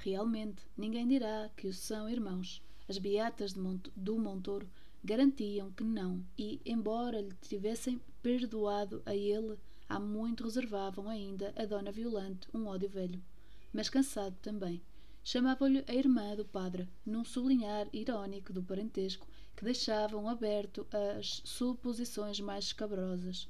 Realmente, 0.01 0.63
ninguém 0.77 1.05
dirá 1.05 1.49
que 1.57 1.67
os 1.67 1.77
são 1.77 2.09
irmãos. 2.09 2.61
As 2.87 2.97
beatas 2.97 3.53
Mont 3.53 3.91
do 3.93 4.17
Montoro 4.17 4.65
garantiam 5.03 5.71
que 5.71 5.83
não, 5.83 6.25
e, 6.37 6.61
embora 6.65 7.19
lhe 7.19 7.33
tivessem 7.41 7.99
perdoado 8.23 9.01
a 9.05 9.13
ele, 9.13 9.57
há 9.89 9.99
muito 9.99 10.45
reservavam 10.45 11.09
ainda 11.09 11.53
a 11.53 11.65
Dona 11.65 11.91
Violante 11.91 12.47
um 12.53 12.67
ódio 12.67 12.87
velho, 12.87 13.21
mas 13.73 13.89
cansado 13.89 14.37
também. 14.41 14.81
Chamavam-lhe 15.21 15.83
a 15.85 15.93
irmã 15.93 16.33
do 16.33 16.45
padre, 16.45 16.87
num 17.05 17.25
sublinhar 17.25 17.89
irónico 17.91 18.53
do 18.53 18.63
parentesco 18.63 19.27
que 19.53 19.65
deixavam 19.65 20.29
aberto 20.29 20.87
as 20.91 21.41
suposições 21.43 22.39
mais 22.39 22.65
escabrosas. 22.65 23.49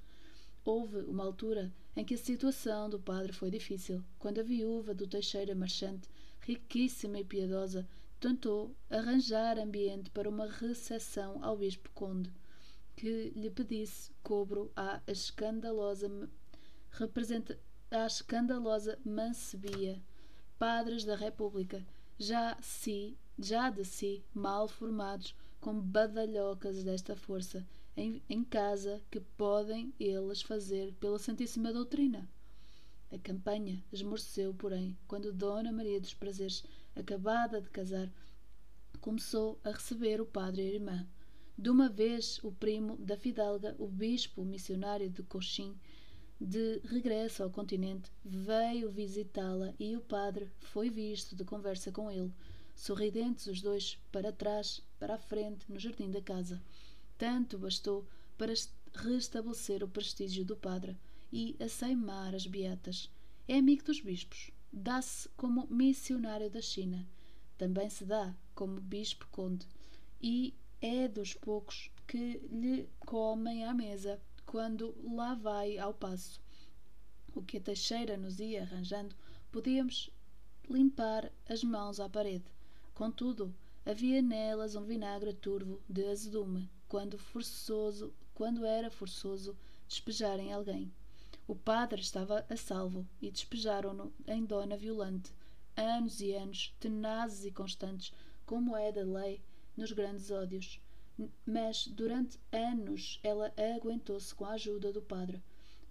Houve 0.65 1.01
uma 1.01 1.23
altura 1.23 1.71
em 1.95 2.03
que 2.03 2.15
a 2.15 2.17
situação 2.17 2.89
do 2.89 2.99
padre 2.99 3.33
foi 3.33 3.51
difícil, 3.51 4.03
quando 4.17 4.39
a 4.39 4.43
viúva 4.43 4.95
do 4.95 5.07
Teixeira 5.07 5.53
Marchante 5.53 6.09
riquíssima 6.49 7.19
e 7.19 7.23
piedosa, 7.23 7.87
tentou 8.19 8.75
arranjar 8.89 9.59
ambiente 9.59 10.09
para 10.09 10.27
uma 10.27 10.47
recepção 10.47 11.43
ao 11.43 11.55
bispo 11.55 11.91
conde, 11.93 12.33
que 12.95 13.31
lhe 13.35 13.51
pedisse 13.51 14.11
cobro 14.23 14.71
à 14.75 14.99
escandalosa 15.05 16.09
representa 16.89 17.59
à 17.91 18.07
escandalosa 18.07 18.97
mancebia, 19.05 20.01
padres 20.57 21.05
da 21.05 21.15
República, 21.15 21.85
já 22.17 22.57
si, 22.59 23.15
já 23.37 23.69
de 23.69 23.85
si, 23.85 24.23
mal 24.33 24.67
formados, 24.67 25.35
com 25.61 25.79
badalhocas 25.79 26.83
desta 26.83 27.15
força, 27.15 27.63
em, 27.95 28.23
em 28.27 28.43
casa 28.43 28.99
que 29.11 29.19
podem 29.19 29.93
eles 29.99 30.41
fazer 30.41 30.95
pela 30.95 31.19
Santíssima 31.19 31.71
Doutrina. 31.71 32.27
A 33.11 33.17
campanha 33.17 33.83
esmoreceu, 33.91 34.53
porém, 34.53 34.95
quando 35.07 35.33
Dona 35.33 35.71
Maria 35.71 35.99
dos 35.99 36.13
Prazeres, 36.13 36.63
acabada 36.95 37.59
de 37.59 37.69
casar, 37.69 38.07
começou 39.01 39.59
a 39.63 39.71
receber 39.71 40.21
o 40.21 40.27
padre 40.27 40.61
e 40.61 40.65
a 40.65 40.73
irmã. 40.75 41.07
De 41.57 41.71
uma 41.71 41.89
vez, 41.89 42.39
o 42.43 42.51
primo 42.51 42.97
da 42.97 43.17
fidalga, 43.17 43.75
o 43.79 43.87
bispo 43.87 44.45
missionário 44.45 45.09
de 45.09 45.23
Coxim, 45.23 45.75
de 46.39 46.79
regresso 46.85 47.41
ao 47.41 47.49
continente, 47.49 48.11
veio 48.23 48.91
visitá-la 48.91 49.73
e 49.79 49.97
o 49.97 50.01
padre 50.01 50.47
foi 50.59 50.89
visto 50.89 51.35
de 51.35 51.43
conversa 51.43 51.91
com 51.91 52.11
ele, 52.11 52.31
sorridentes 52.75 53.47
os 53.47 53.59
dois, 53.59 53.97
para 54.11 54.31
trás, 54.31 54.81
para 54.99 55.15
a 55.15 55.19
frente, 55.19 55.65
no 55.67 55.79
jardim 55.79 56.11
da 56.11 56.21
casa. 56.21 56.61
Tanto 57.17 57.57
bastou 57.57 58.07
para 58.37 58.53
restabelecer 58.93 59.83
o 59.83 59.87
prestígio 59.89 60.45
do 60.45 60.55
padre 60.55 60.95
e 61.31 61.55
a 61.59 61.65
as 62.35 62.47
Beatas. 62.47 63.09
É 63.47 63.57
amigo 63.57 63.83
dos 63.83 64.01
bispos. 64.01 64.51
Dá-se 64.71 65.29
como 65.37 65.67
missionário 65.67 66.49
da 66.49 66.61
China. 66.61 67.07
Também 67.57 67.89
se 67.89 68.05
dá 68.05 68.35
como 68.55 68.79
bispo 68.79 69.27
conde. 69.31 69.67
E 70.21 70.53
é 70.81 71.07
dos 71.07 71.33
poucos 71.33 71.91
que 72.07 72.39
lhe 72.51 72.87
comem 72.99 73.65
à 73.65 73.73
mesa 73.73 74.19
quando 74.45 74.95
lá 75.03 75.35
vai 75.35 75.77
ao 75.77 75.93
passo. 75.93 76.41
O 77.35 77.41
que 77.41 77.57
a 77.57 77.61
Teixeira 77.61 78.17
nos 78.17 78.39
ia 78.39 78.63
arranjando, 78.63 79.15
podíamos 79.51 80.09
limpar 80.69 81.31
as 81.47 81.63
mãos 81.63 81.99
à 81.99 82.09
parede. 82.09 82.45
Contudo, 82.93 83.53
havia 83.85 84.21
nelas 84.21 84.75
um 84.75 84.83
vinagre 84.83 85.33
turvo 85.33 85.81
de 85.87 86.05
azedume, 86.05 86.69
quando 86.87 87.17
forçoso, 87.17 88.13
quando 88.33 88.65
era 88.65 88.89
forçoso 88.89 89.55
despejar 89.87 90.39
em 90.39 90.51
alguém. 90.51 90.91
O 91.49 91.55
padre 91.55 91.99
estava 91.99 92.45
a 92.47 92.55
salvo 92.55 93.07
e 93.19 93.31
despejaram-no 93.31 94.13
em 94.27 94.45
Dona 94.45 94.77
Violante, 94.77 95.31
anos 95.75 96.21
e 96.21 96.31
anos, 96.31 96.75
tenazes 96.79 97.43
e 97.43 97.49
constantes, 97.49 98.13
como 98.45 98.77
é 98.77 98.91
da 98.91 99.01
lei 99.01 99.41
nos 99.75 99.91
grandes 99.91 100.29
ódios. 100.29 100.79
Mas 101.43 101.87
durante 101.87 102.39
anos 102.51 103.19
ela 103.23 103.51
aguentou-se 103.75 104.35
com 104.35 104.45
a 104.45 104.51
ajuda 104.51 104.93
do 104.93 105.01
padre. 105.01 105.41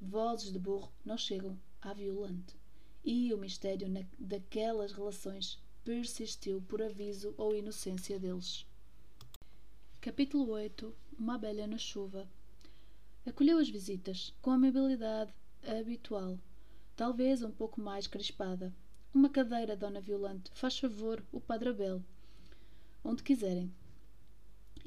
Vozes 0.01 0.53
de 0.53 0.61
burro 0.61 0.93
não 1.05 1.19
chegam 1.19 1.59
à 1.83 1.93
Violante. 1.93 2.55
E 3.05 3.35
o 3.35 3.39
mistério 3.39 3.89
na, 3.89 4.05
daquelas 4.17 4.93
relações 4.93 5.61
persistiu 5.83 6.63
por 6.69 6.81
aviso 6.81 7.35
ou 7.37 7.57
inocência 7.57 8.17
deles. 8.21 8.65
Capítulo 10.01 10.53
8 10.53 10.95
Uma 11.19 11.35
abelha 11.35 11.67
na 11.67 11.79
chuva 11.79 12.29
Acolheu 13.27 13.59
as 13.59 13.69
visitas 13.69 14.33
com 14.41 14.53
amabilidade 14.53 15.35
habitual, 15.67 16.39
talvez 16.97 17.43
um 17.43 17.51
pouco 17.51 17.81
mais 17.81 18.07
crispada. 18.07 18.75
Uma 19.15 19.29
cadeira, 19.29 19.77
Dona 19.77 20.01
Violante, 20.01 20.51
faz 20.55 20.79
favor, 20.79 21.25
o 21.33 21.41
Padre 21.41 21.71
Abel. 21.71 22.03
Onde 23.03 23.23
quiserem. 23.23 23.73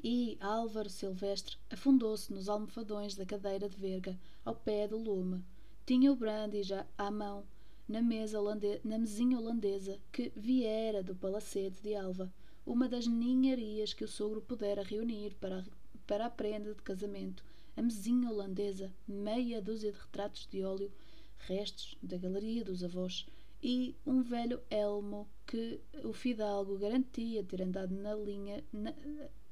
E 0.02 0.36
Álvaro 0.40 0.88
Silvestre 0.88 1.56
afundou-se 1.70 2.32
nos 2.32 2.48
almofadões 2.48 3.14
da 3.14 3.24
cadeira 3.24 3.68
de 3.68 3.76
verga, 3.76 4.18
ao 4.44 4.54
pé 4.54 4.88
do 4.88 4.98
lume. 4.98 5.44
Tinha 5.86 6.12
o 6.12 6.16
brandy 6.16 6.62
já 6.62 6.86
à 6.96 7.10
mão, 7.10 7.44
na, 7.88 8.00
mesa 8.00 8.38
na 8.84 8.98
mesinha 8.98 9.38
holandesa 9.38 9.98
que 10.10 10.32
viera 10.34 11.02
do 11.02 11.14
palacete 11.14 11.82
de 11.82 11.94
Alva. 11.94 12.32
uma 12.64 12.88
das 12.88 13.06
ninharias 13.06 13.92
que 13.92 14.04
o 14.04 14.08
sogro 14.08 14.40
pudera 14.40 14.82
reunir 14.82 15.34
para, 15.34 15.64
para 16.06 16.26
a 16.26 16.30
prenda 16.30 16.72
de 16.74 16.82
casamento, 16.82 17.44
a 17.76 17.82
mesinha 17.82 18.30
holandesa, 18.30 18.92
meia 19.06 19.60
dúzia 19.60 19.92
de 19.92 19.98
retratos 19.98 20.46
de 20.50 20.62
óleo, 20.62 20.92
restos 21.38 21.96
da 22.02 22.16
galeria 22.16 22.64
dos 22.64 22.84
avós 22.84 23.26
e 23.62 23.94
um 24.06 24.22
velho 24.22 24.60
elmo 24.70 25.28
que 25.46 25.80
o 26.04 26.12
fidalgo 26.12 26.78
garantia 26.78 27.44
ter 27.44 27.62
andado 27.62 27.94
na 27.94 28.14
linha, 28.14 28.64
na, 28.72 28.92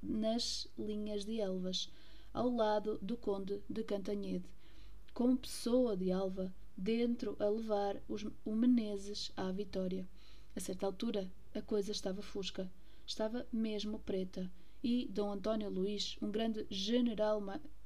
nas 0.02 0.68
linhas 0.78 1.24
de 1.24 1.40
Elvas, 1.40 1.90
ao 2.32 2.48
lado 2.48 2.98
do 3.02 3.16
conde 3.16 3.60
de 3.68 3.82
Cantanhede, 3.84 4.48
com 5.14 5.36
pessoa 5.36 5.96
de 5.96 6.10
Alva 6.10 6.52
dentro 6.76 7.36
a 7.38 7.48
levar 7.48 8.00
os, 8.08 8.26
o 8.44 8.54
Menezes 8.54 9.32
à 9.36 9.50
vitória. 9.52 10.08
A 10.56 10.60
certa 10.60 10.86
altura, 10.86 11.30
a 11.54 11.60
coisa 11.60 11.92
estava 11.92 12.22
fusca 12.22 12.70
estava 13.10 13.44
mesmo 13.52 13.98
preta, 13.98 14.50
e 14.82 15.08
Dom 15.08 15.32
António 15.32 15.68
Luís, 15.68 16.16
um 16.22 16.30
grande 16.30 16.64
general, 16.70 17.42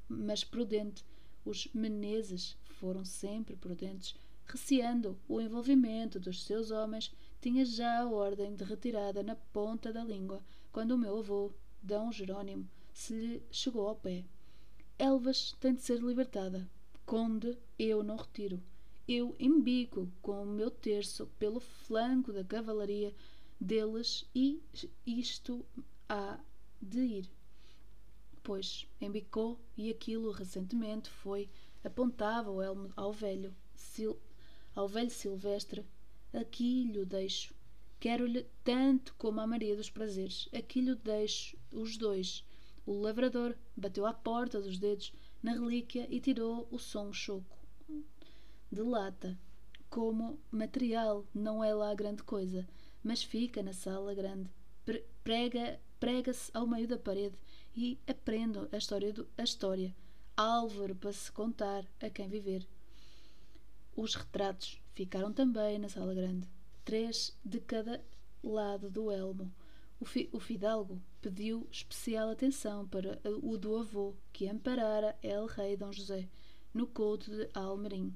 mas 0.08 0.44
prudente, 0.44 1.04
os 1.44 1.68
Menezes 1.74 2.56
foram 2.64 3.04
sempre 3.04 3.56
prudentes, 3.56 4.14
receando 4.46 5.18
o 5.28 5.40
envolvimento 5.40 6.18
dos 6.18 6.44
seus 6.44 6.70
homens, 6.70 7.12
tinha 7.40 7.64
já 7.64 8.00
a 8.00 8.08
ordem 8.08 8.54
de 8.54 8.64
retirada 8.64 9.22
na 9.22 9.36
ponta 9.36 9.92
da 9.92 10.02
língua, 10.02 10.42
quando 10.72 10.92
o 10.92 10.98
meu 10.98 11.18
avô, 11.18 11.52
D. 11.82 11.94
Jerônimo, 12.12 12.68
se 12.92 13.14
lhe 13.14 13.42
chegou 13.50 13.88
ao 13.88 13.96
pé. 13.96 14.24
Elvas 14.98 15.54
tem 15.60 15.74
de 15.74 15.82
ser 15.82 16.00
libertada. 16.00 16.68
Conde, 17.04 17.58
eu 17.78 18.02
não 18.02 18.16
retiro. 18.16 18.62
Eu 19.06 19.34
embico 19.38 20.08
com 20.22 20.42
o 20.42 20.46
meu 20.46 20.70
terço 20.70 21.26
pelo 21.38 21.60
flanco 21.60 22.32
da 22.32 22.42
cavalaria 22.42 23.14
deles 23.60 24.24
e 24.34 24.62
isto 25.06 25.64
há 26.08 26.38
de 26.80 27.00
ir. 27.00 27.30
Pois 28.44 28.86
embicou 29.00 29.58
e 29.74 29.90
aquilo 29.90 30.30
recentemente 30.30 31.08
foi, 31.08 31.48
apontava 31.82 32.50
o 32.50 32.60
elmo 32.60 32.90
ao 32.94 33.10
velho, 33.10 33.56
sil, 33.72 34.20
ao 34.74 34.86
velho 34.86 35.10
Silvestre, 35.10 35.82
aqui 36.30 36.84
lhe 36.84 37.06
deixo. 37.06 37.54
Quero-lhe 37.98 38.46
tanto 38.62 39.14
como 39.14 39.40
a 39.40 39.46
Maria 39.46 39.74
dos 39.74 39.88
Prazeres, 39.88 40.46
aqui 40.52 40.82
lhe 40.82 40.94
deixo 40.94 41.56
os 41.72 41.96
dois. 41.96 42.44
O 42.84 42.92
lavrador 42.92 43.56
bateu 43.74 44.04
à 44.04 44.12
porta 44.12 44.60
dos 44.60 44.78
dedos 44.78 45.10
na 45.42 45.52
relíquia 45.52 46.06
e 46.10 46.20
tirou 46.20 46.68
o 46.70 46.78
som 46.78 47.14
choco 47.14 47.58
de 48.70 48.82
lata. 48.82 49.38
Como 49.88 50.38
material 50.50 51.24
não 51.32 51.64
é 51.64 51.72
lá 51.72 51.94
grande 51.94 52.22
coisa, 52.22 52.68
mas 53.02 53.22
fica 53.22 53.62
na 53.62 53.72
sala 53.72 54.12
grande. 54.12 54.50
Prega, 55.22 55.80
prega-se 55.98 56.50
ao 56.52 56.66
meio 56.66 56.86
da 56.86 56.98
parede 56.98 57.38
e 57.74 57.98
aprendo 58.06 58.68
a 58.72 58.76
história, 58.76 59.12
do, 59.12 59.26
a 59.36 59.42
história. 59.42 59.94
Álvaro 60.36 60.94
para 60.94 61.12
se 61.12 61.30
contar 61.30 61.84
a 62.00 62.10
quem 62.10 62.28
viver. 62.28 62.66
Os 63.96 64.14
retratos 64.14 64.80
ficaram 64.94 65.32
também 65.32 65.78
na 65.78 65.88
sala 65.88 66.14
grande, 66.14 66.48
três 66.84 67.36
de 67.44 67.60
cada 67.60 68.04
lado 68.42 68.90
do 68.90 69.10
elmo. 69.10 69.52
O, 70.00 70.04
fi, 70.04 70.28
o 70.32 70.40
fidalgo 70.40 71.00
pediu 71.22 71.66
especial 71.70 72.30
atenção 72.30 72.86
para 72.86 73.20
o 73.24 73.56
do 73.56 73.76
avô, 73.76 74.14
que 74.32 74.48
amparara 74.48 75.16
el 75.22 75.46
rei 75.46 75.76
Dom 75.76 75.92
José, 75.92 76.28
no 76.72 76.86
couto 76.86 77.30
de 77.30 77.48
Almerim. 77.54 78.14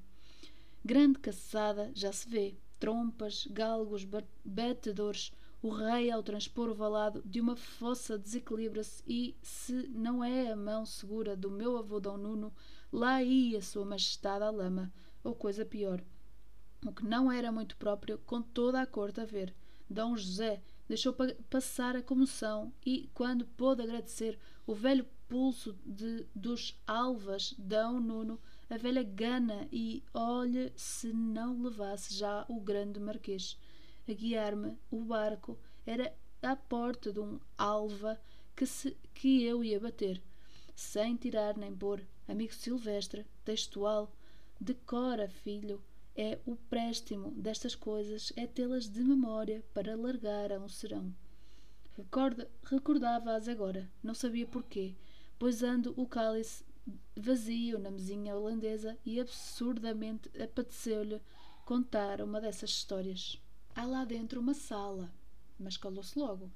Grande 0.83 1.19
caçada 1.19 1.91
já 1.95 2.11
se 2.11 2.27
vê, 2.27 2.55
trompas, 2.79 3.47
galgos, 3.47 4.05
batedores. 4.43 5.31
O 5.61 5.69
rei, 5.69 6.09
ao 6.09 6.23
transpor 6.23 6.69
o 6.69 6.73
valado 6.73 7.21
de 7.25 7.41
uma 7.41 7.55
fossa, 7.55 8.17
desequilibra-se 8.17 9.03
e, 9.05 9.35
se 9.41 9.73
não 9.89 10.23
é 10.23 10.51
a 10.51 10.55
mão 10.55 10.85
segura 10.85 11.35
do 11.35 11.51
meu 11.51 11.77
avô 11.77 11.99
Dom 11.99 12.15
Nuno, 12.15 12.53
lá 12.91 13.21
ia 13.21 13.61
Sua 13.61 13.83
Majestade 13.83 14.45
à 14.45 14.49
lama, 14.49 14.93
ou 15.21 15.35
coisa 15.35 15.65
pior. 15.65 16.01
O 16.85 16.93
que 16.93 17.03
não 17.03 17.29
era 17.29 17.51
muito 17.51 17.75
próprio, 17.75 18.17
com 18.25 18.41
toda 18.41 18.81
a 18.81 18.85
corte 18.85 19.19
a 19.19 19.25
ver. 19.25 19.53
Dom 19.89 20.15
José 20.15 20.61
deixou 20.87 21.11
pa 21.11 21.27
passar 21.49 21.95
a 21.95 22.01
comoção 22.01 22.71
e, 22.85 23.09
quando 23.13 23.45
pôde 23.45 23.81
agradecer 23.81 24.39
o 24.65 24.73
velho 24.73 25.05
pulso 25.27 25.77
de, 25.85 26.25
dos 26.33 26.79
alvas, 26.87 27.53
Dom 27.57 27.99
Nuno 27.99 28.39
a 28.69 28.77
velha 28.77 29.03
gana 29.03 29.67
e 29.71 30.03
olhe 30.13 30.71
se 30.75 31.11
não 31.11 31.61
levasse 31.61 32.13
já 32.15 32.45
o 32.47 32.61
grande 32.61 32.99
marquês. 32.99 33.57
A 34.09 34.11
guiar-me, 34.11 34.75
o 34.89 35.01
barco 35.01 35.55
era 35.85 36.11
à 36.41 36.55
porta 36.55 37.13
de 37.13 37.19
um 37.19 37.39
alva 37.55 38.19
que, 38.55 38.65
se, 38.65 38.97
que 39.13 39.43
eu 39.43 39.63
ia 39.63 39.79
bater, 39.79 40.19
sem 40.75 41.15
tirar 41.15 41.55
nem 41.55 41.75
pôr. 41.75 42.01
Amigo 42.27 42.51
Silvestre, 42.51 43.23
textual, 43.45 44.11
decora, 44.59 45.29
filho, 45.29 45.79
é 46.15 46.39
o 46.47 46.55
préstimo 46.55 47.29
destas 47.33 47.75
coisas, 47.75 48.33
é 48.35 48.47
tê-las 48.47 48.89
de 48.89 49.03
memória 49.03 49.63
para 49.75 49.95
largar 49.95 50.51
a 50.51 50.57
um 50.57 50.67
serão. 50.67 51.13
Recorda, 51.95 52.49
recordava-as 52.63 53.47
agora, 53.47 53.87
não 54.01 54.15
sabia 54.15 54.47
porquê, 54.47 54.95
pois 55.37 55.61
ando 55.61 55.93
o 55.95 56.07
cálice 56.07 56.65
vazio 57.15 57.77
na 57.77 57.91
mesinha 57.91 58.35
holandesa 58.35 58.97
e 59.05 59.19
absurdamente 59.19 60.31
apeteceu-lhe 60.41 61.21
contar 61.63 62.21
uma 62.21 62.41
dessas 62.41 62.71
histórias. 62.71 63.39
Há 63.75 63.85
lá 63.85 64.03
dentro 64.05 64.39
uma 64.39 64.53
sala, 64.53 65.11
mas 65.59 65.77
calou-se 65.77 66.17
logo. 66.17 66.49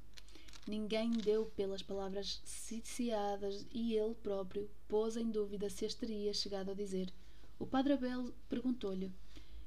Ninguém 0.68 1.12
deu 1.12 1.46
pelas 1.48 1.82
palavras 1.82 2.42
ciciadas 2.46 3.66
e 3.72 3.96
ele 3.96 4.16
próprio 4.16 4.70
pôs 4.88 5.18
em 5.18 5.30
dúvida 5.30 5.70
se 5.70 5.86
as 5.86 5.94
teria 5.94 6.34
chegado 6.34 6.72
a 6.72 6.74
dizer. 6.74 7.14
O 7.60 7.66
padre 7.66 7.94
Abel 7.94 8.34
perguntou-lhe: 8.50 9.12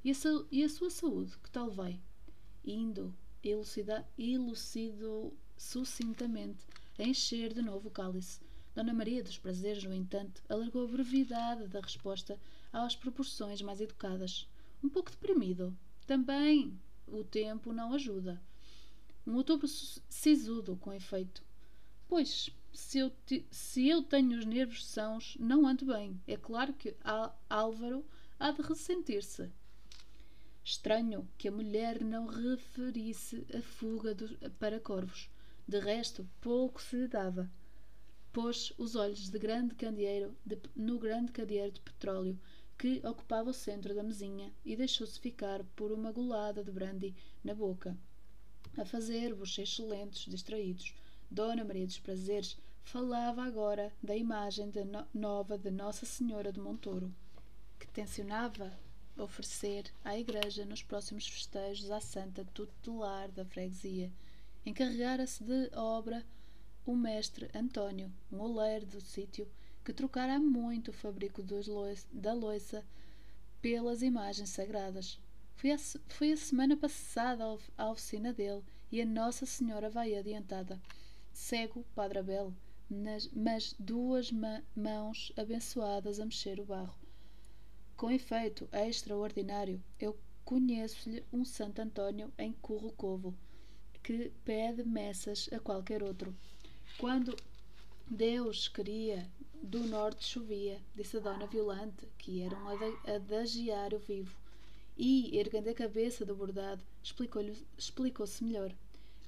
e, 0.05 0.13
e, 0.53 0.63
a 0.63 0.69
sua 0.69 0.89
saúde, 0.89 1.37
que 1.39 1.51
tal 1.51 1.71
vai? 1.71 2.01
Indo, 2.65 3.15
elucidou 4.17 5.37
sucintamente, 5.57 6.65
a 6.99 7.03
encher 7.03 7.53
de 7.53 7.61
novo 7.61 7.89
o 7.89 7.91
cálice. 7.91 8.41
Dona 8.75 8.95
Maria 8.95 9.25
dos 9.25 9.39
Prazeres, 9.39 9.85
no 9.85 9.93
entanto, 9.93 10.43
alargou 10.49 10.85
a 10.85 10.89
brevidade 10.89 11.67
da 11.67 11.81
resposta 11.81 12.39
às 12.73 12.95
proporções 12.95 13.61
mais 13.63 13.81
educadas. 13.81 14.49
Um 14.83 14.89
pouco 14.89 15.11
deprimido. 15.11 15.77
Também 16.07 16.79
o 17.07 17.25
tempo 17.25 17.73
não 17.73 17.93
ajuda. 17.93 18.41
Um 19.27 19.35
outubro 19.35 19.67
sisudo, 19.67 20.77
com 20.77 20.93
efeito. 20.93 21.43
Pois, 22.09 22.51
se 22.73 22.99
eu, 22.99 23.11
te, 23.25 23.47
se 23.51 23.89
eu 23.89 24.03
tenho 24.03 24.39
os 24.39 24.45
nervos 24.45 24.85
sãos, 24.87 25.37
não 25.41 25.67
ando 25.67 25.87
bem. 25.87 26.21
É 26.27 26.37
claro 26.37 26.73
que 26.73 26.95
Álvaro 27.49 28.05
há 28.39 28.51
de 28.51 28.63
ressentir-se. 28.63 29.51
Estranho 30.63 31.29
que 31.39 31.49
a 31.49 31.53
mulher 31.53 32.03
não 32.03 32.27
referisse 32.27 33.47
a 33.57 33.63
fuga 33.63 34.15
do, 34.15 34.51
para 34.59 34.81
Corvos. 34.81 35.31
De 35.67 35.81
resto, 35.81 36.29
pouco 36.41 36.81
se 36.81 36.97
lhe 36.97 37.09
dava 37.09 37.51
pôs 38.37 38.71
os 38.77 38.95
olhos 38.95 39.31
de 39.31 39.39
grande 39.39 39.75
candeeiro 39.75 40.37
de, 40.45 40.59
no 40.77 40.99
grande 40.99 41.33
candeeiro 41.33 41.73
de 41.73 41.81
petróleo 41.81 42.39
que 42.79 43.01
ocupava 43.07 43.51
o 43.51 43.55
centro 43.55 43.95
da 43.95 44.03
mesinha 44.03 44.53
e 44.65 44.77
deixou-se 44.77 45.19
ficar 45.19 45.65
por 45.75 45.91
uma 45.91 46.13
golada 46.13 46.63
de 46.63 46.71
brandy 46.71 47.15
na 47.43 47.55
boca. 47.55 47.97
A 48.77 48.85
fazer 48.85 49.35
bochechos 49.35 49.87
lentos, 49.87 50.27
distraídos. 50.27 50.95
Dona 51.31 51.65
Maria 51.65 51.87
dos 51.87 51.99
Prazeres 51.99 52.57
falava 52.85 53.43
agora 53.43 53.93
da 54.03 54.15
imagem 54.15 54.71
de 54.71 54.85
no 54.85 55.07
nova 55.13 55.57
de 55.57 55.71
Nossa 55.71 56.05
Senhora 56.05 56.53
de 56.53 56.61
Montouro, 56.61 57.13
que 57.79 57.87
tencionava 57.89 58.73
oferecer 59.17 59.91
à 60.05 60.19
Igreja 60.19 60.65
nos 60.67 60.83
próximos 60.83 61.27
festejos 61.27 61.91
à 61.91 62.01
Santa 62.01 62.45
Tutelar 62.53 63.31
da 63.33 63.45
Freguesia. 63.45 64.13
Encarregara-se 64.65 65.43
de 65.43 65.71
obra 65.75 66.25
o 66.85 66.95
mestre 66.95 67.51
Antônio, 67.55 68.13
um 68.31 68.41
oleiro 68.41 68.87
do 68.87 69.01
sítio, 69.01 69.49
que 69.87 69.93
trocara 69.93 70.37
muito 70.41 70.91
o 70.91 70.93
fabrico 70.93 71.45
da 72.13 72.33
loiça 72.35 72.85
pelas 73.63 74.03
imagens 74.03 74.49
sagradas. 74.49 75.17
Foi 75.55 75.71
a, 75.71 75.79
foi 76.09 76.33
a 76.33 76.37
semana 76.37 76.77
passada 76.77 77.45
à 77.79 77.89
oficina 77.89 78.33
dele 78.33 78.65
e 78.91 79.01
a 79.01 79.07
Nossa 79.07 79.47
Senhora 79.47 79.89
vai 79.89 80.17
adiantada. 80.17 80.83
Cego, 81.33 81.87
Padre 81.95 82.19
Abel, 82.19 82.53
nas, 82.91 83.29
mas 83.29 83.77
duas 83.79 84.33
ma 84.33 84.61
mãos 84.75 85.33
abençoadas 85.37 86.19
a 86.19 86.25
mexer 86.25 86.59
o 86.59 86.65
barro. 86.65 86.99
Com 87.97 88.11
efeito 88.11 88.69
é 88.73 88.89
extraordinário, 88.89 89.81
eu 90.01 90.19
conheço-lhe 90.45 91.23
um 91.33 91.45
Santo 91.45 91.81
Antônio 91.81 92.33
em 92.37 92.53
Curro 92.55 92.91
Covo, 92.91 93.33
que 94.03 94.33
pede 94.45 94.83
messas 94.83 95.49
a 95.53 95.61
qualquer 95.61 96.03
outro. 96.03 96.35
Quando 96.99 97.37
Deus 98.09 98.67
queria, 98.67 99.29
do 99.63 99.81
norte 99.81 100.25
chovia, 100.25 100.81
disse 100.95 101.17
a 101.17 101.21
Dona 101.21 101.47
Violante, 101.47 102.07
que 102.19 102.43
era 102.43 102.57
um 102.57 102.69
adagiário 103.15 103.99
vivo, 103.99 104.37
e, 104.97 105.37
erguendo 105.37 105.69
a 105.69 105.75
cabeça 105.75 106.25
do 106.25 106.35
bordado, 106.35 106.83
explicou-se 107.77 108.45
melhor. 108.45 108.75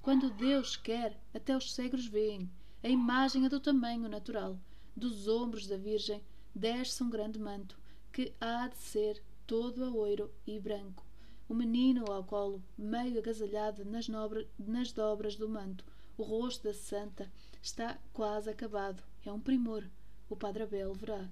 Quando 0.00 0.30
Deus 0.30 0.76
quer, 0.76 1.20
até 1.34 1.56
os 1.56 1.74
cegos 1.74 2.06
veem. 2.06 2.48
A 2.82 2.88
imagem 2.88 3.44
é 3.44 3.48
do 3.48 3.60
tamanho 3.60 4.08
natural. 4.08 4.58
Dos 4.96 5.28
ombros 5.28 5.66
da 5.66 5.76
Virgem 5.76 6.22
desce 6.54 7.02
um 7.02 7.10
grande 7.10 7.38
manto, 7.38 7.78
que 8.12 8.32
há 8.40 8.68
de 8.68 8.78
ser 8.78 9.22
todo 9.46 9.84
a 9.84 9.90
ouro 9.90 10.30
e 10.46 10.58
branco. 10.58 11.04
O 11.48 11.54
menino 11.54 12.10
ao 12.10 12.24
colo, 12.24 12.62
meio 12.76 13.18
agasalhado 13.18 13.84
nas, 13.84 14.08
nobre, 14.08 14.46
nas 14.58 14.92
dobras 14.92 15.36
do 15.36 15.48
manto. 15.48 15.84
O 16.16 16.22
rosto 16.22 16.64
da 16.64 16.74
santa 16.74 17.30
está 17.62 17.98
quase 18.12 18.50
acabado. 18.50 19.02
É 19.24 19.32
um 19.32 19.40
primor. 19.40 19.84
O 20.28 20.36
Padre 20.36 20.62
Abel 20.64 20.92
verá. 20.94 21.28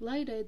Lá 0.00 0.18
irei, 0.18 0.44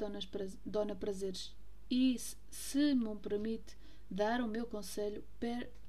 Dona 0.65 0.95
Prazeres, 0.95 1.53
e, 1.91 2.17
se 2.51 2.95
me 2.95 3.17
permite, 3.17 3.77
dar 4.09 4.41
o 4.41 4.47
meu 4.47 4.65
conselho, 4.65 5.25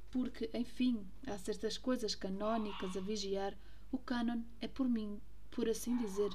porque, 0.10 0.50
enfim, 0.54 1.06
há 1.28 1.38
certas 1.38 1.78
coisas 1.78 2.16
canónicas 2.16 2.98
a 2.98 3.00
vigiar, 3.00 3.56
o 3.92 4.00
cânon 4.00 4.42
é 4.60 4.68
por 4.68 4.90
mim, 4.90 5.22
por 5.52 5.70
assim 5.70 5.96
dizer. 5.98 6.32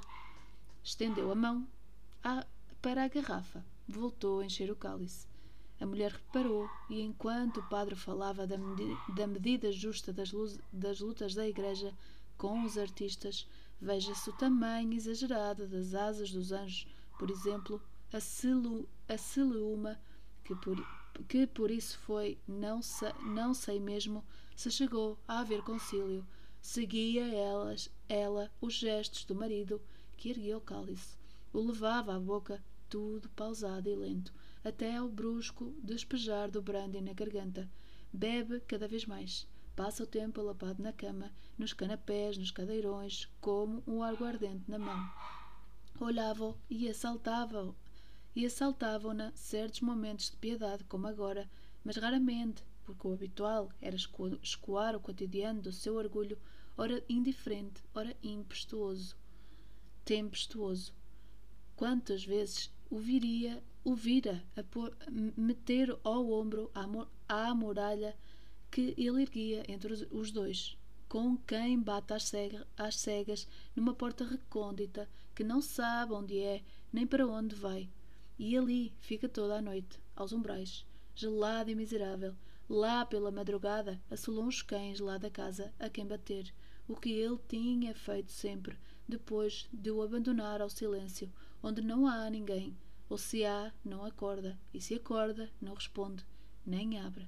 Estendeu 0.85 1.33
a 1.33 1.35
mão 1.35 1.67
para 2.81 3.05
a 3.05 3.09
garrafa, 3.09 3.65
voltou 3.89 4.39
a 4.39 4.47
encher 4.47 4.71
o 4.71 4.77
cálice. 4.77 5.27
A 5.81 5.85
mulher 5.85 6.13
reparou, 6.13 6.71
e 6.89 7.03
enquanto 7.03 7.59
o 7.59 7.69
padre 7.69 7.97
falava 7.97 8.47
da, 8.47 8.57
medi 8.57 8.97
da 9.15 9.27
medida 9.27 9.73
justa 9.73 10.13
das, 10.13 10.33
das 10.73 11.01
lutas 11.01 11.35
da 11.35 11.47
igreja 11.47 11.93
com 12.39 12.65
os 12.65 12.79
artistas, 12.79 13.49
veja-se 13.81 14.31
o 14.31 14.33
tamanho 14.33 14.93
exagerado 14.95 15.67
das 15.67 15.95
asas 15.95 16.31
dos 16.31 16.53
anjos, 16.53 16.87
por 17.19 17.31
exemplo, 17.31 17.83
a, 18.13 18.21
silu, 18.21 18.89
a 19.09 19.17
Sileuma, 19.17 19.99
que 20.45 20.55
por, 20.57 20.77
que 21.29 21.47
por 21.47 21.71
isso 21.71 21.99
foi, 22.01 22.39
não, 22.47 22.81
se, 22.81 23.13
não 23.23 23.53
sei 23.53 23.81
mesmo, 23.81 24.25
se 24.55 24.71
chegou 24.71 25.19
a 25.27 25.41
haver 25.41 25.63
concílio. 25.63 26.27
Seguia 26.61 27.27
elas, 27.27 27.91
ela 28.09 28.51
os 28.61 28.75
gestos 28.75 29.25
do 29.25 29.35
marido, 29.35 29.81
que 30.17 30.31
erguia 30.31 30.57
o 30.57 30.61
cálice. 30.61 31.17
O 31.53 31.61
levava 31.61 32.15
à 32.15 32.19
boca, 32.19 32.63
tudo 32.89 33.29
pausado 33.31 33.89
e 33.89 33.95
lento, 33.95 34.33
até 34.65 34.97
ao 34.97 35.09
brusco 35.09 35.75
despejar 35.83 36.51
do 36.51 36.63
brandy 36.63 37.01
na 37.01 37.13
garganta. 37.13 37.69
Bebe 38.13 38.61
cada 38.61 38.89
vez 38.89 39.05
mais. 39.05 39.47
Passa 39.77 40.03
o 40.05 40.07
tempo 40.07 40.41
alapado 40.41 40.83
na 40.83 40.91
cama, 40.91 41.31
nos 41.59 41.75
canapés, 41.75 42.39
nos 42.39 42.51
cadeirões, 42.51 43.29
como 43.43 43.83
um 43.87 44.03
aguardente 44.03 44.65
na 44.67 44.79
mão. 44.79 45.13
Olhava-o 46.01 46.57
e 46.71 46.89
assaltava-o 46.89 47.77
e 48.35 48.47
assaltavam-na 48.47 49.33
certos 49.35 49.83
momentos 49.83 50.31
de 50.31 50.37
piedade, 50.39 50.83
como 50.85 51.07
agora, 51.07 51.49
mas 51.85 51.97
raramente, 51.97 52.65
porque 52.85 53.07
o 53.07 53.13
habitual 53.13 53.71
era 53.81 53.97
escoar 53.97 54.97
o 54.97 55.01
cotidiano 55.01 55.61
do 55.61 55.73
seu 55.73 55.97
orgulho, 55.97 56.39
ora 56.77 57.05
indiferente, 57.07 57.83
ora 57.95 58.17
impetuoso, 58.23 59.15
tempestuoso. 60.07 60.95
Quantas 61.75 62.25
vezes 62.25 62.73
o 62.89 62.99
viria, 62.99 63.63
o 63.85 63.95
vira 63.95 64.43
a 64.57 64.63
meter 65.11 65.95
ao 66.03 66.31
ombro 66.31 66.71
a, 67.29 67.55
muralha 67.55 68.17
que 68.77 68.93
ele 68.99 69.23
erguia 69.23 69.65
entre 69.67 69.91
os 70.11 70.31
dois, 70.31 70.77
com 71.09 71.35
quem 71.35 71.81
bate 71.81 72.13
às, 72.13 72.25
cega, 72.25 72.67
às 72.77 72.97
cegas 72.97 73.49
numa 73.75 73.95
porta 73.95 74.23
recôndita 74.23 75.09
que 75.35 75.43
não 75.43 75.63
sabe 75.63 76.13
onde 76.13 76.39
é 76.39 76.63
nem 76.93 77.07
para 77.07 77.27
onde 77.27 77.55
vai 77.55 77.89
e 78.39 78.55
ali 78.55 78.93
fica 79.01 79.31
toda 79.31 79.57
a 79.57 79.63
noite, 79.63 79.99
aos 80.15 80.31
umbrais, 80.31 80.85
gelado 81.15 81.71
e 81.71 81.75
miserável. 81.75 82.37
Lá 82.69 83.07
pela 83.07 83.31
madrugada 83.31 83.99
assolou 84.11 84.45
uns 84.45 84.61
cães 84.61 85.01
lá 85.01 85.17
da 85.17 85.31
casa 85.31 85.73
a 85.79 85.89
quem 85.89 86.07
bater, 86.07 86.53
o 86.87 86.95
que 86.95 87.13
ele 87.13 87.39
tinha 87.49 87.95
feito 87.95 88.31
sempre, 88.31 88.79
depois 89.09 89.67
de 89.73 89.91
o 89.91 90.03
abandonar 90.03 90.61
ao 90.61 90.69
silêncio, 90.69 91.33
onde 91.63 91.81
não 91.81 92.07
há 92.07 92.29
ninguém, 92.29 92.77
ou 93.09 93.17
se 93.17 93.43
há, 93.43 93.73
não 93.83 94.05
acorda, 94.05 94.59
e 94.75 94.83
se 94.83 94.97
acorda, 94.97 95.51
não 95.63 95.73
responde, 95.73 96.27
nem 96.67 97.01
abre. 97.01 97.27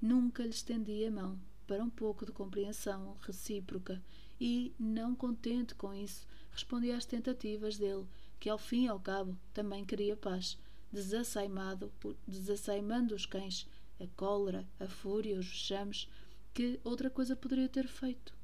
Nunca 0.00 0.42
lhe 0.42 0.50
estendia 0.50 1.08
a 1.08 1.10
mão 1.10 1.38
para 1.66 1.84
um 1.84 1.90
pouco 1.90 2.24
de 2.24 2.32
compreensão 2.32 3.16
recíproca 3.20 4.02
e, 4.40 4.72
não 4.78 5.14
contente 5.14 5.74
com 5.74 5.94
isso, 5.94 6.26
respondia 6.50 6.96
às 6.96 7.04
tentativas 7.04 7.76
dele 7.76 8.06
que 8.40 8.48
ao 8.48 8.56
fim 8.56 8.84
e 8.86 8.88
ao 8.88 8.98
cabo 8.98 9.36
também 9.52 9.84
queria 9.84 10.16
paz, 10.16 10.58
desassaimado, 10.90 11.92
desassaimando 12.26 13.14
os 13.14 13.26
cães, 13.26 13.68
a 14.00 14.06
cólera, 14.16 14.66
a 14.80 14.86
fúria, 14.86 15.38
os 15.38 15.46
vexames, 15.46 16.08
que 16.54 16.80
outra 16.82 17.10
coisa 17.10 17.36
poderia 17.36 17.68
ter 17.68 17.86
feito? 17.86 18.34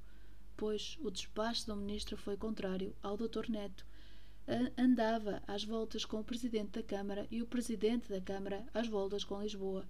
Pois 0.57 0.99
o 1.03 1.11
despacho 1.11 1.67
do 1.67 1.77
ministro 1.77 2.17
foi 2.17 2.37
contrário 2.37 2.95
ao 3.03 3.17
doutor 3.17 3.49
Neto. 3.49 3.85
Andava 4.79 5.43
às 5.47 5.65
voltas 5.65 6.05
com 6.05 6.21
o 6.21 6.25
presidente 6.25 6.73
da 6.73 6.83
Câmara 6.83 7.27
e 7.31 7.43
o 7.43 7.47
presidente 7.47 8.09
da 8.09 8.21
Câmara 8.21 8.65
às 8.73 8.87
voltas 8.87 9.25
com 9.25 9.43
Lisboa, 9.43 9.85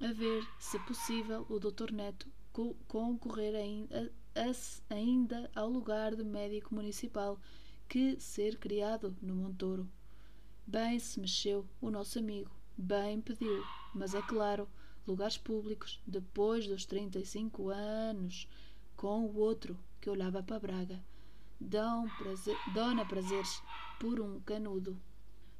a 0.00 0.12
ver, 0.12 0.46
se 0.58 0.78
possível, 0.80 1.46
o 1.48 1.58
doutor 1.58 1.92
Neto 1.92 2.28
concorrer 2.86 3.54
ainda, 3.54 4.12
ainda 4.90 5.50
ao 5.54 5.68
lugar 5.68 6.14
de 6.14 6.22
médico 6.22 6.74
municipal 6.74 7.40
que 7.88 8.18
ser 8.20 8.58
criado 8.58 9.16
no 9.22 9.34
Montouro. 9.34 9.88
Bem 10.66 10.98
se 10.98 11.18
mexeu 11.18 11.66
o 11.80 11.90
nosso 11.90 12.18
amigo, 12.18 12.50
bem 12.76 13.20
pediu, 13.20 13.64
mas 13.94 14.14
é 14.14 14.22
claro, 14.22 14.68
lugares 15.06 15.38
públicos, 15.38 16.00
depois 16.06 16.66
dos 16.66 16.84
trinta 16.84 17.18
e 17.18 17.26
cinco 17.26 17.68
anos, 17.68 18.46
com 18.96 19.26
o 19.26 19.36
outro 19.36 19.78
que 20.00 20.10
olhava 20.10 20.42
para 20.42 20.60
Braga. 20.60 21.04
Dão 21.60 22.08
prazer, 22.18 22.56
dona 22.74 23.04
prazeres 23.06 23.62
por 23.98 24.20
um 24.20 24.40
canudo. 24.40 25.00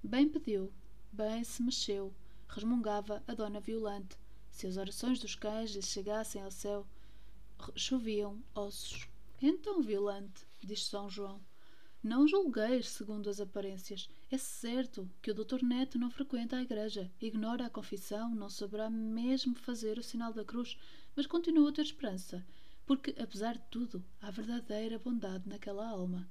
Bem 0.02 0.28
pediu, 0.28 0.72
bem 1.12 1.44
se 1.44 1.62
mexeu, 1.62 2.12
resmungava 2.48 3.22
a 3.26 3.34
dona 3.34 3.60
Violante. 3.60 4.16
Se 4.52 4.66
as 4.66 4.76
orações 4.76 5.18
dos 5.18 5.34
cães 5.34 5.70
lhe 5.70 5.82
chegassem 5.82 6.42
ao 6.42 6.50
céu, 6.50 6.86
choviam 7.74 8.40
ossos. 8.54 9.08
Então, 9.40 9.82
Violante, 9.82 10.46
diz 10.62 10.86
São 10.86 11.10
João, 11.10 11.40
não 12.02 12.28
julgueis 12.28 12.88
segundo 12.90 13.30
as 13.30 13.40
aparências. 13.40 14.08
É 14.30 14.36
certo 14.36 15.10
que 15.20 15.30
o 15.30 15.34
Dr. 15.34 15.64
Neto 15.64 15.98
não 15.98 16.10
frequenta 16.10 16.56
a 16.56 16.62
igreja, 16.62 17.10
ignora 17.20 17.66
a 17.66 17.70
confissão, 17.70 18.34
não 18.34 18.48
saberá 18.48 18.90
mesmo 18.90 19.54
fazer 19.54 19.98
o 19.98 20.02
sinal 20.02 20.32
da 20.32 20.44
cruz, 20.44 20.76
mas 21.16 21.26
continua 21.26 21.70
a 21.70 21.72
ter 21.72 21.82
esperança, 21.82 22.46
porque, 22.86 23.14
apesar 23.18 23.54
de 23.54 23.64
tudo, 23.70 24.04
há 24.20 24.30
verdadeira 24.30 24.98
bondade 24.98 25.48
naquela 25.48 25.88
alma. 25.88 26.30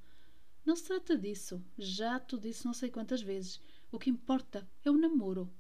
Não 0.64 0.76
se 0.76 0.84
trata 0.84 1.18
disso. 1.18 1.62
Já 1.78 2.20
te 2.20 2.38
disse 2.38 2.66
não 2.66 2.74
sei 2.74 2.92
quantas 2.92 3.22
vezes. 3.22 3.60
O 3.92 3.98
que 3.98 4.12
importa 4.12 4.70
é 4.86 4.92
o 4.92 4.98
namoro. 4.98 5.52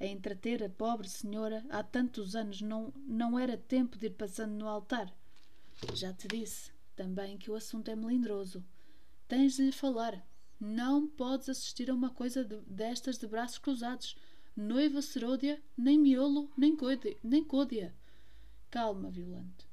A 0.00 0.06
entreter 0.06 0.64
a 0.64 0.68
pobre 0.70 1.06
senhora 1.06 1.62
há 1.68 1.82
tantos 1.82 2.34
anos 2.34 2.62
não, 2.62 2.90
não 3.06 3.38
era 3.38 3.58
tempo 3.58 3.98
de 3.98 4.06
ir 4.06 4.14
passando 4.14 4.52
no 4.52 4.66
altar. 4.66 5.12
Já 5.92 6.10
te 6.10 6.26
disse 6.26 6.72
também 6.96 7.36
que 7.36 7.50
o 7.50 7.54
assunto 7.54 7.90
é 7.90 7.94
melindroso. 7.94 8.64
Tens 9.28 9.56
de 9.56 9.64
lhe 9.64 9.72
falar. 9.72 10.26
Não 10.58 11.06
podes 11.06 11.50
assistir 11.50 11.90
a 11.90 11.94
uma 11.94 12.10
coisa 12.10 12.42
de, 12.42 12.56
destas 12.62 13.18
de 13.18 13.26
braços 13.26 13.58
cruzados. 13.58 14.16
Noiva 14.56 15.02
seródia, 15.02 15.62
nem 15.76 15.98
miolo, 15.98 16.50
nem, 16.56 16.74
coide, 16.74 17.18
nem 17.22 17.44
côdea. 17.44 17.94
Calma, 18.70 19.10
Violante. 19.10 19.68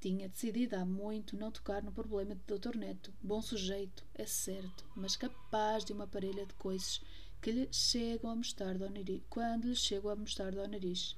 Tinha 0.00 0.28
decidido 0.28 0.76
há 0.76 0.84
muito 0.84 1.36
não 1.36 1.50
tocar 1.50 1.82
no 1.82 1.92
problema 1.92 2.34
de 2.34 2.42
Dr. 2.42 2.76
Neto. 2.76 3.12
Bom 3.22 3.40
sujeito, 3.40 4.04
é 4.14 4.26
certo, 4.26 4.84
mas 4.94 5.16
capaz 5.16 5.84
de 5.84 5.92
uma 5.92 6.06
parelha 6.06 6.44
de 6.44 6.54
coisas 6.54 7.00
que 7.44 7.52
lhe 7.52 7.68
chegam 7.70 8.30
a 8.30 8.36
mostarda 8.36 8.86
ao 8.86 8.90
nariz, 8.90 9.20
quando 9.28 9.68
lhe 9.68 9.76
chegam 9.76 10.10
a 10.10 10.16
mostarda 10.16 10.62
ao 10.62 10.66
nariz. 10.66 11.14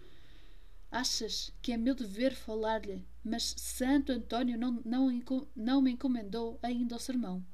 Achas 0.90 1.52
que 1.62 1.70
é 1.70 1.76
meu 1.76 1.94
dever 1.94 2.34
falar-lhe, 2.34 3.06
mas 3.22 3.54
Santo 3.56 4.10
Antônio 4.10 4.58
não, 4.58 4.82
não, 4.84 5.22
não 5.54 5.80
me 5.80 5.92
encomendou 5.92 6.58
ainda 6.60 6.96
o 6.96 6.98
sermão. 6.98 7.46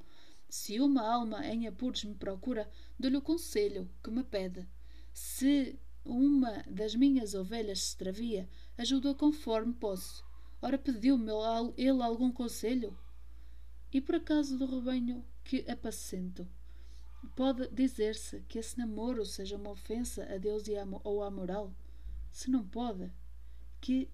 Se 0.48 0.80
uma 0.80 1.06
alma 1.06 1.46
em 1.46 1.66
apuros 1.66 2.02
me 2.04 2.14
procura, 2.14 2.66
dou-lhe 2.98 3.18
o 3.18 3.20
conselho 3.20 3.90
que 4.02 4.10
me 4.10 4.24
pede. 4.24 4.66
Se 5.12 5.78
uma 6.02 6.64
das 6.66 6.94
minhas 6.94 7.34
ovelhas 7.34 7.78
se 7.78 7.88
extravia, 7.88 8.48
ajudo-a 8.78 9.14
conforme 9.14 9.74
posso. 9.74 10.24
Ora, 10.62 10.78
pediu-me 10.78 11.30
ele 11.76 12.02
algum 12.02 12.32
conselho? 12.32 12.98
E 13.92 14.00
por 14.00 14.14
acaso 14.14 14.56
do 14.56 14.64
rebanho 14.64 15.22
que 15.44 15.62
apacento? 15.70 16.48
Pode 17.34 17.68
dizer-se 17.68 18.40
que 18.42 18.58
esse 18.58 18.78
namoro 18.78 19.24
seja 19.24 19.56
uma 19.56 19.70
ofensa 19.70 20.24
a 20.24 20.36
Deus 20.36 20.66
e 20.68 20.76
a, 20.76 20.86
ou 21.04 21.22
à 21.22 21.30
moral? 21.30 21.72
Se 22.30 22.50
não 22.50 22.66
pode, 22.66 23.10
que, 23.80 24.08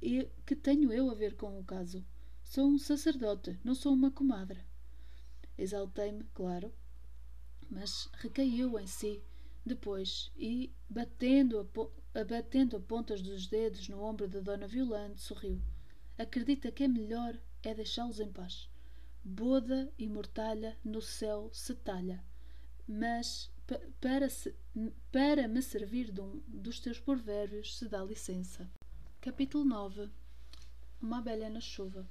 que 0.46 0.56
tenho 0.56 0.92
eu 0.92 1.10
a 1.10 1.14
ver 1.14 1.36
com 1.36 1.58
o 1.58 1.64
caso? 1.64 2.04
Sou 2.42 2.66
um 2.66 2.78
sacerdote, 2.78 3.58
não 3.62 3.74
sou 3.74 3.92
uma 3.92 4.10
comadre. 4.10 4.60
Exaltei-me, 5.56 6.24
claro, 6.32 6.72
mas 7.70 8.08
recaiu 8.14 8.78
em 8.78 8.86
si 8.86 9.22
depois 9.66 10.32
e, 10.36 10.72
batendo 10.88 11.58
a, 11.60 12.24
batendo 12.24 12.76
a 12.76 12.80
pontas 12.80 13.20
dos 13.20 13.46
dedos 13.46 13.88
no 13.88 14.02
ombro 14.02 14.26
da 14.26 14.40
Dona 14.40 14.66
Violante, 14.66 15.20
sorriu. 15.20 15.60
acredita 16.16 16.72
que 16.72 16.84
é 16.84 16.88
melhor 16.88 17.38
é 17.62 17.74
deixá-los 17.74 18.20
em 18.20 18.32
paz. 18.32 18.70
Boda 19.22 19.92
e 19.98 20.08
mortalha 20.08 20.78
no 20.82 21.02
céu 21.02 21.50
se 21.52 21.74
talha, 21.74 22.24
mas 22.88 23.50
para, 24.00 24.30
se, 24.30 24.54
para 25.12 25.46
me 25.46 25.60
servir 25.60 26.10
de 26.10 26.20
um 26.20 26.42
dos 26.46 26.80
teus 26.80 26.98
provérbios 26.98 27.76
se 27.76 27.86
dá 27.86 28.02
licença. 28.02 28.68
Capítulo 29.20 29.64
9 29.64 30.10
Uma 31.02 31.18
abelha 31.18 31.50
na 31.50 31.60
chuva 31.60 32.08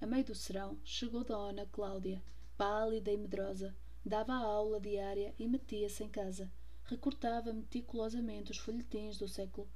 A 0.00 0.06
meio 0.06 0.24
do 0.24 0.34
serão 0.34 0.78
chegou 0.84 1.24
Dona 1.24 1.66
Cláudia, 1.66 2.22
pálida 2.56 3.10
e 3.10 3.16
medrosa. 3.16 3.74
Dava 4.04 4.32
a 4.32 4.38
aula 4.38 4.80
diária 4.80 5.34
e 5.38 5.48
metia-se 5.48 6.04
em 6.04 6.08
casa. 6.08 6.50
Recortava 6.84 7.52
meticulosamente 7.52 8.52
os 8.52 8.58
folhetins 8.58 9.18
do 9.18 9.26
século 9.26 9.68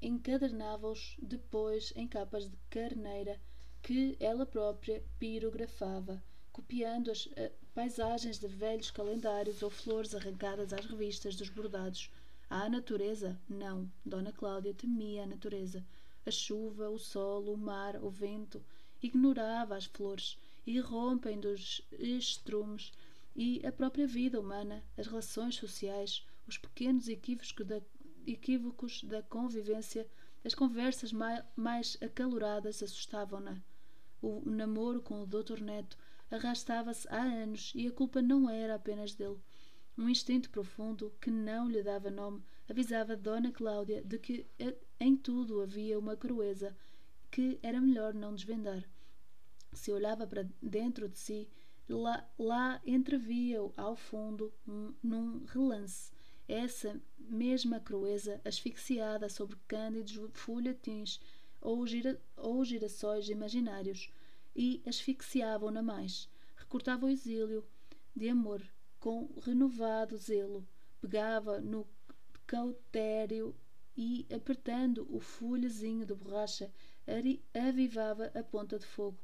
encadernava-os 0.00 1.16
depois 1.20 1.92
em 1.96 2.06
capas 2.06 2.48
de 2.48 2.56
carneira 2.70 3.40
que 3.82 4.16
ela 4.20 4.46
própria 4.46 5.02
pirografava, 5.18 6.22
copiando 6.52 7.10
as 7.10 7.26
uh, 7.26 7.52
paisagens 7.74 8.38
de 8.38 8.46
velhos 8.46 8.90
calendários 8.90 9.62
ou 9.62 9.70
flores 9.70 10.14
arrancadas 10.14 10.72
às 10.72 10.84
revistas 10.84 11.34
dos 11.34 11.48
bordados. 11.48 12.10
À 12.50 12.68
natureza? 12.68 13.40
Não. 13.48 13.90
Dona 14.04 14.30
Cláudia 14.30 14.74
temia 14.74 15.22
a 15.22 15.26
natureza. 15.26 15.84
A 16.26 16.30
chuva, 16.30 16.90
o 16.90 16.98
sol, 16.98 17.44
o 17.52 17.56
mar, 17.56 17.96
o 18.02 18.10
vento. 18.10 18.62
Ignorava 19.02 19.74
as 19.74 19.86
flores, 19.86 20.36
irrompem 20.66 21.40
dos 21.40 21.82
estrumes 21.98 22.92
e 23.34 23.64
a 23.66 23.72
própria 23.72 24.06
vida 24.06 24.38
humana, 24.38 24.84
as 24.96 25.06
relações 25.06 25.56
sociais, 25.56 26.24
os 26.46 26.58
pequenos 26.58 27.08
equívocos 27.08 29.02
da 29.02 29.22
convivência, 29.22 30.06
as 30.44 30.54
conversas 30.54 31.12
mais, 31.12 31.42
mais 31.56 31.96
acaloradas 32.02 32.82
assustavam-na. 32.82 33.60
O 34.20 34.42
namoro 34.44 35.00
com 35.00 35.22
o 35.22 35.26
Dr. 35.26 35.60
Neto 35.60 35.96
arrastava-se 36.34 37.06
há 37.08 37.22
anos 37.22 37.72
e 37.74 37.86
a 37.86 37.92
culpa 37.92 38.22
não 38.22 38.48
era 38.48 38.74
apenas 38.74 39.14
dele. 39.14 39.38
Um 39.96 40.08
instinto 40.08 40.50
profundo, 40.50 41.12
que 41.20 41.30
não 41.30 41.68
lhe 41.68 41.82
dava 41.82 42.10
nome, 42.10 42.42
avisava 42.68 43.16
Dona 43.16 43.52
Cláudia 43.52 44.02
de 44.02 44.18
que 44.18 44.46
em 44.98 45.16
tudo 45.16 45.60
havia 45.60 45.98
uma 45.98 46.16
crueza 46.16 46.74
que 47.30 47.58
era 47.62 47.80
melhor 47.80 48.14
não 48.14 48.34
desvendar. 48.34 48.82
Se 49.72 49.92
olhava 49.92 50.26
para 50.26 50.48
dentro 50.62 51.08
de 51.08 51.18
si, 51.18 51.48
lá, 51.88 52.26
lá 52.38 52.80
entrevia-o 52.86 53.72
ao 53.76 53.96
fundo, 53.96 54.52
um, 54.66 54.94
num 55.02 55.44
relance, 55.46 56.10
essa 56.48 57.00
mesma 57.18 57.80
crueza 57.80 58.40
asfixiada 58.44 59.28
sobre 59.28 59.56
cândidos 59.66 60.18
folhetins 60.32 61.20
ou, 61.60 61.86
gira, 61.86 62.20
ou 62.36 62.64
girassóis 62.64 63.28
imaginários, 63.28 64.10
e 64.54 64.82
asfixiavam-na 64.86 65.82
mais. 65.82 66.28
Recortava 66.56 67.06
o 67.06 67.08
exílio 67.08 67.64
de 68.14 68.28
amor 68.28 68.62
com 69.00 69.28
renovado 69.42 70.16
zelo, 70.16 70.66
pegava 71.00 71.60
no 71.60 71.86
cautério 72.46 73.54
e, 73.96 74.26
apertando 74.34 75.06
o 75.10 75.20
folhezinho 75.20 76.06
de 76.06 76.14
borracha, 76.14 76.70
avivava 77.52 78.30
a 78.34 78.42
ponta 78.42 78.78
de 78.78 78.86
fogo. 78.86 79.18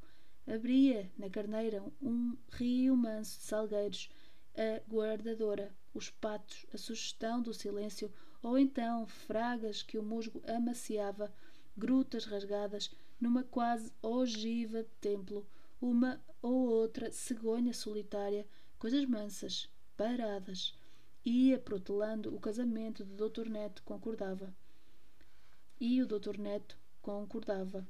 Abria 0.47 1.11
na 1.19 1.29
carneira 1.29 1.85
um 2.01 2.37
rio 2.51 2.97
manso 2.97 3.39
de 3.39 3.45
salgueiros, 3.45 4.09
a 4.57 4.81
guardadora 4.91 5.73
os 5.95 6.11
patos, 6.11 6.67
a 6.73 6.79
sugestão 6.79 7.43
do 7.43 7.53
silêncio, 7.53 8.11
ou 8.43 8.59
então 8.59 9.07
fragas 9.07 9.83
que 9.83 9.99
o 9.99 10.03
musgo 10.03 10.43
amaciava, 10.47 11.33
grutas 11.77 12.25
rasgadas, 12.25 12.91
numa 13.21 13.43
quase 13.43 13.93
ogiva 14.01 14.83
de 14.83 14.91
templo, 15.01 15.47
uma 15.81 16.21
ou 16.41 16.69
outra 16.69 17.11
cegonha 17.11 17.73
solitária, 17.73 18.47
coisas 18.79 19.05
mansas, 19.05 19.69
paradas. 19.97 20.75
Ia 21.25 21.59
protelando 21.59 22.35
o 22.35 22.41
casamento 22.41 23.05
do 23.05 23.29
Dr. 23.29 23.49
Neto, 23.49 23.83
concordava. 23.83 24.55
E 25.81 26.01
o 26.01 26.07
Dr. 26.07 26.39
Neto 26.39 26.79
concordava. 27.03 27.87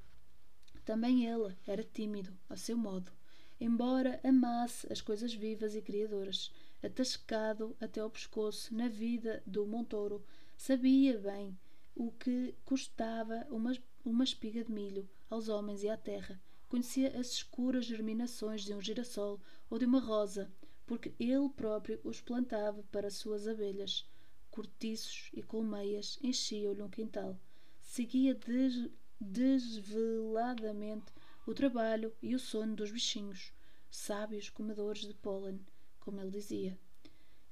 Também 0.85 1.27
ele 1.27 1.55
era 1.67 1.85
tímido, 1.85 2.33
a 2.49 2.57
seu 2.57 2.77
modo, 2.77 3.13
embora 3.61 4.19
amasse 4.25 4.91
as 4.91 5.01
coisas 5.01 5.35
vivas 5.35 5.75
e 5.75 5.83
criadoras 5.83 6.51
atascado 6.83 7.77
até 7.81 8.01
ao 8.01 8.11
pescoço 8.11 8.75
na 8.75 8.89
vida 8.89 9.43
do 9.45 9.67
Montouro, 9.67 10.25
sabia 10.57 11.19
bem 11.19 11.59
o 11.95 12.11
que 12.13 12.55
custava 12.65 13.47
uma, 13.51 13.77
uma 14.05 14.25
espiga 14.25 14.65
de 14.65 14.73
milho 14.73 15.09
aos 15.31 15.49
homens 15.49 15.83
e 15.83 15.89
à 15.89 15.97
terra. 15.97 16.41
Conhecia 16.69 17.19
as 17.19 17.29
escuras 17.33 17.87
germinações 17.87 18.63
de 18.63 18.75
um 18.75 18.81
girassol 18.81 19.41
ou 19.71 19.79
de 19.79 19.85
uma 19.85 20.01
rosa, 20.01 20.53
porque 20.87 21.15
ele 21.19 21.49
próprio 21.49 22.01
os 22.05 22.21
plantava 22.21 22.83
para 22.93 23.11
suas 23.11 23.47
abelhas. 23.47 24.07
Cortiços 24.51 25.31
e 25.33 25.43
colmeias 25.43 26.19
enchiam-lhe 26.23 26.83
um 26.83 26.91
quintal. 26.91 27.39
Seguia 27.81 28.35
des 28.35 28.91
desveladamente 29.21 31.13
o 31.47 31.55
trabalho 31.55 32.15
e 32.23 32.35
o 32.35 32.39
sono 32.39 32.77
dos 32.77 32.91
bichinhos, 32.91 33.53
sábios 33.91 34.51
comedores 34.51 35.03
de 35.03 35.15
pólen 35.15 35.61
como 35.99 36.21
ele 36.21 36.31
dizia. 36.31 36.79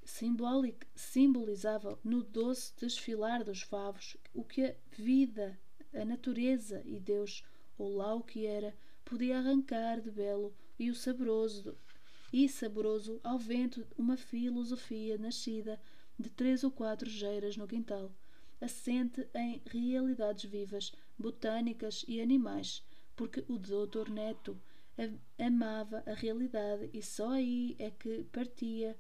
Simbólico, 0.05 0.87
simbolizava 0.95 1.99
no 2.05 2.23
doce 2.23 2.73
desfilar 2.77 3.43
dos 3.43 3.63
favos 3.63 4.17
o 4.33 4.45
que 4.45 4.65
a 4.65 4.75
vida, 4.91 5.59
a 5.93 6.05
natureza 6.05 6.81
e 6.85 7.01
Deus, 7.01 7.43
ou 7.79 7.97
lá 7.97 8.15
o 8.15 8.23
que 8.23 8.47
era, 8.47 8.75
podia 9.05 9.39
arrancar 9.39 10.01
de 10.01 10.11
belo 10.11 10.55
e 10.79 10.91
o 10.91 10.95
saboroso 10.95 11.77
e 12.33 12.49
saboroso 12.49 13.21
ao 13.23 13.39
vento 13.39 13.87
uma 13.97 14.17
filosofia 14.17 15.17
nascida 15.17 15.81
de 16.19 16.29
três 16.31 16.65
ou 16.65 16.71
quatro 16.71 17.09
geiras 17.09 17.57
no 17.57 17.69
quintal, 17.69 18.11
assente 18.61 19.27
em 19.35 19.63
realidades 19.67 20.45
vivas, 20.45 20.93
botânicas 21.19 22.05
e 22.09 22.21
animais, 22.21 22.83
porque 23.15 23.45
o 23.49 23.59
doutor 23.59 24.11
Neto 24.11 24.61
amava 25.39 26.03
a 26.07 26.15
realidade 26.15 26.89
e 26.93 27.03
só 27.03 27.31
aí 27.31 27.77
é 27.79 27.91
que 27.91 28.25
partia 28.25 28.97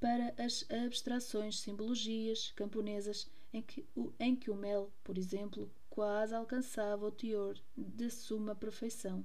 para 0.00 0.34
as 0.38 0.66
abstrações, 0.70 1.60
simbologias 1.60 2.52
camponesas 2.54 3.28
em 3.56 3.62
que, 3.62 3.86
o, 3.96 4.12
em 4.20 4.36
que 4.36 4.50
o 4.50 4.54
mel, 4.54 4.92
por 5.02 5.16
exemplo, 5.16 5.70
quase 5.88 6.34
alcançava 6.34 7.06
o 7.06 7.10
teor 7.10 7.58
de 7.74 8.10
suma 8.10 8.54
perfeição. 8.54 9.24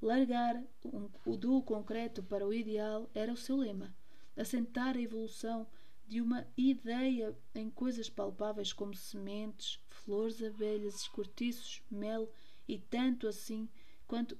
Largar 0.00 0.62
um, 0.82 1.10
o 1.26 1.36
do 1.36 1.60
concreto 1.62 2.22
para 2.22 2.46
o 2.46 2.54
ideal 2.54 3.10
era 3.14 3.32
o 3.32 3.36
seu 3.36 3.56
lema. 3.56 3.94
Assentar 4.34 4.96
a 4.96 5.00
evolução 5.00 5.66
de 6.08 6.22
uma 6.22 6.46
ideia 6.56 7.36
em 7.54 7.68
coisas 7.68 8.08
palpáveis 8.08 8.72
como 8.72 8.94
sementes, 8.94 9.78
flores, 9.90 10.42
abelhas, 10.42 11.06
cortiços, 11.08 11.82
mel 11.90 12.30
e 12.66 12.78
tanto 12.78 13.28
assim 13.28 13.68
quanto, 14.06 14.36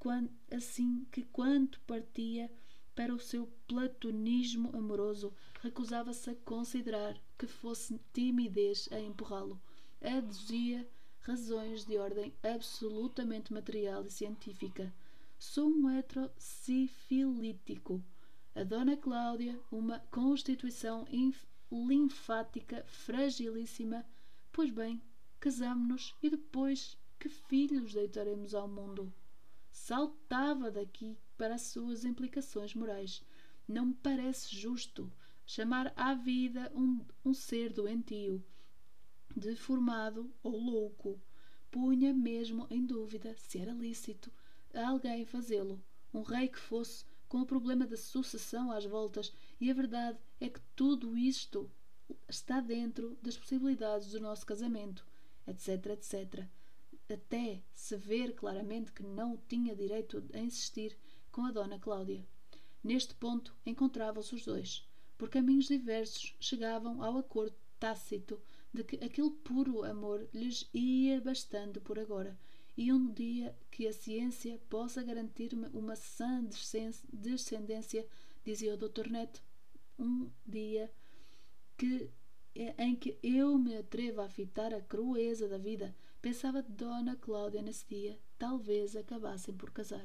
quanto, 0.00 0.32
assim 0.50 1.06
que 1.12 1.22
quanto 1.22 1.80
partia 1.82 2.50
para 2.94 3.14
o 3.14 3.20
seu 3.20 3.46
platonismo 3.66 4.76
amoroso, 4.76 5.32
recusava-se 5.60 6.30
a 6.30 6.34
considerar 6.44 7.16
que 7.42 7.46
fosse 7.48 8.00
timidez 8.12 8.88
a 8.92 9.00
empurrá-lo. 9.00 9.60
Aduzia 10.00 10.88
razões 11.22 11.84
de 11.84 11.98
ordem 11.98 12.32
absolutamente 12.40 13.52
material 13.52 14.06
e 14.06 14.10
científica. 14.12 14.94
Sou 15.36 15.68
um 15.68 15.90
heterocifilítico. 15.90 18.00
A 18.54 18.62
Dona 18.62 18.96
Cláudia, 18.96 19.58
uma 19.72 19.98
constituição 20.12 21.04
linfática 21.72 22.84
fragilíssima. 22.86 24.06
Pois 24.52 24.70
bem, 24.70 25.02
casamo-nos 25.40 26.14
e 26.22 26.30
depois 26.30 26.96
que 27.18 27.28
filhos 27.28 27.92
deitaremos 27.92 28.54
ao 28.54 28.68
mundo? 28.68 29.12
Saltava 29.72 30.70
daqui 30.70 31.18
para 31.36 31.56
as 31.56 31.62
suas 31.62 32.04
implicações 32.04 32.72
morais. 32.72 33.20
Não 33.66 33.86
me 33.86 33.94
parece 33.94 34.54
justo 34.54 35.12
chamar 35.54 35.92
à 35.94 36.14
vida 36.14 36.72
um, 36.74 37.04
um 37.22 37.34
ser 37.34 37.74
doentio, 37.74 38.42
deformado 39.36 40.32
ou 40.42 40.58
louco. 40.58 41.20
Punha 41.70 42.14
mesmo 42.14 42.66
em 42.70 42.86
dúvida 42.86 43.34
se 43.36 43.58
era 43.58 43.72
lícito 43.72 44.32
a 44.72 44.88
alguém 44.88 45.26
fazê-lo, 45.26 45.84
um 46.14 46.22
rei 46.22 46.48
que 46.48 46.58
fosse, 46.58 47.04
com 47.28 47.42
o 47.42 47.46
problema 47.46 47.86
da 47.86 47.98
sucessão 47.98 48.72
às 48.72 48.86
voltas, 48.86 49.30
e 49.60 49.70
a 49.70 49.74
verdade 49.74 50.18
é 50.40 50.48
que 50.48 50.60
tudo 50.74 51.18
isto 51.18 51.70
está 52.26 52.58
dentro 52.60 53.18
das 53.20 53.36
possibilidades 53.36 54.12
do 54.12 54.20
nosso 54.20 54.46
casamento, 54.46 55.06
etc, 55.46 55.86
etc 55.86 56.48
até 57.12 57.62
se 57.74 57.94
ver 57.94 58.34
claramente 58.34 58.90
que 58.90 59.02
não 59.02 59.36
tinha 59.36 59.76
direito 59.76 60.24
a 60.32 60.38
insistir 60.38 60.96
com 61.30 61.44
a 61.44 61.52
dona 61.52 61.78
Cláudia. 61.78 62.26
Neste 62.82 63.14
ponto 63.14 63.54
encontravam-se 63.66 64.34
os 64.34 64.46
dois. 64.46 64.88
Por 65.22 65.30
caminhos 65.30 65.68
diversos 65.68 66.34
chegavam 66.40 67.00
ao 67.00 67.16
acordo 67.16 67.54
tácito 67.78 68.42
de 68.74 68.82
que 68.82 68.96
aquele 68.96 69.30
puro 69.30 69.84
amor 69.84 70.28
lhes 70.34 70.68
ia 70.74 71.20
bastando 71.20 71.80
por 71.80 71.96
agora, 71.96 72.36
e 72.76 72.92
um 72.92 73.06
dia 73.06 73.56
que 73.70 73.86
a 73.86 73.92
ciência 73.92 74.60
possa 74.68 75.00
garantir-me 75.00 75.68
uma 75.68 75.94
sã 75.94 76.44
descendência, 77.12 78.04
dizia 78.44 78.74
o 78.74 78.76
Dr. 78.76 79.08
Neto, 79.08 79.40
um 79.96 80.28
dia 80.44 80.92
que 81.78 82.10
em 82.76 82.96
que 82.96 83.16
eu 83.22 83.56
me 83.56 83.76
atrevo 83.76 84.22
a 84.22 84.28
fitar 84.28 84.74
a 84.74 84.80
crueza 84.80 85.46
da 85.46 85.56
vida, 85.56 85.94
pensava 86.20 86.62
Dona 86.62 87.14
Cláudia 87.14 87.62
nesse 87.62 87.86
dia, 87.88 88.18
talvez 88.36 88.96
acabassem 88.96 89.54
por 89.54 89.70
casar. 89.70 90.04